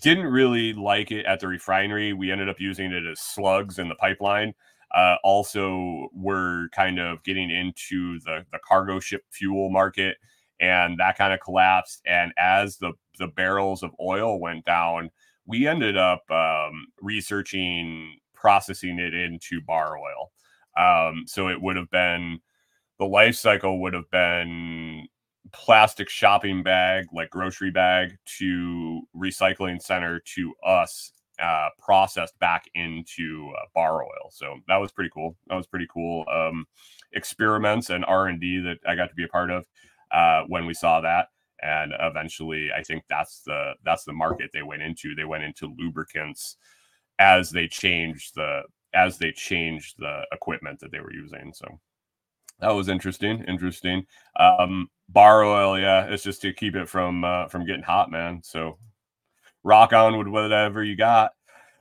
didn't 0.00 0.26
really 0.26 0.72
like 0.72 1.10
it 1.10 1.26
at 1.26 1.40
the 1.40 1.48
refinery. 1.48 2.12
We 2.12 2.30
ended 2.30 2.48
up 2.48 2.60
using 2.60 2.92
it 2.92 3.06
as 3.06 3.20
slugs 3.20 3.78
in 3.78 3.88
the 3.88 3.94
pipeline. 3.94 4.54
Uh, 4.94 5.16
also, 5.24 6.08
we're 6.12 6.68
kind 6.72 6.98
of 6.98 7.22
getting 7.24 7.50
into 7.50 8.18
the, 8.20 8.44
the 8.52 8.58
cargo 8.66 9.00
ship 9.00 9.22
fuel 9.30 9.70
market, 9.70 10.16
and 10.60 10.98
that 10.98 11.18
kind 11.18 11.32
of 11.32 11.40
collapsed. 11.40 12.02
And 12.06 12.32
as 12.38 12.78
the, 12.78 12.92
the 13.18 13.28
barrels 13.28 13.82
of 13.82 13.90
oil 14.00 14.40
went 14.40 14.64
down, 14.64 15.10
we 15.46 15.66
ended 15.66 15.96
up 15.96 16.28
um, 16.30 16.86
researching 17.00 18.18
processing 18.34 18.98
it 18.98 19.14
into 19.14 19.60
bar 19.60 19.98
oil. 19.98 20.30
Um, 20.76 21.24
so 21.26 21.48
it 21.48 21.60
would 21.60 21.76
have 21.76 21.90
been 21.90 22.40
the 22.98 23.06
life 23.06 23.34
cycle 23.34 23.80
would 23.80 23.94
have 23.94 24.10
been 24.10 25.08
plastic 25.64 26.08
shopping 26.08 26.62
bag, 26.62 27.06
like 27.12 27.30
grocery 27.30 27.70
bag, 27.70 28.16
to 28.38 29.00
recycling 29.16 29.80
center 29.80 30.20
to 30.34 30.54
us 30.64 31.12
uh, 31.40 31.68
processed 31.78 32.38
back 32.38 32.64
into 32.74 33.52
uh, 33.58 33.64
bar 33.74 34.02
oil. 34.02 34.30
So 34.30 34.56
that 34.68 34.76
was 34.76 34.92
pretty 34.92 35.10
cool. 35.12 35.36
That 35.48 35.56
was 35.56 35.66
pretty 35.66 35.86
cool. 35.92 36.24
Um, 36.32 36.66
experiments 37.12 37.90
and 37.90 38.04
R 38.04 38.28
and 38.28 38.40
D 38.40 38.60
that 38.60 38.78
I 38.88 38.94
got 38.94 39.08
to 39.08 39.14
be 39.14 39.24
a 39.24 39.28
part 39.28 39.50
of 39.50 39.64
uh, 40.12 40.42
when 40.48 40.66
we 40.66 40.74
saw 40.74 41.00
that. 41.00 41.28
And 41.62 41.92
eventually, 42.00 42.70
I 42.76 42.82
think 42.82 43.04
that's 43.08 43.42
the 43.42 43.72
that's 43.84 44.04
the 44.04 44.12
market 44.12 44.50
they 44.52 44.62
went 44.62 44.82
into. 44.82 45.14
They 45.14 45.24
went 45.24 45.44
into 45.44 45.74
lubricants 45.78 46.56
as 47.18 47.50
they 47.50 47.66
changed 47.66 48.34
the 48.34 48.62
as 48.94 49.18
they 49.18 49.32
changed 49.32 49.96
the 49.98 50.22
equipment 50.32 50.80
that 50.80 50.92
they 50.92 51.00
were 51.00 51.12
using. 51.12 51.52
So 51.54 51.66
that 52.60 52.70
was 52.70 52.88
interesting. 52.88 53.44
Interesting. 53.44 54.06
Um, 54.38 54.88
bar 55.08 55.44
oil, 55.44 55.78
yeah, 55.78 56.06
it's 56.06 56.22
just 56.22 56.42
to 56.42 56.52
keep 56.52 56.74
it 56.74 56.88
from 56.88 57.24
uh, 57.24 57.48
from 57.48 57.66
getting 57.66 57.82
hot, 57.82 58.10
man. 58.10 58.40
So 58.42 58.78
rock 59.62 59.92
on 59.92 60.16
with 60.18 60.28
whatever 60.28 60.82
you 60.82 60.96
got. 60.96 61.32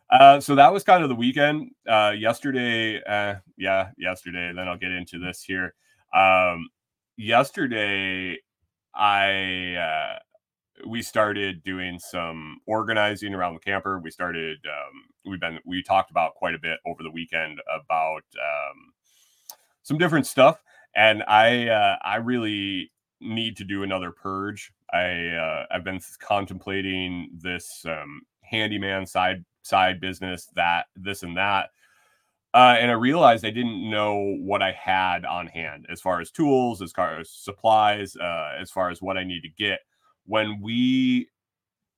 Uh, 0.09 0.39
so 0.39 0.55
that 0.55 0.71
was 0.71 0.83
kind 0.83 1.03
of 1.03 1.09
the 1.09 1.15
weekend. 1.15 1.71
Uh, 1.87 2.13
yesterday, 2.15 3.01
uh, 3.03 3.35
yeah, 3.57 3.89
yesterday. 3.97 4.51
Then 4.55 4.67
I'll 4.67 4.77
get 4.77 4.91
into 4.91 5.19
this 5.19 5.43
here. 5.43 5.73
Um, 6.13 6.69
yesterday, 7.17 8.37
I 8.93 9.75
uh, 9.75 10.19
we 10.87 11.01
started 11.01 11.63
doing 11.63 11.99
some 11.99 12.57
organizing 12.65 13.33
around 13.33 13.55
the 13.55 13.59
camper. 13.59 13.99
We 13.99 14.11
started. 14.11 14.57
Um, 14.65 15.03
we've 15.25 15.39
been 15.39 15.59
we 15.65 15.81
talked 15.81 16.11
about 16.11 16.35
quite 16.35 16.55
a 16.55 16.59
bit 16.59 16.79
over 16.85 17.01
the 17.01 17.11
weekend 17.11 17.59
about 17.73 18.23
um, 18.35 18.93
some 19.83 19.97
different 19.97 20.27
stuff, 20.27 20.61
and 20.95 21.23
I 21.23 21.67
uh, 21.67 21.97
I 22.03 22.17
really 22.17 22.91
need 23.21 23.57
to 23.57 23.63
do 23.63 23.83
another 23.83 24.11
purge. 24.11 24.71
I 24.93 25.27
uh, 25.27 25.65
I've 25.71 25.83
been 25.83 25.99
contemplating 26.19 27.29
this 27.33 27.85
um, 27.85 28.21
handyman 28.41 29.05
side 29.05 29.43
side 29.61 29.99
business 29.99 30.47
that 30.55 30.87
this 30.95 31.23
and 31.23 31.37
that. 31.37 31.69
Uh, 32.53 32.77
and 32.79 32.89
I 32.89 32.93
realized 32.93 33.43
I 33.43 33.49
didn't 33.49 33.89
know 33.89 34.37
what 34.39 34.61
I 34.61 34.71
had 34.71 35.25
on 35.25 35.47
hand 35.47 35.87
as 35.89 35.99
far 35.99 36.21
as 36.21 36.31
tools, 36.31 36.81
as 36.81 36.93
far 36.93 37.19
as 37.19 37.29
supplies, 37.29 38.15
uh, 38.15 38.51
as 38.57 38.71
far 38.71 38.89
as 38.89 39.01
what 39.01 39.17
I 39.17 39.25
need 39.25 39.41
to 39.41 39.49
get. 39.49 39.79
When 40.25 40.61
we 40.61 41.27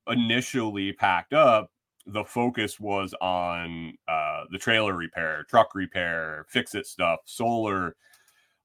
initially 0.08 0.94
packed 0.94 1.34
up, 1.34 1.72
the 2.08 2.24
focus 2.24 2.80
was 2.80 3.14
on 3.22 3.94
uh, 4.08 4.46
the 4.52 4.58
trailer 4.58 4.96
repair, 4.96 5.46
truck 5.48 5.76
repair, 5.76 6.48
fix 6.50 6.74
it 6.74 6.88
stuff, 6.88 7.20
solar, 7.26 7.96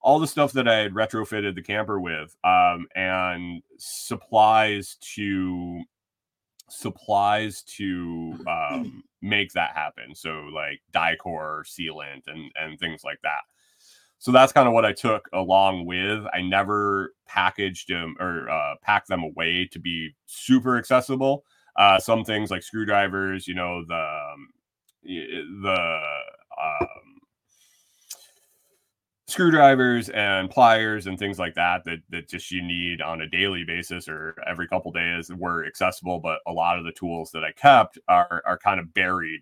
all 0.03 0.19
the 0.19 0.27
stuff 0.27 0.53
that 0.53 0.69
I 0.69 0.79
had 0.79 0.95
retrofitted 0.95 1.55
the 1.55 1.63
camper 1.63 2.01
with, 2.01 2.37
um, 2.45 2.87
and 2.95 3.63
supplies 3.79 4.97
to 5.15 5.83
supplies 6.69 7.63
to 7.63 8.35
um, 8.49 9.05
make 9.23 9.53
that 9.53 9.77
happen. 9.77 10.15
So 10.15 10.49
like 10.53 10.81
Dicor 10.93 11.63
sealant 11.65 12.23
and 12.27 12.51
and 12.57 12.79
things 12.79 13.03
like 13.05 13.21
that. 13.23 13.43
So 14.19 14.31
that's 14.31 14.53
kind 14.53 14.69
of 14.69 14.75
what 14.75 14.85
I 14.85 14.93
took 14.93 15.29
along 15.33 15.85
with. 15.85 16.25
I 16.33 16.43
never 16.43 17.13
packaged 17.27 17.89
them 17.89 18.15
or 18.21 18.49
uh, 18.49 18.77
packed 18.81 19.09
them 19.09 19.25
away 19.25 19.69
to 19.73 19.81
be 19.81 20.15
super 20.27 20.79
accessible. 20.79 21.45
Uh, 21.77 21.99
some 21.99 22.25
things 22.25 22.51
like 22.51 22.63
screwdrivers, 22.63 23.49
you 23.49 23.55
know, 23.55 23.85
the 23.85 23.95
um, 23.95 24.49
the 25.05 26.01
um, 26.63 27.12
screwdrivers 29.33 30.11
and 30.11 30.51
pliers 30.51 31.07
and 31.07 31.19
things 31.19 31.39
like 31.39 31.55
that 31.55 31.83
that 31.85 31.99
that 32.11 32.29
just 32.29 32.51
you 32.51 32.63
need 32.63 33.01
on 33.01 33.23
a 33.23 33.29
daily 33.29 33.65
basis 33.65 34.07
or 34.07 34.37
every 34.47 34.69
couple 34.69 34.93
days 34.93 35.31
were 35.39 35.65
accessible 35.65 36.21
but 36.21 36.41
a 36.47 36.53
lot 36.53 36.79
of 36.79 36.85
the 36.85 36.93
tools 36.93 37.31
that 37.31 37.43
i 37.43 37.51
kept 37.53 37.99
are 38.09 38.43
are 38.45 38.59
kind 38.59 38.79
of 38.79 38.93
buried. 38.93 39.41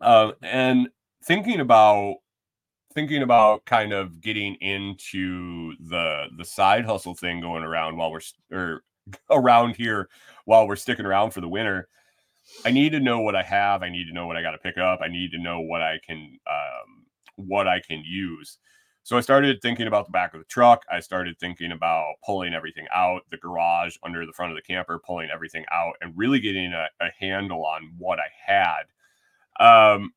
Uh, 0.00 0.32
and 0.42 0.88
thinking 1.24 1.60
about 1.60 2.16
thinking 2.94 3.22
about 3.22 3.64
kind 3.66 3.92
of 3.92 4.20
getting 4.20 4.54
into 4.60 5.74
the 5.80 6.26
the 6.38 6.44
side 6.44 6.84
hustle 6.84 7.14
thing 7.14 7.40
going 7.40 7.64
around 7.64 7.96
while 7.96 8.12
we're 8.12 8.20
or 8.52 8.82
around 9.30 9.74
here 9.74 10.08
while 10.44 10.68
we're 10.68 10.76
sticking 10.76 11.04
around 11.04 11.32
for 11.32 11.40
the 11.40 11.48
winter 11.48 11.88
i 12.64 12.70
need 12.70 12.90
to 12.90 13.00
know 13.00 13.20
what 13.20 13.34
i 13.36 13.42
have. 13.42 13.82
I 13.82 13.90
need 13.90 14.06
to 14.06 14.14
know 14.14 14.26
what 14.26 14.36
i 14.36 14.42
got 14.42 14.52
to 14.52 14.58
pick 14.58 14.78
up. 14.78 15.00
I 15.02 15.08
need 15.08 15.32
to 15.32 15.38
know 15.38 15.60
what 15.60 15.82
i 15.82 15.98
can 16.06 16.38
um, 16.48 17.06
what 17.36 17.66
i 17.66 17.80
can 17.80 18.02
use 18.06 18.58
so 19.02 19.16
I 19.16 19.20
started 19.20 19.60
thinking 19.62 19.86
about 19.86 20.06
the 20.06 20.12
back 20.12 20.34
of 20.34 20.40
the 20.40 20.46
truck. 20.46 20.84
I 20.90 21.00
started 21.00 21.38
thinking 21.38 21.72
about 21.72 22.14
pulling 22.24 22.52
everything 22.52 22.86
out, 22.94 23.22
the 23.30 23.38
garage 23.38 23.96
under 24.02 24.26
the 24.26 24.32
front 24.32 24.52
of 24.52 24.56
the 24.56 24.62
camper, 24.62 25.00
pulling 25.04 25.30
everything 25.30 25.64
out, 25.72 25.94
and 26.00 26.12
really 26.16 26.38
getting 26.38 26.72
a, 26.72 26.86
a 27.00 27.10
handle 27.18 27.64
on 27.64 27.92
what 27.98 28.18
I 28.18 28.28
had. 28.46 28.82
Um, 29.58 30.12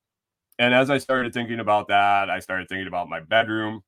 and 0.59 0.73
as 0.73 0.89
I 0.89 0.97
started 0.97 1.33
thinking 1.33 1.59
about 1.59 1.87
that, 1.87 2.29
I 2.29 2.39
started 2.39 2.67
thinking 2.67 2.87
about 2.87 3.09
my 3.09 3.21
bedroom, 3.21 3.83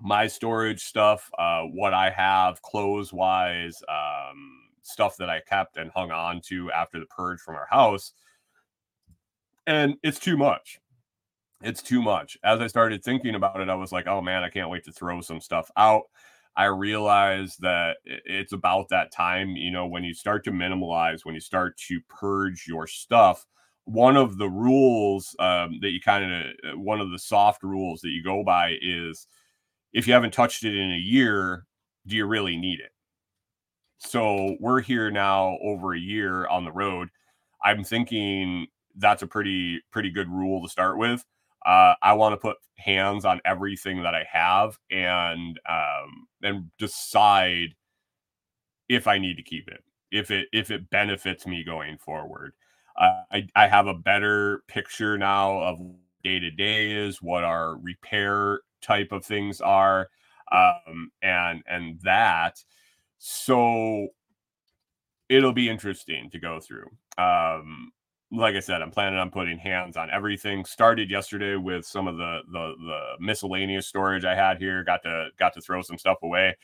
my 0.00 0.26
storage 0.26 0.82
stuff, 0.82 1.30
uh, 1.38 1.62
what 1.62 1.94
I 1.94 2.10
have 2.10 2.62
clothes 2.62 3.12
wise, 3.12 3.82
um, 3.88 4.60
stuff 4.82 5.16
that 5.16 5.30
I 5.30 5.40
kept 5.40 5.76
and 5.76 5.90
hung 5.90 6.10
on 6.10 6.40
to 6.42 6.70
after 6.72 7.00
the 7.00 7.06
purge 7.06 7.40
from 7.40 7.56
our 7.56 7.66
house. 7.70 8.12
And 9.66 9.96
it's 10.02 10.18
too 10.18 10.36
much 10.36 10.80
it's 11.62 11.82
too 11.82 12.02
much. 12.02 12.38
As 12.42 12.60
I 12.60 12.66
started 12.66 13.04
thinking 13.04 13.34
about 13.34 13.60
it, 13.60 13.68
I 13.68 13.74
was 13.74 13.92
like, 13.92 14.06
oh 14.06 14.20
man, 14.20 14.42
I 14.42 14.48
can't 14.48 14.70
wait 14.70 14.84
to 14.84 14.92
throw 14.92 15.20
some 15.20 15.40
stuff 15.40 15.70
out. 15.76 16.04
I 16.56 16.66
realized 16.66 17.60
that 17.60 17.98
it's 18.04 18.52
about 18.52 18.88
that 18.88 19.12
time, 19.12 19.50
you 19.56 19.70
know, 19.70 19.86
when 19.86 20.04
you 20.04 20.14
start 20.14 20.44
to 20.44 20.50
minimalize, 20.50 21.24
when 21.24 21.34
you 21.34 21.40
start 21.40 21.76
to 21.88 22.00
purge 22.08 22.64
your 22.66 22.86
stuff. 22.86 23.46
One 23.84 24.16
of 24.16 24.36
the 24.36 24.48
rules 24.48 25.34
um, 25.38 25.78
that 25.80 25.90
you 25.90 26.00
kind 26.00 26.32
of, 26.32 26.72
uh, 26.72 26.78
one 26.78 27.00
of 27.00 27.10
the 27.10 27.18
soft 27.18 27.62
rules 27.62 28.00
that 28.00 28.10
you 28.10 28.22
go 28.22 28.42
by 28.44 28.76
is 28.80 29.26
if 29.92 30.06
you 30.06 30.12
haven't 30.12 30.32
touched 30.32 30.64
it 30.64 30.76
in 30.76 30.92
a 30.92 30.98
year, 30.98 31.66
do 32.06 32.16
you 32.16 32.26
really 32.26 32.56
need 32.56 32.80
it? 32.80 32.90
So 33.98 34.56
we're 34.60 34.80
here 34.80 35.10
now 35.10 35.58
over 35.62 35.94
a 35.94 35.98
year 35.98 36.46
on 36.48 36.64
the 36.64 36.72
road. 36.72 37.08
I'm 37.64 37.84
thinking 37.84 38.66
that's 38.96 39.22
a 39.22 39.26
pretty, 39.26 39.80
pretty 39.92 40.10
good 40.10 40.28
rule 40.28 40.62
to 40.62 40.68
start 40.68 40.98
with 40.98 41.24
uh, 41.66 41.94
I 42.02 42.14
want 42.14 42.32
to 42.32 42.36
put 42.36 42.56
hands 42.76 43.24
on 43.24 43.40
everything 43.44 44.02
that 44.02 44.14
I 44.14 44.24
have 44.30 44.78
and 44.90 45.60
um, 45.68 46.26
and 46.42 46.70
decide 46.78 47.74
if 48.88 49.06
I 49.06 49.18
need 49.18 49.36
to 49.36 49.42
keep 49.42 49.68
it, 49.68 49.84
if 50.10 50.30
it 50.30 50.48
if 50.52 50.70
it 50.70 50.90
benefits 50.90 51.46
me 51.46 51.64
going 51.64 51.98
forward. 51.98 52.54
Uh, 52.96 53.22
I 53.30 53.46
I 53.54 53.66
have 53.68 53.86
a 53.86 53.94
better 53.94 54.62
picture 54.68 55.18
now 55.18 55.60
of 55.60 55.80
day 56.24 56.38
to 56.38 56.50
day 56.50 56.92
is 56.92 57.22
what 57.22 57.44
our 57.44 57.76
repair 57.76 58.60
type 58.82 59.12
of 59.12 59.24
things 59.24 59.60
are, 59.60 60.08
um, 60.52 61.10
and 61.22 61.62
and 61.66 62.00
that. 62.02 62.62
So 63.18 64.08
it'll 65.28 65.52
be 65.52 65.68
interesting 65.68 66.30
to 66.30 66.38
go 66.38 66.58
through. 66.58 66.88
Um, 67.18 67.92
like 68.32 68.54
I 68.54 68.60
said, 68.60 68.82
I'm 68.82 68.90
planning 68.90 69.18
on 69.18 69.30
putting 69.30 69.58
hands 69.58 69.96
on 69.96 70.10
everything. 70.10 70.64
Started 70.64 71.10
yesterday 71.10 71.56
with 71.56 71.84
some 71.84 72.06
of 72.06 72.16
the 72.16 72.40
the 72.52 72.74
the 72.78 73.00
miscellaneous 73.18 73.86
storage 73.86 74.24
I 74.24 74.34
had 74.34 74.58
here. 74.58 74.84
Got 74.84 75.02
to 75.02 75.28
got 75.38 75.52
to 75.54 75.60
throw 75.60 75.82
some 75.82 75.98
stuff 75.98 76.18
away. 76.22 76.56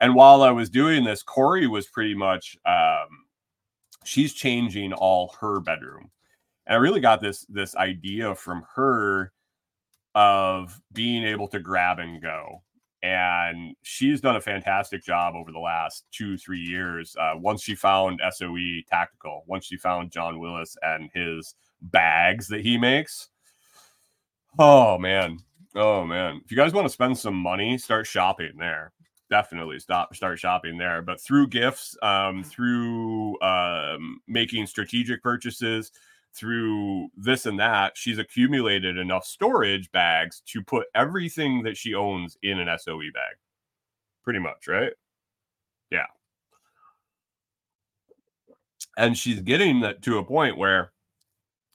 And 0.00 0.14
while 0.14 0.42
I 0.42 0.50
was 0.50 0.70
doing 0.70 1.04
this, 1.04 1.22
Corey 1.22 1.66
was 1.66 1.86
pretty 1.88 2.14
much 2.14 2.56
um, 2.64 3.08
she's 4.04 4.32
changing 4.32 4.92
all 4.92 5.34
her 5.40 5.60
bedroom. 5.60 6.10
And 6.66 6.74
I 6.74 6.78
really 6.78 7.00
got 7.00 7.20
this 7.20 7.44
this 7.48 7.74
idea 7.76 8.34
from 8.34 8.64
her 8.74 9.32
of 10.14 10.80
being 10.92 11.24
able 11.24 11.48
to 11.48 11.60
grab 11.60 11.98
and 11.98 12.20
go 12.22 12.62
and 13.02 13.74
she's 13.82 14.20
done 14.20 14.36
a 14.36 14.40
fantastic 14.40 15.02
job 15.02 15.34
over 15.34 15.52
the 15.52 15.58
last 15.58 16.04
two 16.12 16.36
three 16.36 16.60
years 16.60 17.16
uh, 17.18 17.32
once 17.36 17.62
she 17.62 17.74
found 17.74 18.20
soe 18.32 18.54
tactical 18.88 19.42
once 19.46 19.64
she 19.64 19.76
found 19.76 20.10
john 20.10 20.38
willis 20.38 20.76
and 20.82 21.08
his 21.14 21.54
bags 21.82 22.48
that 22.48 22.60
he 22.60 22.76
makes. 22.76 23.28
Oh 24.58 24.98
man. 24.98 25.38
Oh 25.74 26.04
man. 26.04 26.40
If 26.44 26.50
you 26.50 26.56
guys 26.56 26.72
want 26.72 26.86
to 26.86 26.92
spend 26.92 27.18
some 27.18 27.34
money 27.34 27.78
start 27.78 28.06
shopping 28.06 28.52
there. 28.58 28.92
Definitely 29.30 29.78
stop 29.78 30.14
start 30.14 30.38
shopping 30.38 30.76
there. 30.76 31.02
But 31.02 31.20
through 31.20 31.48
gifts 31.48 31.96
um, 32.02 32.42
through 32.42 33.40
um, 33.42 34.20
making 34.26 34.66
strategic 34.66 35.22
purchases 35.22 35.92
through 36.34 37.08
this 37.16 37.46
and 37.46 37.58
that, 37.58 37.96
she's 37.96 38.18
accumulated 38.18 38.96
enough 38.96 39.24
storage 39.24 39.90
bags 39.92 40.42
to 40.46 40.62
put 40.62 40.86
everything 40.94 41.62
that 41.64 41.76
she 41.76 41.94
owns 41.94 42.36
in 42.42 42.58
an 42.58 42.68
SOE 42.78 43.10
bag. 43.12 43.36
Pretty 44.22 44.38
much, 44.38 44.68
right? 44.68 44.92
Yeah. 45.90 46.06
And 48.96 49.16
she's 49.16 49.40
getting 49.40 49.80
that 49.80 50.02
to 50.02 50.18
a 50.18 50.24
point 50.24 50.56
where 50.56 50.92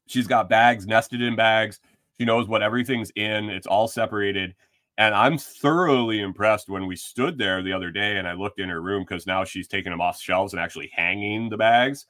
she's 0.08 0.28
got 0.28 0.50
bags 0.50 0.86
nested 0.86 1.22
in 1.22 1.36
bags. 1.36 1.80
She 2.20 2.26
knows 2.26 2.48
what 2.48 2.62
everything's 2.62 3.12
in, 3.16 3.50
it's 3.50 3.68
all 3.68 3.88
separated. 3.88 4.56
And 4.98 5.14
I'm 5.14 5.38
thoroughly 5.38 6.22
impressed 6.22 6.70
when 6.70 6.88
we 6.88 6.96
stood 6.96 7.38
there 7.38 7.62
the 7.62 7.74
other 7.74 7.92
day 7.92 8.16
and 8.18 8.28
I 8.28 8.34
looked 8.34 8.60
in 8.60 8.70
her 8.70 8.82
room 8.82 9.04
because 9.04 9.28
now 9.28 9.44
she's 9.44 9.68
taking 9.68 9.92
them 9.92 10.00
off 10.00 10.22
shelves 10.22 10.54
and 10.54 10.62
actually 10.62 10.90
hanging 10.94 11.50
the 11.50 11.58
bags. 11.58 12.06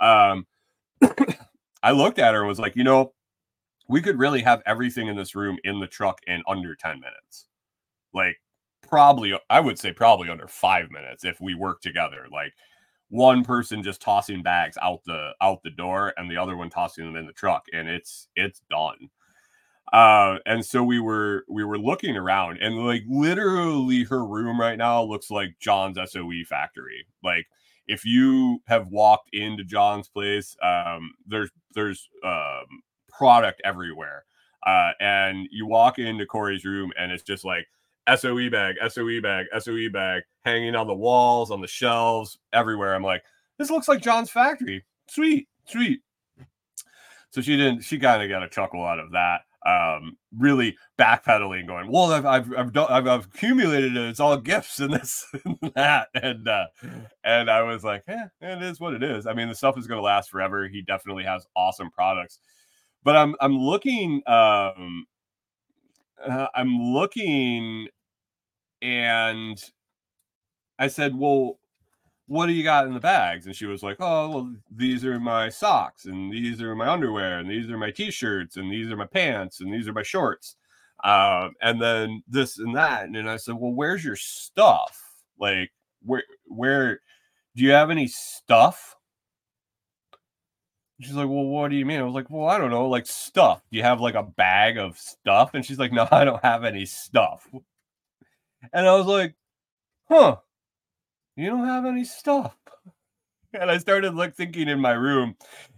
Um, 0.00 0.46
I 1.82 1.92
looked 1.92 2.18
at 2.18 2.34
her 2.34 2.40
and 2.40 2.48
was 2.48 2.58
like, 2.58 2.76
you 2.76 2.84
know, 2.84 3.12
we 3.88 4.02
could 4.02 4.18
really 4.18 4.42
have 4.42 4.62
everything 4.66 5.08
in 5.08 5.16
this 5.16 5.34
room 5.34 5.58
in 5.64 5.80
the 5.80 5.86
truck 5.86 6.20
in 6.26 6.42
under 6.48 6.74
10 6.74 7.00
minutes. 7.00 7.46
Like, 8.14 8.36
probably, 8.86 9.38
I 9.50 9.60
would 9.60 9.78
say 9.78 9.92
probably 9.92 10.30
under 10.30 10.48
five 10.48 10.90
minutes 10.90 11.24
if 11.24 11.40
we 11.40 11.54
work 11.54 11.80
together. 11.80 12.26
Like, 12.30 12.54
one 13.10 13.44
person 13.44 13.82
just 13.82 14.00
tossing 14.00 14.42
bags 14.42 14.78
out 14.80 15.00
the 15.04 15.32
out 15.42 15.62
the 15.62 15.70
door 15.70 16.14
and 16.16 16.30
the 16.30 16.36
other 16.36 16.56
one 16.56 16.70
tossing 16.70 17.04
them 17.04 17.16
in 17.16 17.26
the 17.26 17.32
truck 17.32 17.64
and 17.72 17.88
it's 17.88 18.28
it's 18.36 18.62
done 18.70 19.10
uh 19.92 20.36
and 20.46 20.64
so 20.64 20.82
we 20.82 21.00
were 21.00 21.44
we 21.48 21.64
were 21.64 21.78
looking 21.78 22.16
around 22.16 22.58
and 22.58 22.78
like 22.86 23.02
literally 23.08 24.04
her 24.04 24.24
room 24.24 24.60
right 24.60 24.78
now 24.78 25.02
looks 25.02 25.30
like 25.30 25.56
john's 25.60 25.98
soe 26.10 26.30
factory 26.48 27.04
like 27.24 27.46
if 27.90 28.04
you 28.04 28.60
have 28.66 28.88
walked 28.88 29.28
into 29.32 29.64
john's 29.64 30.08
place 30.08 30.56
um 30.62 31.12
there's 31.26 31.50
there's 31.74 32.08
um 32.24 32.64
product 33.08 33.60
everywhere 33.64 34.24
uh 34.66 34.90
and 35.00 35.48
you 35.50 35.66
walk 35.66 35.98
into 35.98 36.24
corey's 36.24 36.64
room 36.64 36.92
and 36.98 37.12
it's 37.12 37.22
just 37.22 37.44
like 37.44 37.66
SOE 38.16 38.50
bag, 38.50 38.76
SOE 38.88 39.20
bag, 39.20 39.46
SOE 39.58 39.88
bag 39.92 40.22
hanging 40.44 40.74
on 40.74 40.86
the 40.86 40.94
walls, 40.94 41.50
on 41.50 41.60
the 41.60 41.66
shelves, 41.66 42.38
everywhere. 42.52 42.94
I'm 42.94 43.02
like, 43.02 43.22
this 43.58 43.70
looks 43.70 43.88
like 43.88 44.02
John's 44.02 44.30
factory. 44.30 44.84
Sweet, 45.08 45.48
sweet. 45.66 46.00
So 47.30 47.40
she 47.40 47.56
didn't, 47.56 47.82
she 47.82 47.98
kind 47.98 48.22
of 48.22 48.28
got 48.28 48.42
a 48.42 48.48
chuckle 48.48 48.84
out 48.84 48.98
of 48.98 49.12
that. 49.12 49.42
Um, 49.66 50.16
really 50.36 50.76
backpedaling, 50.98 51.66
going, 51.66 51.92
well, 51.92 52.12
I've, 52.12 52.24
I've, 52.24 52.52
I've, 52.56 52.72
done, 52.72 52.86
I've, 52.88 53.06
I've 53.06 53.26
accumulated 53.26 53.96
it. 53.96 54.08
It's 54.08 54.20
all 54.20 54.36
gifts 54.38 54.80
and 54.80 54.92
this 54.92 55.26
and 55.44 55.58
that. 55.74 56.08
And, 56.14 56.48
uh, 56.48 56.66
and 57.24 57.50
I 57.50 57.62
was 57.62 57.84
like, 57.84 58.04
yeah, 58.08 58.28
it 58.40 58.62
is 58.62 58.80
what 58.80 58.94
it 58.94 59.02
is. 59.02 59.26
I 59.26 59.34
mean, 59.34 59.48
the 59.48 59.54
stuff 59.54 59.76
is 59.76 59.86
going 59.86 59.98
to 59.98 60.02
last 60.02 60.30
forever. 60.30 60.66
He 60.66 60.82
definitely 60.82 61.24
has 61.24 61.46
awesome 61.54 61.90
products, 61.90 62.38
but 63.04 63.16
I'm, 63.16 63.34
I'm 63.40 63.58
looking, 63.58 64.22
um, 64.26 65.04
uh, 66.26 66.46
I'm 66.54 66.78
looking 66.78 67.88
and 68.82 69.62
I 70.78 70.88
said, 70.88 71.14
Well, 71.14 71.58
what 72.30 72.46
do 72.46 72.52
you 72.52 72.62
got 72.62 72.86
in 72.86 72.94
the 72.94 73.00
bags? 73.00 73.46
And 73.46 73.56
she 73.56 73.66
was 73.66 73.82
like, 73.82 73.96
Oh, 73.98 74.30
well, 74.30 74.54
these 74.70 75.04
are 75.04 75.18
my 75.18 75.48
socks, 75.48 76.04
and 76.04 76.32
these 76.32 76.62
are 76.62 76.76
my 76.76 76.86
underwear, 76.86 77.40
and 77.40 77.50
these 77.50 77.68
are 77.68 77.76
my 77.76 77.90
t 77.90 78.12
shirts, 78.12 78.56
and 78.56 78.70
these 78.70 78.88
are 78.88 78.96
my 78.96 79.06
pants, 79.06 79.60
and 79.60 79.74
these 79.74 79.88
are 79.88 79.92
my 79.92 80.04
shorts. 80.04 80.54
Um, 81.02 81.54
and 81.60 81.82
then 81.82 82.22
this 82.28 82.58
and 82.58 82.76
that. 82.76 83.06
And 83.08 83.28
I 83.28 83.36
said, 83.36 83.56
Well, 83.56 83.72
where's 83.72 84.04
your 84.04 84.14
stuff? 84.14 84.96
Like, 85.40 85.72
where, 86.02 86.22
where 86.46 87.00
do 87.56 87.64
you 87.64 87.72
have 87.72 87.90
any 87.90 88.06
stuff? 88.06 88.94
She's 91.00 91.14
like, 91.14 91.28
Well, 91.28 91.46
what 91.46 91.72
do 91.72 91.76
you 91.76 91.84
mean? 91.84 91.98
I 91.98 92.04
was 92.04 92.14
like, 92.14 92.30
Well, 92.30 92.46
I 92.46 92.58
don't 92.58 92.70
know, 92.70 92.88
like 92.88 93.06
stuff. 93.06 93.60
Do 93.72 93.76
you 93.76 93.82
have 93.82 94.00
like 94.00 94.14
a 94.14 94.22
bag 94.22 94.78
of 94.78 94.96
stuff? 94.98 95.54
And 95.54 95.66
she's 95.66 95.80
like, 95.80 95.92
No, 95.92 96.06
I 96.12 96.24
don't 96.24 96.44
have 96.44 96.62
any 96.62 96.86
stuff. 96.86 97.48
And 98.72 98.86
I 98.86 98.94
was 98.94 99.06
like, 99.06 99.34
Huh, 100.08 100.36
you 101.40 101.48
don't 101.48 101.66
have 101.66 101.86
any 101.86 102.04
stuff. 102.04 102.56
And 103.52 103.68
I 103.68 103.78
started 103.78 104.14
like 104.14 104.36
thinking 104.36 104.68
in 104.68 104.78
my 104.78 104.92
room, 104.92 105.34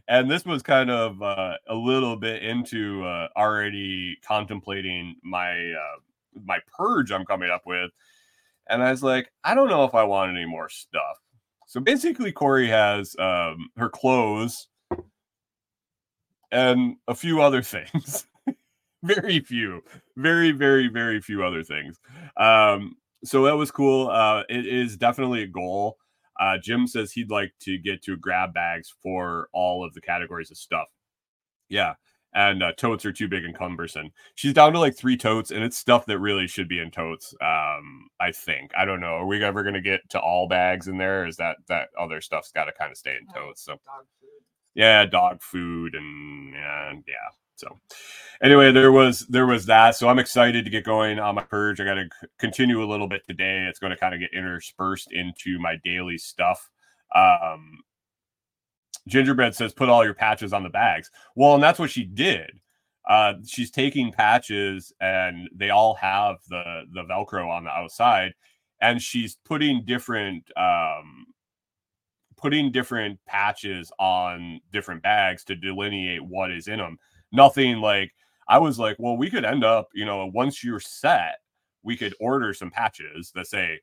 and 0.07 0.31
this 0.31 0.45
was 0.45 0.63
kind 0.63 0.91
of 0.91 1.23
uh, 1.23 1.55
a 1.67 1.75
little 1.75 2.17
bit 2.17 2.43
into 2.43 3.03
uh, 3.03 3.29
already 3.35 4.19
contemplating 4.23 5.17
my 5.23 5.53
uh, 5.53 6.01
my 6.45 6.59
purge 6.77 7.11
I'm 7.11 7.25
coming 7.25 7.49
up 7.49 7.63
with. 7.65 7.91
And 8.69 8.83
I 8.83 8.91
was 8.91 9.03
like, 9.03 9.33
I 9.43 9.55
don't 9.55 9.71
know 9.71 9.85
if 9.85 9.95
I 9.95 10.05
want 10.05 10.37
any 10.37 10.45
more 10.45 10.69
stuff. 10.69 11.17
So 11.67 11.81
basically, 11.81 12.31
Corey 12.31 12.69
has 12.69 13.17
um, 13.19 13.71
her 13.79 13.89
clothes 13.89 14.69
and 16.51 16.97
a 17.09 17.15
few 17.15 17.41
other 17.41 17.63
things. 17.63 18.27
very 19.03 19.41
few, 19.41 19.81
very, 20.17 20.53
very, 20.53 20.89
very 20.89 21.23
few 21.23 21.43
other 21.43 21.65
things. 21.65 21.99
Um, 22.37 22.97
so 23.25 23.45
that 23.45 23.57
was 23.57 23.71
cool. 23.71 24.09
Uh, 24.09 24.43
it 24.49 24.67
is 24.67 24.97
definitely 24.97 25.43
a 25.43 25.47
goal. 25.47 25.99
Uh, 26.41 26.59
Jim 26.59 26.87
says 26.87 27.13
he'd 27.13 27.31
like 27.31 27.53
to 27.61 27.79
get 27.79 28.03
to 28.03 28.17
grab 28.17 28.55
bags 28.55 28.93
for 29.03 29.49
all 29.53 29.85
of 29.85 29.95
the 29.95 30.01
categories 30.01 30.51
of 30.51 30.57
stuff. 30.57 30.89
Yeah. 31.69 31.95
And 32.35 32.63
uh, 32.63 32.73
totes 32.73 33.05
are 33.05 33.13
too 33.13 33.29
big 33.29 33.45
and 33.45 33.57
cumbersome. 33.57 34.11
She's 34.37 34.55
down 34.55 34.73
to 34.73 34.79
like 34.79 34.97
three 34.97 35.19
totes, 35.19 35.51
and 35.51 35.63
it's 35.63 35.77
stuff 35.77 36.07
that 36.07 36.19
really 36.19 36.47
should 36.47 36.67
be 36.67 36.79
in 36.81 36.91
totes. 36.91 37.35
Um, 37.43 38.09
I 38.19 38.33
think. 38.33 38.71
I 38.77 38.87
don't 38.87 39.01
know. 39.01 39.17
Are 39.17 39.27
we 39.27 39.45
ever 39.45 39.63
going 39.63 39.75
to 39.75 39.83
get 39.83 40.01
to 40.11 40.21
all 40.21 40.49
bags 40.49 40.89
in 40.89 40.97
there? 40.97 41.27
Is 41.27 41.37
that 41.37 41.59
that 41.69 41.89
other 42.01 42.23
stuff's 42.23 42.51
got 42.51 42.65
to 42.65 42.73
kind 42.73 42.91
of 42.91 42.97
stay 42.97 43.17
in 43.21 43.27
totes? 43.35 43.63
So 43.63 43.79
yeah, 44.75 45.05
dog 45.05 45.43
food 45.43 45.95
and 45.95 46.55
and 46.55 47.05
yeah. 47.07 47.29
So 47.63 47.79
anyway, 48.43 48.73
there 48.73 48.93
was 48.93 49.21
there 49.29 49.47
was 49.47 49.67
that. 49.67 49.95
So 49.97 50.09
I'm 50.09 50.19
excited 50.19 50.65
to 50.65 50.71
get 50.71 50.85
going 50.85 51.19
on 51.19 51.37
my 51.37 51.45
purge. 51.45 51.81
I 51.81 51.85
got 51.85 51.95
to 51.95 52.09
c- 52.21 52.27
continue 52.39 52.83
a 52.83 52.91
little 52.91 53.09
bit 53.09 53.23
today. 53.27 53.67
It's 53.69 53.79
going 53.79 53.93
to 53.93 53.97
kind 53.97 54.15
of 54.15 54.21
get 54.21 54.35
interspersed 54.35 55.13
into 55.13 55.59
my 55.61 55.77
daily 55.85 56.19
stuff. 56.19 56.71
Um, 57.15 57.79
Gingerbread 59.07 59.55
says 59.55 59.73
put 59.73 59.89
all 59.89 60.05
your 60.05 60.15
patches 60.15 60.53
on 60.53 60.65
the 60.65 60.69
bags. 60.69 61.11
Well, 61.37 61.55
and 61.55 61.63
that's 61.63 61.79
what 61.79 61.91
she 61.91 62.05
did. 62.05 62.51
Uh, 63.09 63.35
she's 63.47 63.71
taking 63.71 64.13
patches 64.13 64.93
and 65.01 65.49
they 65.55 65.71
all 65.71 65.95
have 65.95 66.37
the 66.49 66.83
the 66.93 67.03
Velcro 67.05 67.49
on 67.49 67.65
the 67.65 67.71
outside, 67.71 68.33
and 68.81 69.01
she's 69.01 69.37
putting 69.45 69.85
different 69.85 70.51
um, 70.57 71.27
putting 72.37 72.73
different 72.73 73.21
patches 73.25 73.93
on 74.01 74.61
different 74.73 75.03
bags 75.03 75.45
to 75.45 75.55
delineate 75.55 76.25
what 76.25 76.51
is 76.51 76.67
in 76.67 76.79
them. 76.79 76.99
Nothing 77.33 77.79
like 77.79 78.13
I 78.49 78.59
was 78.59 78.79
like, 78.79 78.97
well, 78.99 79.17
we 79.17 79.31
could 79.31 79.45
end 79.45 79.65
up, 79.65 79.89
you 79.95 80.05
know, 80.05 80.31
once 80.35 80.63
you're 80.63 80.81
set, 80.81 81.39
we 81.83 81.97
could 81.97 82.15
order 82.21 82.53
some 82.53 82.71
patches 82.71 83.33
that 83.35 83.47
say 83.47 83.81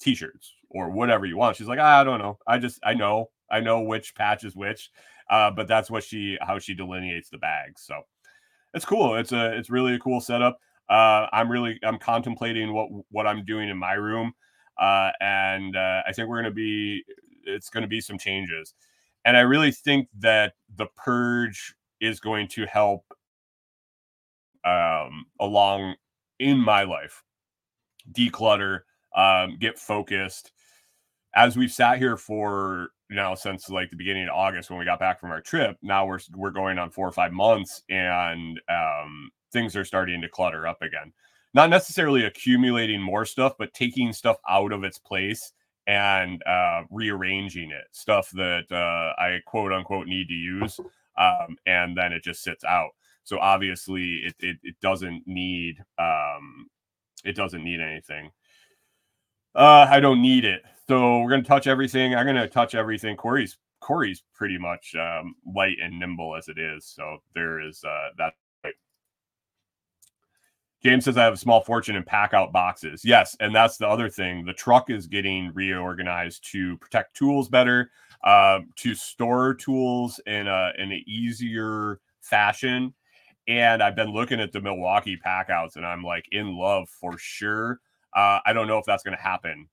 t-shirts 0.00 0.54
or 0.70 0.90
whatever 0.90 1.26
you 1.26 1.36
want. 1.36 1.56
She's 1.56 1.68
like, 1.68 1.78
I 1.78 2.04
don't 2.04 2.20
know. 2.20 2.38
I 2.46 2.58
just 2.58 2.78
I 2.84 2.94
know. 2.94 3.30
I 3.50 3.60
know 3.60 3.80
which 3.82 4.14
patch 4.14 4.44
is 4.44 4.56
which. 4.56 4.90
Uh, 5.30 5.50
but 5.50 5.66
that's 5.66 5.90
what 5.90 6.04
she 6.04 6.38
how 6.40 6.58
she 6.58 6.74
delineates 6.74 7.28
the 7.28 7.38
bags. 7.38 7.82
So 7.82 8.02
it's 8.74 8.84
cool. 8.84 9.16
It's 9.16 9.32
a 9.32 9.56
it's 9.56 9.70
really 9.70 9.94
a 9.94 9.98
cool 9.98 10.20
setup. 10.20 10.58
Uh, 10.88 11.26
I'm 11.32 11.50
really 11.50 11.80
I'm 11.82 11.98
contemplating 11.98 12.72
what 12.72 12.88
what 13.10 13.26
I'm 13.26 13.44
doing 13.44 13.68
in 13.68 13.76
my 13.76 13.94
room 13.94 14.34
uh, 14.78 15.10
and 15.20 15.76
uh, 15.76 16.02
I 16.06 16.12
think 16.12 16.28
we're 16.28 16.42
to 16.42 16.50
be 16.50 17.04
it's 17.44 17.70
to 17.70 17.88
be 17.88 18.00
some 18.00 18.18
changes, 18.18 18.74
and 19.24 19.36
I 19.36 19.40
really 19.40 19.72
think 19.72 20.08
that 20.18 20.54
the 20.76 20.86
purge 20.96 21.74
is 22.00 22.20
going 22.20 22.48
to 22.48 22.66
help 22.66 23.04
um, 24.64 25.26
along 25.40 25.94
in 26.38 26.58
my 26.58 26.82
life 26.82 27.22
declutter, 28.12 28.80
um, 29.14 29.56
get 29.58 29.78
focused. 29.78 30.52
As 31.34 31.56
we've 31.56 31.72
sat 31.72 31.98
here 31.98 32.16
for 32.16 32.88
now 33.10 33.34
since 33.34 33.68
like 33.70 33.90
the 33.90 33.96
beginning 33.96 34.24
of 34.24 34.34
August 34.34 34.70
when 34.70 34.78
we 34.78 34.84
got 34.84 34.98
back 34.98 35.20
from 35.20 35.30
our 35.30 35.40
trip, 35.40 35.76
now 35.82 36.06
we're 36.06 36.20
we're 36.34 36.50
going 36.50 36.78
on 36.78 36.90
four 36.90 37.06
or 37.06 37.12
five 37.12 37.32
months, 37.32 37.82
and 37.88 38.60
um, 38.68 39.30
things 39.52 39.76
are 39.76 39.84
starting 39.84 40.20
to 40.22 40.28
clutter 40.28 40.66
up 40.66 40.82
again 40.82 41.12
not 41.56 41.70
necessarily 41.70 42.26
accumulating 42.26 43.00
more 43.00 43.24
stuff, 43.24 43.54
but 43.58 43.72
taking 43.72 44.12
stuff 44.12 44.36
out 44.46 44.72
of 44.72 44.84
its 44.84 44.98
place 44.98 45.54
and 45.86 46.42
uh, 46.46 46.82
rearranging 46.90 47.70
it, 47.70 47.86
stuff 47.92 48.30
that 48.32 48.64
uh, 48.70 49.18
I 49.18 49.40
quote 49.46 49.72
unquote 49.72 50.06
need 50.06 50.28
to 50.28 50.34
use, 50.34 50.78
um, 51.18 51.56
and 51.66 51.96
then 51.96 52.12
it 52.12 52.22
just 52.22 52.42
sits 52.42 52.64
out. 52.64 52.90
So 53.24 53.38
obviously, 53.38 54.22
it 54.24 54.34
it, 54.40 54.56
it 54.62 54.76
doesn't 54.80 55.22
need 55.26 55.82
um, 55.98 56.68
it 57.24 57.34
doesn't 57.36 57.64
need 57.64 57.80
anything. 57.80 58.30
Uh, 59.54 59.86
I 59.88 60.00
don't 60.00 60.22
need 60.22 60.44
it. 60.44 60.62
So 60.88 61.20
we're 61.20 61.30
gonna 61.30 61.42
touch 61.42 61.66
everything. 61.66 62.14
I'm 62.14 62.26
gonna 62.26 62.48
touch 62.48 62.74
everything. 62.74 63.16
Corey's 63.16 63.56
Corey's 63.80 64.22
pretty 64.34 64.58
much 64.58 64.94
um, 64.94 65.34
light 65.54 65.76
and 65.82 65.98
nimble 65.98 66.36
as 66.36 66.48
it 66.48 66.58
is. 66.58 66.86
So 66.86 67.18
there 67.34 67.60
is 67.60 67.82
uh, 67.84 68.08
that 68.18 68.34
James 70.84 71.04
says 71.04 71.16
I 71.16 71.24
have 71.24 71.32
a 71.34 71.38
small 71.38 71.62
fortune 71.62 71.96
in 71.96 72.04
pack 72.04 72.34
out 72.34 72.52
boxes. 72.52 73.04
Yes, 73.04 73.36
and 73.40 73.54
that's 73.54 73.76
the 73.76 73.88
other 73.88 74.08
thing. 74.08 74.44
The 74.44 74.52
truck 74.52 74.90
is 74.90 75.06
getting 75.06 75.52
reorganized 75.52 76.50
to 76.52 76.76
protect 76.78 77.16
tools 77.16 77.48
better, 77.48 77.90
uh, 78.24 78.60
to 78.76 78.94
store 78.94 79.54
tools 79.54 80.20
in 80.26 80.46
a 80.46 80.72
in 80.78 80.92
an 80.92 81.02
easier 81.06 82.00
fashion. 82.20 82.94
And 83.48 83.82
I've 83.82 83.96
been 83.96 84.12
looking 84.12 84.40
at 84.40 84.52
the 84.52 84.60
Milwaukee 84.60 85.16
pack 85.16 85.50
outs, 85.50 85.76
and 85.76 85.86
I'm 85.86 86.02
like 86.02 86.26
in 86.32 86.56
love 86.56 86.88
for 86.88 87.16
sure. 87.16 87.80
Uh, 88.14 88.40
I 88.44 88.52
don't 88.52 88.66
know 88.66 88.78
if 88.78 88.84
that's 88.84 89.02
going 89.02 89.16
to 89.16 89.22
happen 89.22 89.68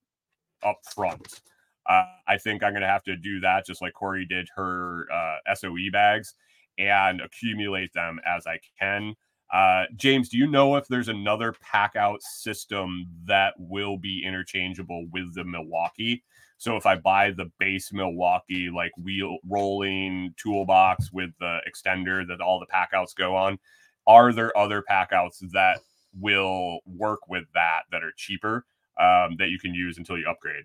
up 0.64 0.80
front. 0.93 1.41
Uh, 1.89 2.06
I 2.28 2.38
think 2.38 2.64
I'm 2.64 2.72
going 2.72 2.82
to 2.82 2.88
have 2.88 3.04
to 3.04 3.16
do 3.16 3.39
that, 3.41 3.66
just 3.66 3.82
like 3.82 3.93
Corey 3.93 4.26
did 4.26 4.47
her 4.56 5.08
uh, 5.12 5.56
SOE 5.56 5.91
bags, 5.91 6.36
and 6.78 7.20
accumulate 7.22 7.93
them 7.93 8.20
as 8.26 8.47
I 8.47 8.60
can. 8.80 9.16
Uh, 9.54 9.84
James, 9.95 10.30
do 10.30 10.38
you 10.38 10.47
know 10.47 10.76
if 10.78 10.88
there's 10.88 11.10
another 11.10 11.54
pack 11.62 11.95
out 11.95 12.24
system 12.24 13.06
that 13.26 13.54
will 13.60 13.97
be 13.97 14.24
interchangeable 14.26 15.06
with 15.12 15.36
the 15.36 15.43
Milwaukee? 15.43 16.24
So 16.58 16.76
if 16.76 16.88
I 16.88 16.95
buy 16.95 17.30
the 17.32 17.51
base 17.60 17.93
Milwaukee 17.93 18.72
like 18.76 18.91
wheel 18.97 19.38
rolling 19.47 20.34
toolbox 20.38 21.12
with 21.14 21.30
the 21.39 21.60
extender 21.70 22.28
that 22.28 22.41
all 22.41 22.60
the 22.60 22.66
pack 22.66 22.89
outs 22.95 23.14
go 23.14 23.36
on, 23.36 23.60
are 24.08 24.34
there 24.34 24.58
other 24.58 24.82
pack 24.82 25.12
outs 25.14 25.39
that 25.51 25.82
will 26.20 26.80
work 26.88 27.20
with 27.30 27.43
that 27.54 27.82
that 27.91 28.04
are 28.04 28.14
cheaper 28.18 28.66
um, 28.99 29.36
that 29.38 29.49
you 29.49 29.60
can 29.60 29.76
use 29.76 29.99
until 29.99 30.18
you 30.18 30.28
upgrade? 30.28 30.64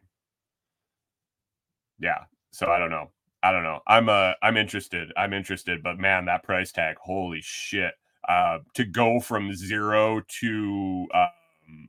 Yeah. 1.98 2.24
So 2.52 2.68
I 2.68 2.78
don't 2.78 2.90
know. 2.90 3.10
I 3.42 3.52
don't 3.52 3.64
know. 3.64 3.80
I'm 3.86 4.08
uh 4.08 4.32
I'm 4.42 4.56
interested. 4.56 5.12
I'm 5.16 5.34
interested, 5.34 5.82
but 5.82 5.98
man, 5.98 6.24
that 6.24 6.42
price 6.42 6.72
tag, 6.72 6.96
holy 6.98 7.40
shit. 7.42 7.92
Uh 8.28 8.58
to 8.74 8.84
go 8.84 9.18
from 9.20 9.54
zero 9.54 10.22
to 10.40 11.06
um 11.14 11.86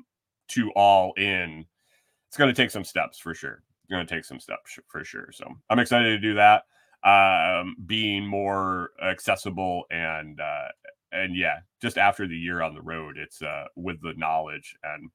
to 0.49 0.71
all 0.71 1.13
in, 1.17 1.65
it's 2.27 2.37
gonna 2.37 2.53
take 2.53 2.71
some 2.71 2.83
steps 2.83 3.19
for 3.19 3.33
sure. 3.33 3.61
It's 3.83 3.91
gonna 3.91 4.05
take 4.05 4.25
some 4.25 4.39
steps 4.39 4.79
for 4.87 5.03
sure. 5.03 5.29
So 5.31 5.45
I'm 5.69 5.79
excited 5.79 6.09
to 6.09 6.19
do 6.19 6.33
that. 6.35 6.63
Um 7.03 7.75
being 7.85 8.25
more 8.25 8.91
accessible 9.03 9.83
and 9.91 10.39
uh 10.39 10.69
and 11.11 11.35
yeah, 11.35 11.59
just 11.81 11.97
after 11.97 12.27
the 12.27 12.37
year 12.37 12.61
on 12.61 12.73
the 12.73 12.81
road, 12.81 13.17
it's 13.17 13.41
uh 13.41 13.65
with 13.75 14.01
the 14.01 14.13
knowledge 14.15 14.75
and 14.83 15.09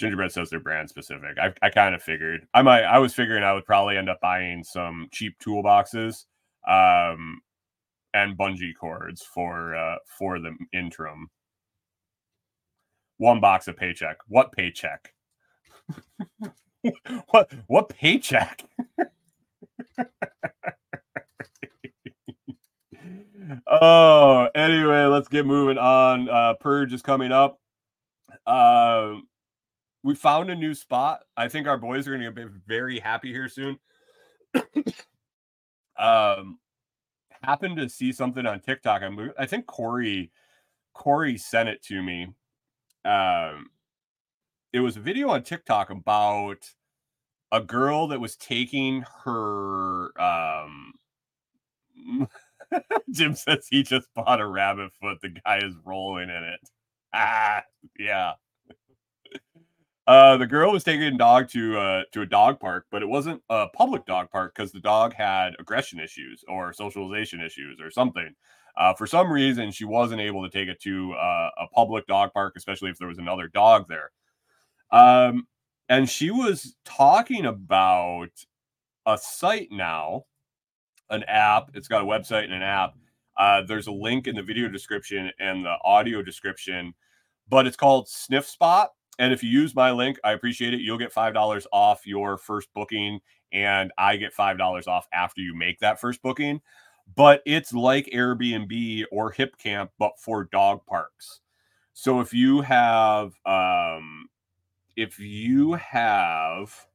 Gingerbread 0.00 0.32
says 0.32 0.48
they're 0.48 0.60
brand 0.60 0.88
specific. 0.88 1.38
I, 1.38 1.52
I 1.60 1.68
kind 1.68 1.94
of 1.94 2.02
figured 2.02 2.46
I 2.54 2.62
might. 2.62 2.84
I 2.84 2.98
was 2.98 3.12
figuring 3.12 3.44
I 3.44 3.52
would 3.52 3.66
probably 3.66 3.98
end 3.98 4.08
up 4.08 4.18
buying 4.22 4.64
some 4.64 5.08
cheap 5.12 5.38
toolboxes, 5.44 6.24
um, 6.66 7.42
and 8.14 8.36
bungee 8.36 8.74
cords 8.78 9.22
for 9.22 9.74
uh, 9.74 9.96
for 10.06 10.38
the 10.38 10.54
interim. 10.72 11.28
One 13.18 13.40
box 13.40 13.68
of 13.68 13.76
paycheck. 13.76 14.16
What 14.28 14.52
paycheck? 14.52 15.12
what 17.30 17.52
what 17.66 17.88
paycheck? 17.88 18.64
oh, 23.66 24.48
anyway, 24.54 25.04
let's 25.04 25.28
get 25.28 25.46
moving 25.46 25.78
on. 25.78 26.28
Uh, 26.28 26.54
Purge 26.60 26.92
is 26.92 27.02
coming 27.02 27.32
up. 27.32 27.60
Um, 28.46 29.28
we 30.02 30.14
found 30.14 30.50
a 30.50 30.56
new 30.56 30.74
spot. 30.74 31.20
I 31.36 31.48
think 31.48 31.66
our 31.66 31.76
boys 31.76 32.08
are 32.08 32.16
going 32.16 32.22
to 32.22 32.32
be 32.32 32.46
very 32.66 32.98
happy 32.98 33.32
here 33.32 33.48
soon. 33.48 33.78
um, 35.98 36.58
happened 37.42 37.76
to 37.78 37.88
see 37.88 38.12
something 38.12 38.46
on 38.46 38.60
TikTok. 38.60 39.02
I'm, 39.02 39.32
I 39.38 39.46
think 39.46 39.66
Corey 39.66 40.30
Corey 40.94 41.38
sent 41.38 41.68
it 41.68 41.82
to 41.84 42.02
me. 42.02 42.28
Um, 43.04 43.70
it 44.72 44.80
was 44.80 44.96
a 44.96 45.00
video 45.00 45.28
on 45.30 45.42
TikTok 45.42 45.90
about 45.90 46.58
a 47.52 47.60
girl 47.60 48.08
that 48.08 48.20
was 48.20 48.36
taking 48.36 49.04
her. 49.24 50.10
Um, 50.20 50.92
Jim 53.10 53.34
says 53.34 53.66
he 53.70 53.82
just 53.82 54.08
bought 54.14 54.40
a 54.40 54.46
rabbit 54.46 54.92
foot. 55.00 55.18
The 55.20 55.30
guy 55.44 55.58
is 55.58 55.74
rolling 55.84 56.30
in 56.30 56.44
it. 56.44 56.60
Ah, 57.12 57.64
yeah. 57.98 58.34
Uh, 60.10 60.36
the 60.36 60.46
girl 60.46 60.72
was 60.72 60.82
taking 60.82 61.04
a 61.04 61.16
dog 61.16 61.48
to 61.48 61.78
uh, 61.78 62.02
to 62.10 62.22
a 62.22 62.26
dog 62.26 62.58
park, 62.58 62.84
but 62.90 63.00
it 63.00 63.06
wasn't 63.06 63.40
a 63.48 63.68
public 63.68 64.04
dog 64.06 64.28
park 64.32 64.52
because 64.52 64.72
the 64.72 64.80
dog 64.80 65.14
had 65.14 65.54
aggression 65.60 66.00
issues 66.00 66.44
or 66.48 66.72
socialization 66.72 67.40
issues 67.40 67.80
or 67.80 67.92
something. 67.92 68.34
Uh, 68.76 68.92
for 68.92 69.06
some 69.06 69.30
reason, 69.30 69.70
she 69.70 69.84
wasn't 69.84 70.20
able 70.20 70.42
to 70.42 70.50
take 70.50 70.68
it 70.68 70.80
to 70.80 71.12
uh, 71.12 71.50
a 71.60 71.68
public 71.72 72.08
dog 72.08 72.32
park, 72.32 72.54
especially 72.56 72.90
if 72.90 72.98
there 72.98 73.06
was 73.06 73.18
another 73.18 73.46
dog 73.46 73.86
there. 73.88 74.10
Um, 74.90 75.46
and 75.88 76.10
she 76.10 76.32
was 76.32 76.74
talking 76.84 77.46
about 77.46 78.30
a 79.06 79.16
site 79.16 79.68
now, 79.70 80.24
an 81.10 81.22
app. 81.28 81.70
It's 81.74 81.86
got 81.86 82.02
a 82.02 82.04
website 82.04 82.46
and 82.46 82.54
an 82.54 82.62
app. 82.62 82.94
Uh, 83.38 83.62
there's 83.62 83.86
a 83.86 83.92
link 83.92 84.26
in 84.26 84.34
the 84.34 84.42
video 84.42 84.66
description 84.68 85.30
and 85.38 85.64
the 85.64 85.76
audio 85.84 86.20
description, 86.20 86.94
but 87.48 87.64
it's 87.68 87.76
called 87.76 88.08
Sniffspot 88.08 88.88
and 89.18 89.32
if 89.32 89.42
you 89.42 89.50
use 89.50 89.74
my 89.74 89.90
link, 89.90 90.18
I 90.24 90.32
appreciate 90.32 90.74
it. 90.74 90.80
You'll 90.80 90.98
get 90.98 91.12
$5 91.12 91.66
off 91.72 92.06
your 92.06 92.38
first 92.38 92.72
booking, 92.74 93.20
and 93.52 93.92
I 93.98 94.16
get 94.16 94.34
$5 94.34 94.88
off 94.88 95.06
after 95.12 95.40
you 95.40 95.54
make 95.54 95.78
that 95.80 96.00
first 96.00 96.22
booking. 96.22 96.60
But 97.16 97.42
it's 97.44 97.72
like 97.72 98.06
Airbnb 98.06 99.04
or 99.10 99.32
Hipcamp, 99.32 99.90
but 99.98 100.12
for 100.18 100.44
dog 100.44 100.86
parks. 100.86 101.40
So 101.92 102.20
if 102.20 102.32
you 102.32 102.60
have, 102.62 103.32
um, 103.44 104.28
if 104.96 105.18
you 105.18 105.74
have 105.74 106.86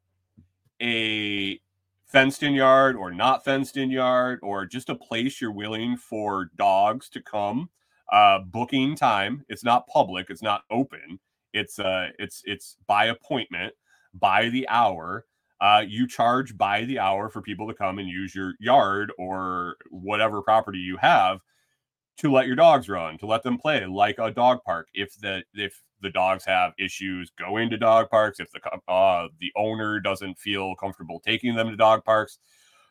a 0.82 1.59
fenced 2.07 2.43
in 2.43 2.53
yard 2.53 2.95
or 2.95 3.11
not 3.11 3.43
fenced 3.43 3.78
in 3.78 3.91
yard 3.91 4.39
or 4.41 4.66
just 4.66 4.89
a 4.89 4.95
place 4.95 5.41
you're 5.41 5.51
willing 5.51 5.97
for 5.97 6.49
dogs 6.55 7.09
to 7.09 7.22
come, 7.22 7.70
uh, 8.11 8.39
booking 8.39 8.95
time, 8.95 9.43
it's 9.49 9.63
not 9.63 9.88
public, 9.88 10.30
it's 10.30 10.41
not 10.41 10.63
open 10.72 11.20
it's 11.55 11.79
uh 11.79 12.09
it's 12.19 12.41
it's 12.45 12.77
by 12.87 13.05
appointment, 13.05 13.73
by 14.13 14.49
the 14.49 14.67
hour. 14.69 15.25
Uh, 15.61 15.81
you 15.87 16.05
charge 16.05 16.57
by 16.57 16.83
the 16.83 16.99
hour 16.99 17.29
for 17.29 17.41
people 17.41 17.65
to 17.65 17.73
come 17.73 17.97
and 17.97 18.09
use 18.09 18.35
your 18.35 18.53
yard 18.59 19.11
or 19.17 19.77
whatever 19.89 20.41
property 20.41 20.79
you 20.79 20.97
have 20.97 21.39
to 22.17 22.31
let 22.31 22.45
your 22.45 22.57
dogs 22.57 22.89
run, 22.89 23.17
to 23.17 23.25
let 23.25 23.41
them 23.43 23.57
play 23.57 23.85
like 23.85 24.19
a 24.19 24.31
dog 24.31 24.59
park. 24.65 24.87
If 24.93 25.17
the 25.19 25.43
if 25.53 25.81
the 26.01 26.09
dogs 26.09 26.45
have 26.45 26.73
issues 26.77 27.31
going 27.39 27.69
to 27.69 27.77
dog 27.77 28.09
parks, 28.09 28.39
if 28.39 28.51
the 28.51 28.59
uh, 28.91 29.27
the 29.39 29.51
owner 29.55 29.99
doesn't 29.99 30.37
feel 30.37 30.75
comfortable 30.75 31.21
taking 31.25 31.55
them 31.55 31.69
to 31.69 31.77
dog 31.77 32.03
parks, 32.03 32.37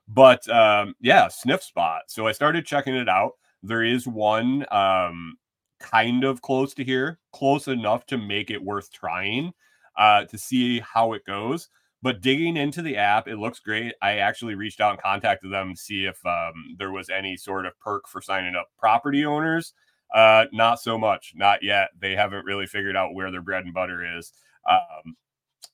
but 0.09 0.49
um, 0.49 0.95
yeah, 1.01 1.29
Sniffspot. 1.29 2.01
So 2.09 2.27
I 2.27 2.33
started 2.33 2.67
checking 2.67 2.95
it 2.95 3.09
out. 3.09 3.33
There 3.63 3.83
is 3.83 4.07
one 4.07 4.67
um, 4.71 5.37
kind 5.85 6.25
of 6.25 6.41
close 6.41 6.73
to 6.75 6.85
here, 6.85 7.19
close 7.33 7.69
enough 7.69 8.07
to 8.07 8.17
make 8.17 8.51
it 8.51 8.63
worth 8.63 8.91
trying 8.91 9.53
uh, 9.97 10.25
to 10.25 10.39
see 10.39 10.81
how 10.81 11.13
it 11.13 11.25
goes. 11.27 11.69
But 12.03 12.21
digging 12.21 12.57
into 12.57 12.83
the 12.83 12.97
app, 12.97 13.29
it 13.29 13.39
looks 13.39 13.61
great. 13.61 13.95
I 14.03 14.19
actually 14.19 14.55
reached 14.55 14.81
out 14.81 14.93
and 14.93 15.01
contacted 15.01 15.53
them 15.53 15.75
to 15.75 15.81
see 15.81 16.05
if 16.05 16.25
um, 16.27 16.53
there 16.79 16.93
was 16.93 17.09
any 17.09 17.37
sort 17.37 17.65
of 17.67 17.79
perk 17.79 18.09
for 18.09 18.21
signing 18.21 18.57
up 18.57 18.69
property 18.79 19.25
owners. 19.25 19.73
Uh, 20.15 20.45
not 20.53 20.81
so 20.81 20.99
much, 20.99 21.33
not 21.35 21.63
yet. 21.63 21.89
They 21.99 22.15
haven't 22.15 22.45
really 22.45 22.67
figured 22.67 22.97
out 22.97 23.15
where 23.15 23.31
their 23.31 23.43
bread 23.43 23.65
and 23.65 23.73
butter 23.73 24.19
is 24.19 24.33
um, 24.69 25.17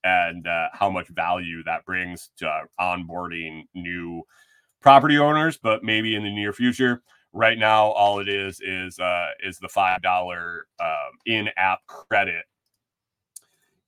and 0.04 0.46
uh, 0.46 0.68
how 0.72 0.88
much 0.88 1.08
value 1.08 1.62
that 1.64 1.84
brings 1.84 2.30
to 2.38 2.62
onboarding 2.78 3.64
new 3.74 4.22
property 4.80 5.18
owners. 5.18 5.58
But 5.58 5.82
maybe 5.82 6.14
in 6.14 6.22
the 6.22 6.34
near 6.34 6.52
future, 6.52 7.02
Right 7.32 7.58
now, 7.58 7.86
all 7.92 8.18
it 8.18 8.28
is 8.28 8.60
is 8.60 8.98
uh, 8.98 9.28
is 9.44 9.58
the 9.58 9.68
five 9.68 10.02
dollar 10.02 10.66
um, 10.80 11.12
in 11.26 11.48
app 11.56 11.80
credit, 11.86 12.44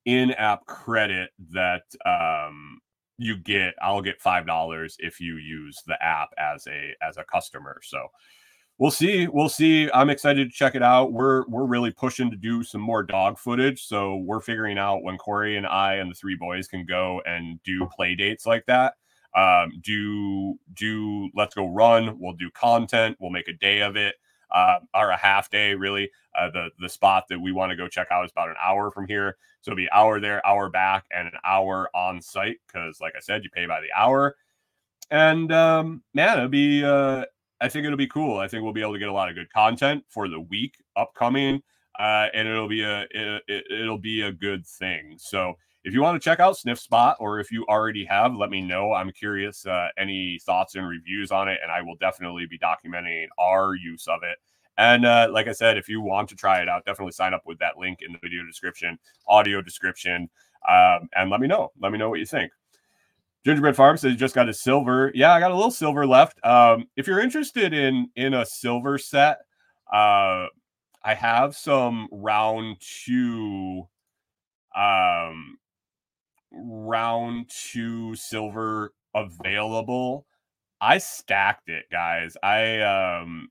in 0.05 0.31
app 0.33 0.65
credit 0.67 1.31
that 1.51 1.83
um, 2.07 2.81
you 3.19 3.37
get. 3.37 3.75
I'll 3.83 4.03
get 4.03 4.21
five 4.21 4.47
dollars 4.47 4.97
if 5.01 5.21
you 5.21 5.37
use 5.37 5.83
the 5.87 6.01
app 6.03 6.29
as 6.39 6.67
a 6.69 6.95
as 7.03 7.17
a 7.17 7.25
customer. 7.25 7.81
So 7.83 8.07
we'll 8.79 8.93
see. 8.93 9.27
We'll 9.27 9.49
see. 9.49 9.91
I'm 9.93 10.11
excited 10.11 10.49
to 10.49 10.57
check 10.57 10.77
it 10.77 10.83
out. 10.83 11.13
We're 11.13 11.45
we're 11.49 11.67
really 11.67 11.91
pushing 11.91 12.31
to 12.31 12.37
do 12.37 12.63
some 12.63 12.81
more 12.81 13.03
dog 13.03 13.39
footage. 13.39 13.85
So 13.85 14.19
we're 14.19 14.41
figuring 14.41 14.79
out 14.79 15.03
when 15.03 15.19
Corey 15.19 15.57
and 15.57 15.67
I 15.67 15.95
and 15.95 16.11
the 16.11 16.15
three 16.15 16.37
boys 16.37 16.69
can 16.69 16.87
go 16.87 17.21
and 17.27 17.61
do 17.65 17.89
play 17.97 18.15
dates 18.15 18.47
like 18.47 18.67
that 18.67 18.95
um, 19.35 19.73
do 19.81 20.59
do 20.75 21.31
let's 21.35 21.55
go 21.55 21.69
run. 21.69 22.19
We'll 22.19 22.35
do 22.35 22.51
content. 22.51 23.17
We'll 23.21 23.31
make 23.31 23.49
a 23.49 23.53
day 23.53 23.81
of 23.81 23.97
it 23.97 24.17
uh, 24.51 24.79
or 24.95 25.11
a 25.11 25.17
half 25.17 25.51
day 25.51 25.75
really. 25.75 26.11
Uh, 26.39 26.51
the 26.51 26.71
the 26.81 26.89
spot 26.89 27.25
that 27.29 27.39
we 27.39 27.53
want 27.53 27.71
to 27.71 27.77
go 27.77 27.89
check 27.89 28.09
out 28.11 28.25
is 28.25 28.31
about 28.31 28.49
an 28.49 28.57
hour 28.63 28.91
from 28.91 29.07
here. 29.07 29.37
So 29.61 29.71
it'll 29.71 29.77
be 29.77 29.91
hour 29.93 30.21
there 30.21 30.45
hour 30.47 30.69
back 30.69 31.07
and 31.11 31.29
an 31.29 31.35
hour 31.45 31.91
on 31.95 32.21
site 32.21 32.57
because 32.67 33.01
like 33.01 33.15
i 33.17 33.21
said 33.21 33.45
you 33.45 33.51
pay 33.51 33.67
by 33.67 33.81
the 33.81 33.93
hour. 33.97 34.37
And 35.11 35.53
um, 35.53 36.03
man 36.15 36.39
it'll 36.39 36.49
be 36.49 36.85
uh, 36.85 37.25
i 37.61 37.69
think 37.69 37.85
it'll 37.85 37.99
be 37.99 38.07
cool. 38.07 38.39
I 38.39 38.49
think 38.49 38.63
we'll 38.63 38.73
be 38.73 38.83
able 38.83 38.95
to 38.95 38.99
get 38.99 39.09
a 39.09 39.13
lot 39.13 39.29
of 39.29 39.35
good 39.35 39.53
content 39.53 40.05
for 40.09 40.29
the 40.29 40.41
week 40.41 40.77
upcoming 40.97 41.63
uh, 41.99 42.29
and 42.35 42.49
it'll 42.49 42.69
be 42.69 42.83
a 42.83 43.07
it, 43.11 43.65
it'll 43.71 43.99
be 43.99 44.23
a 44.23 44.33
good 44.33 44.67
thing. 44.67 45.17
So 45.19 45.55
if 45.85 45.93
you 45.93 46.01
want 46.01 46.21
to 46.21 46.25
check 46.25 46.39
out 46.39 46.57
Sniffspot, 46.57 47.17
or 47.19 47.41
if 47.41 47.51
you 47.51 47.65
already 47.69 48.05
have, 48.05 48.37
let 48.37 48.51
me 48.51 48.61
know. 48.61 48.93
I'm 48.93 49.11
curious 49.11 49.67
uh, 49.67 49.89
any 49.99 50.39
thoughts 50.45 50.77
and 50.77 50.87
reviews 50.87 51.33
on 51.33 51.49
it, 51.49 51.59
and 51.63 51.73
I 51.73 51.83
will 51.83 51.97
definitely 51.97 52.47
be 52.47 52.59
documenting 52.59 53.27
our 53.39 53.75
use 53.75 54.07
of 54.07 54.21
it. 54.23 54.39
And 54.79 55.05
uh, 55.05 55.29
like 55.31 55.49
I 55.49 55.53
said, 55.53 55.77
if 55.77 55.89
you 55.89 56.01
want 56.01 56.29
to 56.31 56.37
try 56.37 56.63
it 56.63 56.69
out, 56.69 56.85
definitely 56.85 57.13
sign 57.13 57.35
up 57.35 57.43
with 57.47 57.59
that 57.59 57.79
link 57.79 57.99
in 58.01 58.13
the 58.13 58.19
video 58.23 58.45
description, 58.47 58.99
audio 59.27 59.61
description, 59.61 60.31
um, 60.69 61.09
and 61.17 61.31
let 61.31 61.41
me 61.41 61.49
know. 61.49 61.73
Let 61.81 61.93
me 61.93 61.99
know 61.99 62.09
what 62.09 62.21
you 62.21 62.27
think. 62.27 62.53
Gingerbread 63.45 63.75
Farm 63.75 63.97
says 63.97 64.17
just 64.17 64.37
got 64.37 64.49
a 64.49 64.55
silver. 64.55 65.11
Yeah, 65.15 65.33
I 65.33 65.41
got 65.41 65.51
a 65.51 65.55
little 65.55 65.73
silver 65.73 66.07
left. 66.07 66.39
Um, 66.47 66.87
if 66.97 67.09
you're 67.09 67.21
interested 67.21 67.75
in 67.75 68.09
in 68.15 68.35
a 68.35 68.47
silver 68.47 68.99
set, 68.99 69.39
uh, 69.93 70.47
I 71.05 71.15
have 71.15 71.57
some 71.57 72.09
round 72.13 72.77
two 72.81 73.89
um 74.77 75.59
round 76.53 77.51
two 77.51 78.15
silver 78.15 78.93
available, 79.15 80.27
I 80.81 80.99
stacked 80.99 81.69
it, 81.69 81.85
guys. 81.91 82.37
I 82.43 82.81
um 82.81 83.49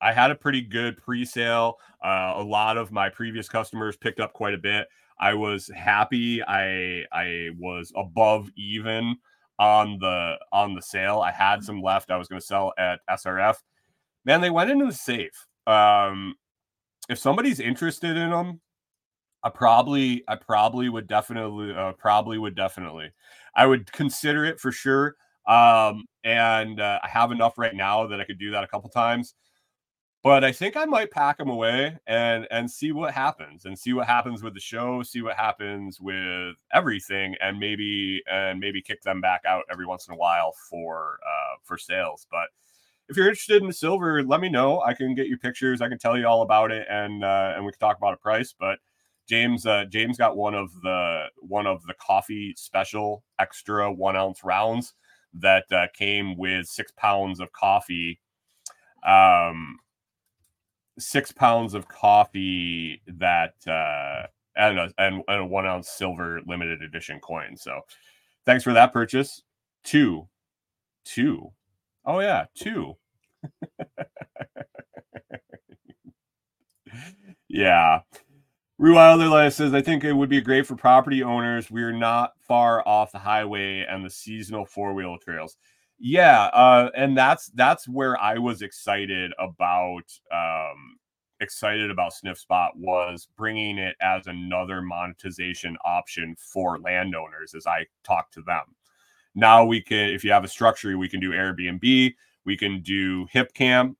I 0.00 0.12
had 0.12 0.32
a 0.32 0.34
pretty 0.34 0.62
good 0.62 0.96
pre-sale. 0.96 1.76
Uh, 2.04 2.34
a 2.36 2.42
lot 2.42 2.76
of 2.76 2.90
my 2.90 3.08
previous 3.08 3.48
customers 3.48 3.96
picked 3.96 4.18
up 4.18 4.32
quite 4.32 4.52
a 4.52 4.58
bit. 4.58 4.88
I 5.20 5.34
was 5.34 5.70
happy. 5.74 6.42
I 6.42 7.04
I 7.12 7.50
was 7.58 7.92
above 7.96 8.50
even 8.56 9.16
on 9.58 9.98
the 10.00 10.34
on 10.52 10.74
the 10.74 10.82
sale. 10.82 11.20
I 11.20 11.30
had 11.30 11.62
some 11.62 11.80
left. 11.80 12.10
I 12.10 12.16
was 12.16 12.26
going 12.26 12.40
to 12.40 12.46
sell 12.46 12.72
at 12.76 12.98
SRF. 13.08 13.58
Man, 14.24 14.40
they 14.40 14.50
went 14.50 14.70
into 14.70 14.86
the 14.86 14.92
safe. 14.92 15.46
Um, 15.68 16.34
if 17.08 17.18
somebody's 17.18 17.60
interested 17.60 18.16
in 18.16 18.30
them, 18.30 18.60
I 19.44 19.50
probably 19.50 20.24
I 20.28 20.36
probably 20.36 20.88
would 20.88 21.06
definitely 21.06 21.74
uh, 21.74 21.92
probably 21.92 22.38
would 22.38 22.54
definitely 22.56 23.10
I 23.56 23.66
would 23.66 23.90
consider 23.92 24.44
it 24.44 24.60
for 24.60 24.72
sure. 24.72 25.16
Um, 25.46 26.04
and 26.24 26.80
uh, 26.80 27.00
I 27.02 27.08
have 27.08 27.32
enough 27.32 27.58
right 27.58 27.74
now 27.74 28.06
that 28.06 28.20
I 28.20 28.24
could 28.24 28.38
do 28.38 28.52
that 28.52 28.64
a 28.64 28.68
couple 28.68 28.88
times 28.90 29.34
but 30.22 30.44
I 30.44 30.52
think 30.52 30.76
I 30.76 30.84
might 30.84 31.10
pack 31.10 31.38
them 31.38 31.48
away 31.50 31.98
and 32.06 32.46
and 32.50 32.70
see 32.70 32.92
what 32.92 33.12
happens 33.12 33.64
and 33.64 33.76
see 33.78 33.92
what 33.92 34.06
happens 34.06 34.42
with 34.42 34.54
the 34.54 34.60
show, 34.60 35.02
see 35.02 35.20
what 35.22 35.36
happens 35.36 36.00
with 36.00 36.54
everything, 36.72 37.34
and 37.40 37.58
maybe 37.58 38.22
and 38.30 38.60
maybe 38.60 38.80
kick 38.82 39.02
them 39.02 39.20
back 39.20 39.42
out 39.46 39.64
every 39.70 39.86
once 39.86 40.06
in 40.08 40.14
a 40.14 40.16
while 40.16 40.52
for 40.70 41.18
uh, 41.26 41.56
for 41.64 41.76
sales. 41.76 42.26
But 42.30 42.48
if 43.08 43.16
you're 43.16 43.28
interested 43.28 43.60
in 43.62 43.68
the 43.68 43.74
silver, 43.74 44.22
let 44.22 44.40
me 44.40 44.48
know. 44.48 44.80
I 44.82 44.94
can 44.94 45.14
get 45.14 45.26
you 45.28 45.38
pictures. 45.38 45.80
I 45.80 45.88
can 45.88 45.98
tell 45.98 46.16
you 46.18 46.26
all 46.26 46.42
about 46.42 46.70
it, 46.72 46.86
and 46.90 47.24
uh, 47.24 47.54
and 47.56 47.64
we 47.64 47.72
can 47.72 47.80
talk 47.80 47.96
about 47.98 48.14
a 48.14 48.18
price. 48.18 48.54
But 48.58 48.78
James 49.28 49.66
uh, 49.66 49.84
James 49.88 50.18
got 50.18 50.36
one 50.36 50.54
of 50.54 50.70
the 50.82 51.26
one 51.40 51.66
of 51.66 51.82
the 51.86 51.94
coffee 51.94 52.54
special 52.56 53.24
extra 53.38 53.92
one 53.92 54.16
ounce 54.16 54.44
rounds 54.44 54.94
that 55.34 55.64
uh, 55.72 55.86
came 55.94 56.36
with 56.36 56.66
six 56.66 56.92
pounds 56.96 57.40
of 57.40 57.52
coffee. 57.52 58.20
Um, 59.06 59.78
six 60.98 61.32
pounds 61.32 61.74
of 61.74 61.88
coffee 61.88 63.00
that 63.06 63.54
uh 63.66 64.26
and 64.54 64.78
a, 64.78 64.92
and, 64.98 65.22
and 65.28 65.40
a 65.40 65.46
one 65.46 65.66
ounce 65.66 65.88
silver 65.88 66.40
limited 66.46 66.82
edition 66.82 67.18
coin. 67.20 67.56
So 67.56 67.80
thanks 68.44 68.62
for 68.64 68.74
that 68.74 68.92
purchase. 68.92 69.42
Two, 69.84 70.28
two. 71.04 71.52
Oh 72.04 72.20
yeah, 72.20 72.44
two. 72.54 72.94
yeah. 77.48 78.00
Rewilder 78.82 79.30
Life 79.30 79.52
says, 79.52 79.74
I 79.74 79.80
think 79.80 80.02
it 80.02 80.12
would 80.12 80.28
be 80.28 80.40
great 80.40 80.66
for 80.66 80.74
property 80.74 81.22
owners. 81.22 81.70
We're 81.70 81.92
not 81.92 82.32
far 82.40 82.86
off 82.86 83.12
the 83.12 83.18
highway 83.20 83.86
and 83.88 84.04
the 84.04 84.10
seasonal 84.10 84.66
four 84.66 84.92
wheel 84.92 85.18
trails. 85.18 85.56
Yeah, 86.00 86.46
uh, 86.46 86.90
and 86.96 87.16
that's 87.16 87.46
that's 87.54 87.86
where 87.86 88.20
I 88.20 88.38
was 88.38 88.60
excited 88.60 89.32
about 89.38 90.12
um, 90.32 90.98
excited 91.38 91.92
about 91.92 92.12
Sniffspot 92.12 92.70
was 92.74 93.28
bringing 93.36 93.78
it 93.78 93.94
as 94.00 94.26
another 94.26 94.82
monetization 94.82 95.76
option 95.84 96.34
for 96.36 96.80
landowners 96.80 97.54
as 97.54 97.68
I 97.68 97.86
talked 98.02 98.34
to 98.34 98.42
them. 98.42 98.64
Now 99.36 99.64
we 99.64 99.80
can, 99.80 100.08
if 100.08 100.24
you 100.24 100.32
have 100.32 100.42
a 100.42 100.48
structure, 100.48 100.98
we 100.98 101.08
can 101.08 101.20
do 101.20 101.30
Airbnb, 101.30 102.14
we 102.44 102.56
can 102.56 102.82
do 102.82 103.28
Hip 103.30 103.54
Hipcamp, 103.54 103.94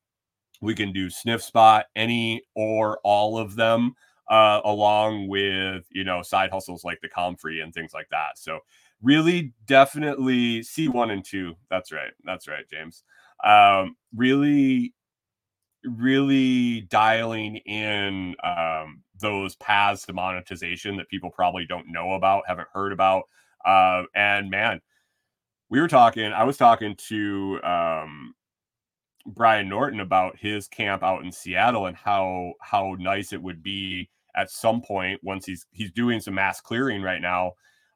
we 0.60 0.74
can 0.74 0.92
do 0.92 1.06
Sniffspot, 1.06 1.84
any 1.94 2.42
or 2.56 2.98
all 3.04 3.38
of 3.38 3.54
them, 3.54 3.94
uh, 4.28 4.60
along 4.64 5.28
with 5.28 5.84
you 5.90 6.04
know 6.04 6.22
side 6.22 6.50
hustles 6.50 6.84
like 6.84 7.00
the 7.00 7.08
Comfrey 7.08 7.60
and 7.60 7.72
things 7.72 7.92
like 7.94 8.08
that. 8.10 8.38
So 8.38 8.60
really 9.02 9.52
definitely 9.66 10.60
C1 10.60 11.10
and 11.10 11.24
2. 11.24 11.54
That's 11.68 11.92
right. 11.92 12.12
That's 12.24 12.48
right, 12.48 12.68
James. 12.70 13.02
Um, 13.44 13.96
really, 14.14 14.94
really 15.84 16.82
dialing 16.82 17.56
in 17.56 18.36
um, 18.44 19.02
those 19.20 19.56
paths 19.56 20.06
to 20.06 20.12
monetization 20.12 20.96
that 20.96 21.08
people 21.08 21.30
probably 21.30 21.66
don't 21.66 21.90
know 21.90 22.12
about, 22.12 22.44
haven't 22.46 22.68
heard 22.72 22.92
about. 22.92 23.24
Uh, 23.64 24.04
and 24.14 24.50
man, 24.50 24.80
we 25.68 25.80
were 25.80 25.88
talking, 25.88 26.32
I 26.32 26.44
was 26.44 26.56
talking 26.56 26.94
to 27.08 27.60
um, 27.64 28.34
Brian 29.26 29.68
Norton 29.68 30.00
about 30.00 30.36
his 30.38 30.68
camp 30.68 31.02
out 31.02 31.24
in 31.24 31.32
Seattle 31.32 31.86
and 31.86 31.96
how 31.96 32.52
how 32.60 32.96
nice 32.98 33.32
it 33.32 33.42
would 33.42 33.62
be 33.62 34.08
at 34.34 34.50
some 34.50 34.80
point 34.80 35.20
once 35.22 35.46
he's 35.46 35.66
he's 35.70 35.92
doing 35.92 36.20
some 36.20 36.34
mass 36.34 36.60
clearing 36.60 37.02
right 37.02 37.20
now 37.20 37.52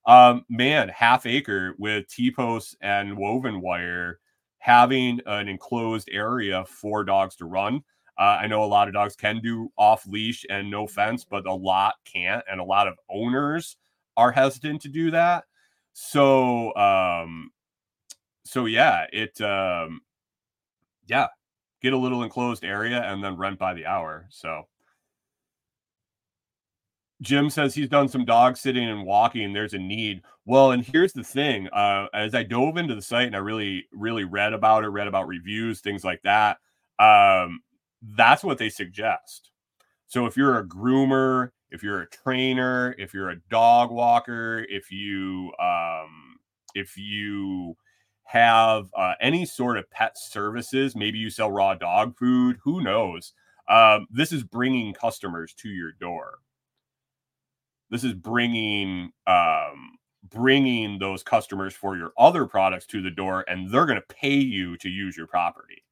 um, 0.06 0.44
man, 0.48 0.88
half 0.88 1.26
acre 1.26 1.74
with 1.78 2.08
T 2.08 2.30
posts 2.30 2.76
and 2.80 3.16
woven 3.16 3.60
wire, 3.60 4.20
having 4.58 5.20
an 5.26 5.48
enclosed 5.48 6.08
area 6.12 6.64
for 6.64 7.04
dogs 7.04 7.36
to 7.36 7.44
run. 7.44 7.82
Uh, 8.18 8.38
I 8.40 8.46
know 8.46 8.62
a 8.62 8.66
lot 8.66 8.88
of 8.88 8.94
dogs 8.94 9.16
can 9.16 9.40
do 9.40 9.70
off 9.76 10.06
leash 10.06 10.46
and 10.48 10.70
no 10.70 10.86
fence, 10.86 11.24
but 11.28 11.46
a 11.46 11.52
lot 11.52 11.96
can't, 12.04 12.44
and 12.50 12.60
a 12.60 12.64
lot 12.64 12.86
of 12.88 12.94
owners 13.10 13.76
are 14.16 14.32
hesitant 14.32 14.80
to 14.82 14.88
do 14.88 15.10
that. 15.10 15.44
So, 15.92 16.74
um, 16.76 17.50
so 18.44 18.66
yeah, 18.66 19.06
it, 19.12 19.38
um, 19.40 20.00
yeah, 21.06 21.28
get 21.82 21.92
a 21.92 21.98
little 21.98 22.22
enclosed 22.22 22.64
area 22.64 23.02
and 23.02 23.22
then 23.22 23.36
rent 23.36 23.58
by 23.58 23.74
the 23.74 23.86
hour. 23.86 24.26
So, 24.30 24.64
Jim 27.22 27.48
says 27.48 27.74
he's 27.74 27.88
done 27.88 28.08
some 28.08 28.24
dog 28.24 28.56
sitting 28.56 28.88
and 28.88 29.04
walking. 29.04 29.52
There's 29.52 29.74
a 29.74 29.78
need. 29.78 30.22
Well, 30.44 30.72
and 30.72 30.84
here's 30.84 31.12
the 31.12 31.24
thing: 31.24 31.68
uh, 31.68 32.06
as 32.12 32.34
I 32.34 32.42
dove 32.42 32.76
into 32.76 32.94
the 32.94 33.02
site 33.02 33.26
and 33.26 33.36
I 33.36 33.40
really, 33.40 33.86
really 33.92 34.24
read 34.24 34.52
about 34.52 34.84
it, 34.84 34.88
read 34.88 35.08
about 35.08 35.28
reviews, 35.28 35.80
things 35.80 36.04
like 36.04 36.22
that. 36.22 36.58
Um, 36.98 37.60
that's 38.02 38.44
what 38.44 38.58
they 38.58 38.68
suggest. 38.68 39.50
So 40.06 40.26
if 40.26 40.36
you're 40.36 40.58
a 40.58 40.66
groomer, 40.66 41.50
if 41.70 41.82
you're 41.82 42.02
a 42.02 42.08
trainer, 42.08 42.94
if 42.98 43.12
you're 43.12 43.30
a 43.30 43.40
dog 43.50 43.90
walker, 43.90 44.64
if 44.68 44.92
you, 44.92 45.52
um, 45.60 46.36
if 46.74 46.96
you 46.96 47.76
have 48.26 48.90
uh, 48.96 49.14
any 49.20 49.46
sort 49.46 49.78
of 49.78 49.90
pet 49.90 50.18
services, 50.18 50.94
maybe 50.94 51.18
you 51.18 51.30
sell 51.30 51.50
raw 51.50 51.74
dog 51.74 52.16
food. 52.16 52.58
Who 52.62 52.82
knows? 52.82 53.32
Um, 53.68 54.06
this 54.10 54.32
is 54.32 54.44
bringing 54.44 54.92
customers 54.92 55.54
to 55.54 55.68
your 55.68 55.92
door 55.92 56.38
this 57.90 58.04
is 58.04 58.14
bringing 58.14 59.10
um, 59.26 59.98
bringing 60.28 60.98
those 60.98 61.22
customers 61.22 61.74
for 61.74 61.96
your 61.96 62.12
other 62.18 62.46
products 62.46 62.86
to 62.86 63.02
the 63.02 63.10
door, 63.10 63.44
and 63.48 63.70
they're 63.70 63.86
going 63.86 64.00
to 64.00 64.14
pay 64.14 64.34
you 64.34 64.76
to 64.78 64.88
use 64.88 65.16
your 65.16 65.26
property. 65.26 65.84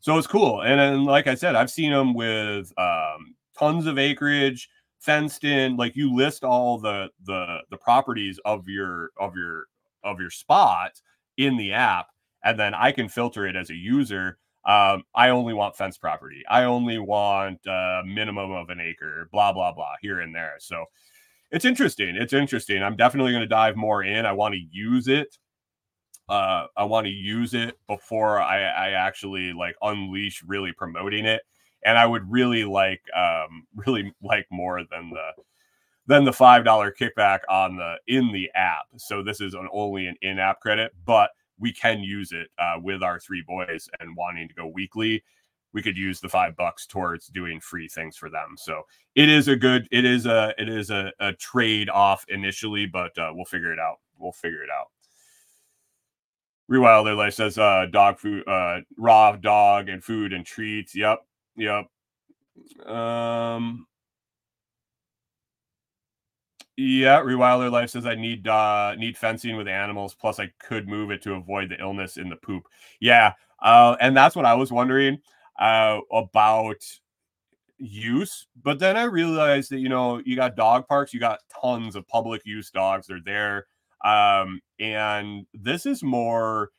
So 0.00 0.18
it's 0.18 0.26
cool. 0.26 0.62
And 0.62 0.78
then, 0.78 1.04
like 1.04 1.26
I 1.26 1.34
said, 1.34 1.54
I've 1.54 1.70
seen 1.70 1.92
them 1.92 2.12
with 2.14 2.72
um, 2.78 3.34
tons 3.56 3.86
of 3.86 3.98
acreage, 3.98 4.68
fenced 4.98 5.44
in. 5.44 5.76
Like 5.76 5.96
you 5.96 6.14
list 6.14 6.44
all 6.44 6.78
the 6.78 7.08
the 7.24 7.58
the 7.70 7.78
properties 7.78 8.38
of 8.44 8.68
your 8.68 9.10
of 9.18 9.36
your 9.36 9.66
of 10.04 10.20
your 10.20 10.30
spot 10.30 11.00
in 11.36 11.56
the 11.56 11.72
app, 11.72 12.08
and 12.44 12.58
then 12.58 12.74
I 12.74 12.92
can 12.92 13.08
filter 13.08 13.46
it 13.46 13.56
as 13.56 13.70
a 13.70 13.74
user. 13.74 14.38
Um, 14.64 15.04
I 15.14 15.30
only 15.30 15.54
want 15.54 15.76
fence 15.76 15.98
property. 15.98 16.42
I 16.48 16.64
only 16.64 16.98
want 16.98 17.60
a 17.66 17.72
uh, 17.72 18.02
minimum 18.06 18.52
of 18.52 18.70
an 18.70 18.80
acre. 18.80 19.28
Blah 19.32 19.52
blah 19.52 19.72
blah 19.72 19.94
here 20.00 20.20
and 20.20 20.34
there. 20.34 20.54
So 20.58 20.84
it's 21.52 21.66
interesting. 21.66 22.16
It's 22.16 22.32
interesting. 22.32 22.82
I'm 22.82 22.96
definitely 22.96 23.32
going 23.32 23.42
to 23.42 23.48
dive 23.48 23.76
more 23.76 24.02
in. 24.02 24.24
I 24.24 24.32
want 24.32 24.54
to 24.54 24.60
use 24.70 25.06
it. 25.06 25.36
Uh, 26.28 26.66
I 26.76 26.84
want 26.84 27.06
to 27.06 27.12
use 27.12 27.52
it 27.52 27.78
before 27.86 28.40
I, 28.40 28.62
I 28.62 28.90
actually 28.92 29.52
like 29.52 29.76
unleash 29.82 30.42
really 30.46 30.72
promoting 30.72 31.26
it. 31.26 31.42
And 31.84 31.98
I 31.98 32.06
would 32.06 32.30
really 32.30 32.64
like, 32.64 33.02
um, 33.14 33.66
really 33.74 34.14
like 34.22 34.46
more 34.50 34.82
than 34.90 35.10
the 35.10 35.42
than 36.06 36.24
the 36.24 36.32
five 36.32 36.64
dollar 36.64 36.92
kickback 36.92 37.40
on 37.48 37.76
the 37.76 37.96
in 38.06 38.32
the 38.32 38.50
app. 38.54 38.86
So 38.96 39.22
this 39.22 39.40
is 39.40 39.54
an 39.54 39.68
only 39.72 40.06
an 40.06 40.16
in 40.22 40.38
app 40.38 40.60
credit, 40.60 40.92
but 41.04 41.30
we 41.58 41.72
can 41.72 42.00
use 42.00 42.32
it 42.32 42.48
uh, 42.58 42.80
with 42.80 43.02
our 43.02 43.20
three 43.20 43.42
boys 43.46 43.88
and 44.00 44.16
wanting 44.16 44.48
to 44.48 44.54
go 44.54 44.66
weekly 44.66 45.22
we 45.72 45.82
could 45.82 45.96
use 45.96 46.20
the 46.20 46.28
five 46.28 46.56
bucks 46.56 46.86
towards 46.86 47.28
doing 47.28 47.60
free 47.60 47.88
things 47.88 48.16
for 48.16 48.28
them. 48.28 48.54
So 48.56 48.82
it 49.14 49.28
is 49.28 49.48
a 49.48 49.56
good, 49.56 49.88
it 49.90 50.04
is 50.04 50.26
a, 50.26 50.54
it 50.58 50.68
is 50.68 50.90
a, 50.90 51.12
a 51.18 51.32
trade 51.32 51.88
off 51.88 52.24
initially, 52.28 52.86
but 52.86 53.16
uh, 53.18 53.30
we'll 53.34 53.44
figure 53.44 53.72
it 53.72 53.78
out. 53.78 53.96
We'll 54.18 54.32
figure 54.32 54.62
it 54.62 54.70
out. 54.70 54.88
Rewilder 56.70 57.16
Life 57.16 57.34
says 57.34 57.58
uh, 57.58 57.86
dog 57.90 58.18
food, 58.18 58.46
uh, 58.46 58.80
raw 58.96 59.32
dog 59.36 59.88
and 59.88 60.02
food 60.02 60.32
and 60.32 60.46
treats. 60.46 60.94
Yep, 60.94 61.20
yep. 61.56 61.86
Um, 62.86 63.86
yeah, 66.76 67.20
Rewilder 67.20 67.70
Life 67.70 67.90
says 67.90 68.06
I 68.06 68.14
need 68.14 68.48
uh 68.48 68.94
need 68.96 69.16
fencing 69.16 69.56
with 69.56 69.68
animals. 69.68 70.14
Plus, 70.14 70.38
I 70.40 70.50
could 70.58 70.88
move 70.88 71.10
it 71.10 71.22
to 71.22 71.34
avoid 71.34 71.68
the 71.68 71.80
illness 71.80 72.16
in 72.16 72.28
the 72.28 72.36
poop. 72.36 72.64
Yeah, 73.00 73.34
uh, 73.62 73.96
and 74.00 74.16
that's 74.16 74.36
what 74.36 74.46
I 74.46 74.54
was 74.54 74.72
wondering 74.72 75.18
uh, 75.58 76.00
about 76.12 76.82
use. 77.78 78.46
But 78.62 78.78
then 78.78 78.96
I 78.96 79.04
realized 79.04 79.70
that, 79.70 79.78
you 79.78 79.88
know, 79.88 80.20
you 80.24 80.36
got 80.36 80.56
dog 80.56 80.86
parks, 80.86 81.12
you 81.12 81.20
got 81.20 81.40
tons 81.60 81.96
of 81.96 82.06
public 82.08 82.42
use 82.44 82.70
dogs. 82.70 83.06
They're 83.06 83.18
there. 83.24 83.66
Um, 84.04 84.60
and 84.80 85.46
this 85.54 85.86
is 85.86 86.02
more 86.02 86.70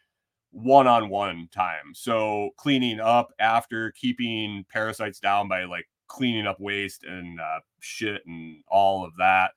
one-on-one 0.51 1.49
time. 1.51 1.93
So 1.93 2.51
cleaning 2.57 2.99
up 2.99 3.33
after 3.39 3.91
keeping 3.91 4.65
parasites 4.69 5.19
down 5.19 5.47
by 5.47 5.63
like 5.63 5.87
cleaning 6.07 6.47
up 6.47 6.59
waste 6.59 7.03
and 7.03 7.39
uh, 7.39 7.59
shit 7.79 8.21
and 8.25 8.63
all 8.67 9.05
of 9.05 9.13
that. 9.17 9.51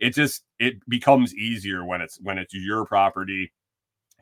It 0.00 0.14
just 0.14 0.44
it 0.58 0.76
becomes 0.88 1.34
easier 1.34 1.84
when 1.84 2.00
it's 2.00 2.18
when 2.20 2.38
it's 2.38 2.54
your 2.54 2.84
property. 2.86 3.52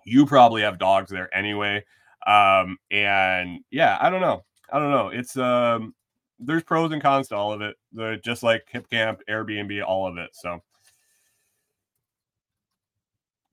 You 0.04 0.26
probably 0.26 0.62
have 0.62 0.78
dogs 0.78 1.10
there 1.10 1.34
anyway. 1.34 1.84
Um, 2.26 2.78
and 2.90 3.60
yeah, 3.70 3.96
I 4.00 4.10
don't 4.10 4.20
know. 4.20 4.44
I 4.72 4.78
don't 4.78 4.90
know. 4.90 5.08
It's 5.08 5.36
um 5.36 5.94
there's 6.40 6.62
pros 6.62 6.92
and 6.92 7.02
cons 7.02 7.28
to 7.28 7.36
all 7.36 7.52
of 7.52 7.62
it. 7.62 7.76
The 7.92 8.18
just 8.24 8.42
like 8.42 8.66
Hipcamp, 8.72 9.20
Airbnb, 9.28 9.84
all 9.84 10.06
of 10.06 10.18
it. 10.18 10.30
So 10.32 10.62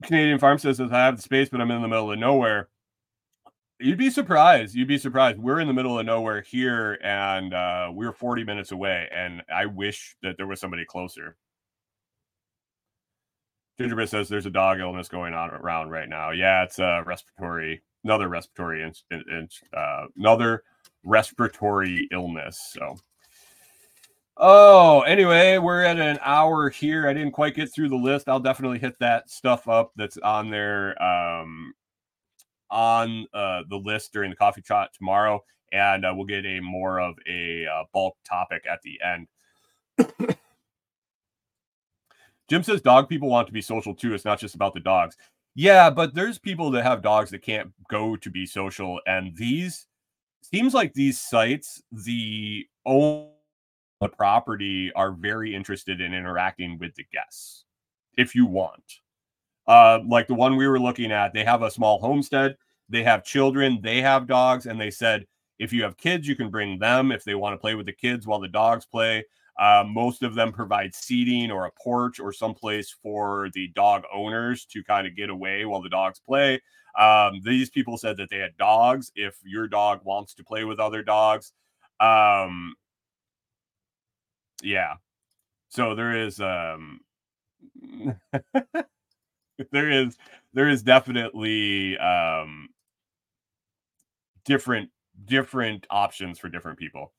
Canadian 0.03 0.39
Farm 0.39 0.57
says 0.57 0.79
I 0.79 0.87
have 0.87 1.17
the 1.17 1.21
space, 1.21 1.49
but 1.49 1.61
I'm 1.61 1.71
in 1.71 1.81
the 1.81 1.87
middle 1.87 2.11
of 2.11 2.19
nowhere. 2.19 2.69
You'd 3.79 3.97
be 3.97 4.09
surprised. 4.09 4.73
You'd 4.75 4.87
be 4.87 4.97
surprised. 4.97 5.37
We're 5.37 5.59
in 5.59 5.67
the 5.67 5.73
middle 5.73 5.99
of 5.99 6.05
nowhere 6.05 6.41
here, 6.41 6.97
and 7.03 7.53
uh, 7.53 7.89
we're 7.91 8.13
40 8.13 8.45
minutes 8.45 8.71
away. 8.71 9.09
And 9.13 9.41
I 9.53 9.65
wish 9.65 10.15
that 10.23 10.37
there 10.37 10.47
was 10.47 10.61
somebody 10.61 10.85
closer. 10.85 11.35
Gingerbread 13.77 14.09
says 14.09 14.29
there's 14.29 14.45
a 14.45 14.51
dog 14.51 14.79
illness 14.79 15.09
going 15.09 15.33
on 15.33 15.49
around 15.49 15.89
right 15.89 16.07
now. 16.07 16.31
Yeah, 16.31 16.63
it's 16.63 16.79
a 16.79 17.03
respiratory, 17.05 17.81
another 18.03 18.29
respiratory, 18.29 18.83
in, 18.83 18.93
in, 19.11 19.49
uh, 19.75 20.05
another 20.17 20.63
respiratory 21.03 22.07
illness. 22.11 22.73
So, 22.73 22.95
oh, 24.37 25.01
anyway, 25.01 25.57
we're 25.57 25.83
at 25.83 25.99
an 25.99 26.19
hour 26.21 26.69
here. 26.69 27.09
I 27.09 27.13
didn't 27.13 27.33
quite 27.33 27.55
get 27.55 27.73
through 27.73 27.89
the 27.89 27.95
list. 27.95 28.29
I'll 28.29 28.39
definitely 28.39 28.79
hit 28.79 28.97
that 28.99 29.29
stuff 29.29 29.67
up 29.67 29.91
that's 29.97 30.17
on 30.19 30.49
there 30.49 31.01
um, 31.03 31.73
on 32.71 33.27
uh, 33.33 33.63
the 33.69 33.77
list 33.77 34.13
during 34.13 34.29
the 34.29 34.37
coffee 34.37 34.61
chat 34.61 34.91
tomorrow, 34.97 35.43
and 35.73 36.05
uh, 36.05 36.13
we'll 36.15 36.25
get 36.25 36.45
a 36.45 36.61
more 36.61 37.01
of 37.01 37.15
a 37.29 37.65
uh, 37.65 37.83
bulk 37.93 38.15
topic 38.25 38.63
at 38.71 38.79
the 38.83 38.99
end. 39.03 39.27
Jim 42.49 42.63
says 42.63 42.81
dog 42.81 43.09
people 43.09 43.29
want 43.29 43.47
to 43.47 43.53
be 43.53 43.61
social 43.61 43.95
too. 43.95 44.13
It's 44.13 44.25
not 44.25 44.39
just 44.39 44.55
about 44.55 44.73
the 44.73 44.79
dogs. 44.79 45.17
Yeah, 45.55 45.89
but 45.89 46.13
there's 46.13 46.37
people 46.37 46.69
that 46.71 46.83
have 46.83 47.01
dogs 47.01 47.31
that 47.31 47.41
can't 47.41 47.71
go 47.89 48.15
to 48.17 48.29
be 48.29 48.45
social, 48.45 48.99
and 49.07 49.35
these 49.35 49.87
seems 50.41 50.73
like 50.73 50.93
these 50.93 51.19
sites, 51.19 51.81
the 51.91 52.67
owner 52.85 53.29
the 54.01 54.09
property 54.09 54.91
are 54.93 55.11
very 55.11 55.55
interested 55.55 56.01
in 56.01 56.13
interacting 56.13 56.77
with 56.77 56.93
the 56.95 57.05
guests 57.11 57.65
if 58.17 58.35
you 58.35 58.45
want. 58.45 58.83
Uh, 59.67 59.99
like 60.07 60.27
the 60.27 60.33
one 60.35 60.55
we 60.55 60.67
were 60.67 60.79
looking 60.79 61.11
at, 61.11 61.33
they 61.33 61.43
have 61.43 61.63
a 61.63 61.71
small 61.71 61.99
homestead, 61.99 62.55
they 62.89 63.03
have 63.03 63.23
children, 63.23 63.79
they 63.81 64.01
have 64.01 64.27
dogs, 64.27 64.65
and 64.65 64.79
they 64.79 64.91
said 64.91 65.25
if 65.57 65.71
you 65.73 65.83
have 65.83 65.97
kids, 65.97 66.27
you 66.27 66.35
can 66.35 66.49
bring 66.49 66.77
them 66.77 67.11
if 67.11 67.23
they 67.23 67.35
want 67.35 67.53
to 67.53 67.57
play 67.57 67.75
with 67.75 67.85
the 67.85 67.93
kids 67.93 68.27
while 68.27 68.39
the 68.39 68.47
dogs 68.47 68.85
play. 68.85 69.23
Uh, 69.59 69.83
most 69.87 70.21
of 70.23 70.35
them 70.35 70.51
provide 70.51 70.93
seating 70.93 71.51
or 71.51 71.65
a 71.65 71.71
porch 71.71 72.19
or 72.19 72.33
someplace 72.33 72.93
for 73.01 73.49
the 73.53 73.69
dog 73.69 74.03
owners 74.13 74.65
to 74.65 74.83
kind 74.83 75.07
of 75.07 75.15
get 75.15 75.29
away 75.29 75.65
while 75.65 75.81
the 75.81 75.89
dogs 75.89 76.19
play. 76.19 76.61
Um, 76.99 77.41
these 77.43 77.69
people 77.69 77.97
said 77.97 78.17
that 78.17 78.29
they 78.29 78.37
had 78.37 78.57
dogs 78.57 79.11
if 79.15 79.37
your 79.43 79.67
dog 79.67 80.01
wants 80.03 80.33
to 80.35 80.43
play 80.43 80.63
with 80.63 80.79
other 80.79 81.03
dogs. 81.03 81.53
Um, 81.99 82.75
yeah. 84.61 84.95
So 85.69 85.95
there 85.95 86.15
is 86.15 86.39
um 86.39 87.01
there 89.71 89.89
is 89.89 90.17
there 90.53 90.69
is 90.69 90.83
definitely 90.83 91.97
um 91.97 92.69
different 94.45 94.89
different 95.25 95.85
options 95.89 96.39
for 96.39 96.49
different 96.49 96.79
people. 96.79 97.13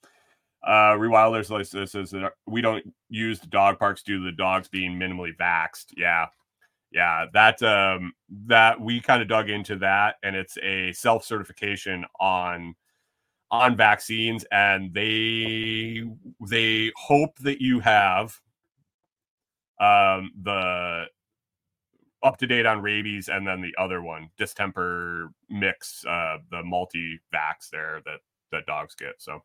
Uh 0.62 0.94
Rewilders 0.94 1.50
like 1.50 1.68
this 1.68 1.92
says 1.92 2.11
that 2.11 2.32
we 2.46 2.61
don't 2.61 2.84
use 3.09 3.40
the 3.40 3.46
dog 3.46 3.78
parks 3.78 4.02
due 4.02 4.18
to 4.18 4.24
the 4.24 4.32
dogs 4.32 4.68
being 4.68 4.98
minimally 4.98 5.36
vaxed. 5.36 5.86
Yeah. 5.96 6.26
Yeah, 6.92 7.26
that 7.34 7.62
um 7.62 8.12
that 8.46 8.80
we 8.80 9.00
kind 9.00 9.20
of 9.22 9.28
dug 9.28 9.50
into 9.50 9.76
that 9.76 10.16
and 10.22 10.36
it's 10.36 10.57
a 10.62 10.92
self-certification 10.92 12.04
on 12.20 12.74
on 13.50 13.76
vaccines 13.76 14.44
and 14.50 14.92
they 14.94 16.04
they 16.48 16.92
hope 16.96 17.36
that 17.40 17.61
you 17.61 17.80
have 17.80 18.40
um 19.80 20.30
the 20.42 21.04
up 22.22 22.38
to 22.38 22.46
date 22.46 22.66
on 22.66 22.80
rabies 22.80 23.28
and 23.28 23.46
then 23.46 23.61
the 23.61 23.74
other 23.78 24.02
one 24.02 24.30
distemper 24.38 25.30
mix 25.50 26.04
uh 26.07 26.38
the 26.50 26.62
multi 26.64 27.20
vax 27.32 27.68
there 27.70 28.00
that 28.04 28.20
that 28.50 28.66
dogs 28.66 28.94
get 28.94 29.14
so 29.18 29.42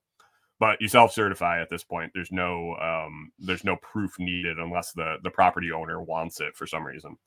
but 0.61 0.79
you 0.79 0.87
self 0.87 1.11
certify 1.11 1.59
at 1.59 1.71
this 1.71 1.83
point. 1.83 2.11
There's 2.13 2.31
no 2.31 2.75
um 2.75 3.31
there's 3.39 3.63
no 3.63 3.77
proof 3.77 4.17
needed 4.19 4.59
unless 4.59 4.93
the 4.93 5.17
the 5.23 5.31
property 5.31 5.71
owner 5.71 5.99
wants 5.99 6.39
it 6.39 6.55
for 6.55 6.67
some 6.67 6.85
reason. 6.85 7.17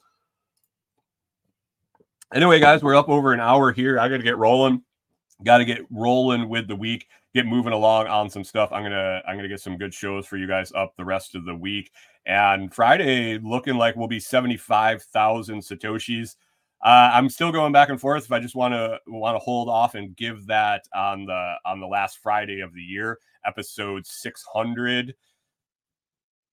Anyway 2.33 2.61
guys 2.61 2.83
we're 2.83 2.95
up 2.95 3.09
over 3.09 3.33
an 3.33 3.41
hour 3.41 3.73
here. 3.73 3.99
I 3.99 4.09
gotta 4.09 4.23
get 4.23 4.39
rolling. 4.39 4.83
Got 5.43 5.59
to 5.59 5.65
get 5.65 5.85
rolling 5.91 6.49
with 6.49 6.69
the 6.69 6.77
week 6.77 7.09
get 7.35 7.45
moving 7.45 7.73
along 7.73 8.07
on 8.07 8.31
some 8.31 8.45
stuff. 8.45 8.71
I'm 8.73 8.85
gonna 8.85 9.21
i'm 9.27 9.35
gonna 9.37 9.49
get 9.49 9.61
some 9.61 9.77
good 9.77 9.93
shows 9.93 10.27
for 10.27 10.37
you 10.37 10.47
guys 10.47 10.71
up 10.73 10.95
the 10.97 11.05
rest 11.05 11.35
of 11.35 11.45
the 11.45 11.57
week. 11.57 11.91
And 12.27 12.73
friday 12.73 13.39
looking 13.39 13.75
like 13.75 13.97
we'll 13.97 14.07
be 14.07 14.21
75000 14.21 15.61
satoshis 15.61 16.37
uh, 16.85 17.11
i'm 17.13 17.29
still 17.29 17.51
going 17.51 17.73
back 17.73 17.89
and 17.89 18.01
forth 18.01 18.25
if 18.25 18.33
i 18.33 18.39
just 18.39 18.55
want 18.55 18.73
to 18.73 18.99
want 19.07 19.35
to 19.35 19.41
hold 19.41 19.69
off 19.69 19.95
and 19.95 20.17
give 20.17 20.47
that 20.47 20.83
on 20.95 21.25
the 21.27 21.55
on 21.65 21.81
the 21.81 21.87
last 21.87 22.19
friday 22.19 22.61
of 22.61 22.73
the 22.75 22.83
year 22.83 23.19
episode 23.45 24.07
600 24.07 25.15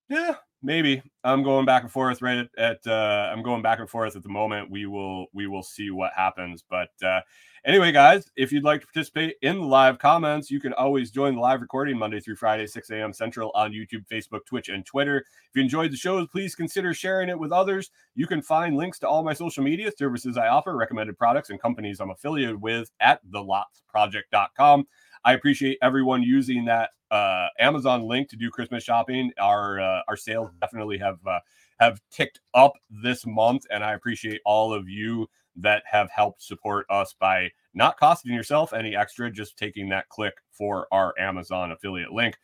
yeah 0.09 0.35
maybe. 0.63 1.01
I'm 1.23 1.43
going 1.43 1.65
back 1.65 1.83
and 1.83 1.91
forth 1.91 2.21
right 2.21 2.37
at, 2.37 2.49
at 2.57 2.87
uh, 2.87 3.31
i'm 3.31 3.43
going 3.43 3.61
back 3.61 3.79
and 3.79 3.89
forth 3.89 4.15
at 4.15 4.23
the 4.23 4.29
moment. 4.29 4.69
We 4.69 4.85
will 4.85 5.27
we 5.33 5.47
will 5.47 5.63
see 5.63 5.91
what 5.91 6.13
happens 6.15 6.63
but 6.69 6.89
uh 7.03 7.21
Anyway, 7.63 7.91
guys, 7.91 8.27
if 8.35 8.51
you'd 8.51 8.63
like 8.63 8.81
to 8.81 8.87
participate 8.87 9.35
in 9.43 9.57
the 9.57 9.65
live 9.65 9.99
comments, 9.99 10.49
you 10.49 10.59
can 10.59 10.73
always 10.73 11.11
join 11.11 11.35
the 11.35 11.39
live 11.41 11.61
recording 11.61 11.95
Monday 11.95 12.19
through 12.19 12.35
Friday, 12.35 12.65
6 12.65 12.89
a.m. 12.89 13.13
Central 13.13 13.51
on 13.53 13.71
YouTube, 13.71 14.03
Facebook, 14.11 14.39
Twitch, 14.47 14.69
and 14.69 14.83
Twitter. 14.83 15.17
If 15.17 15.55
you 15.55 15.61
enjoyed 15.61 15.91
the 15.91 15.97
shows, 15.97 16.27
please 16.31 16.55
consider 16.55 16.91
sharing 16.91 17.29
it 17.29 17.37
with 17.37 17.51
others. 17.51 17.91
You 18.15 18.25
can 18.25 18.41
find 18.41 18.77
links 18.77 18.97
to 18.99 19.07
all 19.07 19.23
my 19.23 19.33
social 19.33 19.63
media 19.63 19.91
services 19.95 20.37
I 20.37 20.47
offer, 20.47 20.75
recommended 20.75 21.19
products, 21.19 21.51
and 21.51 21.61
companies 21.61 21.99
I'm 21.99 22.09
affiliated 22.09 22.59
with 22.59 22.89
at 22.99 23.19
thelotsproject.com. 23.29 24.87
I 25.23 25.33
appreciate 25.33 25.77
everyone 25.83 26.23
using 26.23 26.65
that 26.65 26.89
uh, 27.11 27.45
Amazon 27.59 28.07
link 28.07 28.29
to 28.29 28.37
do 28.37 28.49
Christmas 28.49 28.83
shopping. 28.83 29.31
Our 29.39 29.79
uh, 29.79 30.01
our 30.07 30.17
sales 30.17 30.49
definitely 30.59 30.97
have 30.97 31.19
uh, 31.27 31.39
have 31.81 31.99
ticked 32.11 32.39
up 32.53 32.73
this 32.91 33.25
month, 33.25 33.65
and 33.71 33.83
I 33.83 33.93
appreciate 33.93 34.39
all 34.45 34.71
of 34.71 34.87
you 34.87 35.27
that 35.55 35.81
have 35.89 36.11
helped 36.11 36.43
support 36.43 36.85
us 36.91 37.15
by 37.19 37.49
not 37.73 37.99
costing 37.99 38.33
yourself 38.33 38.71
any 38.71 38.95
extra, 38.95 39.31
just 39.31 39.57
taking 39.57 39.89
that 39.89 40.07
click 40.07 40.35
for 40.51 40.87
our 40.91 41.15
Amazon 41.17 41.71
affiliate 41.71 42.11
link. 42.11 42.37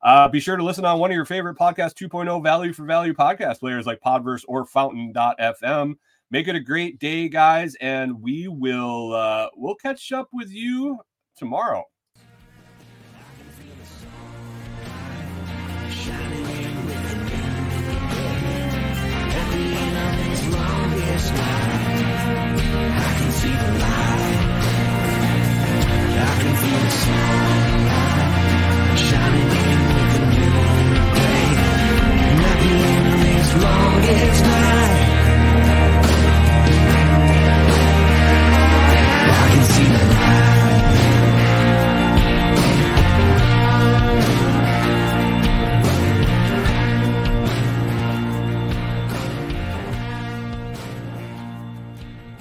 Uh, 0.00 0.26
be 0.26 0.40
sure 0.40 0.56
to 0.56 0.64
listen 0.64 0.86
on 0.86 0.98
one 0.98 1.10
of 1.10 1.14
your 1.14 1.26
favorite 1.26 1.58
podcast 1.58 2.02
2.0 2.02 2.42
value 2.42 2.72
for 2.72 2.86
value 2.86 3.12
podcast 3.12 3.58
players 3.58 3.84
like 3.84 4.00
Podverse 4.00 4.44
or 4.48 4.64
Fountain.fm. 4.64 5.94
Make 6.30 6.48
it 6.48 6.56
a 6.56 6.60
great 6.60 6.98
day, 6.98 7.28
guys, 7.28 7.74
and 7.82 8.22
we 8.22 8.48
will 8.48 9.12
uh, 9.12 9.48
we'll 9.54 9.74
catch 9.74 10.12
up 10.12 10.28
with 10.32 10.50
you 10.50 10.98
tomorrow. 11.36 11.84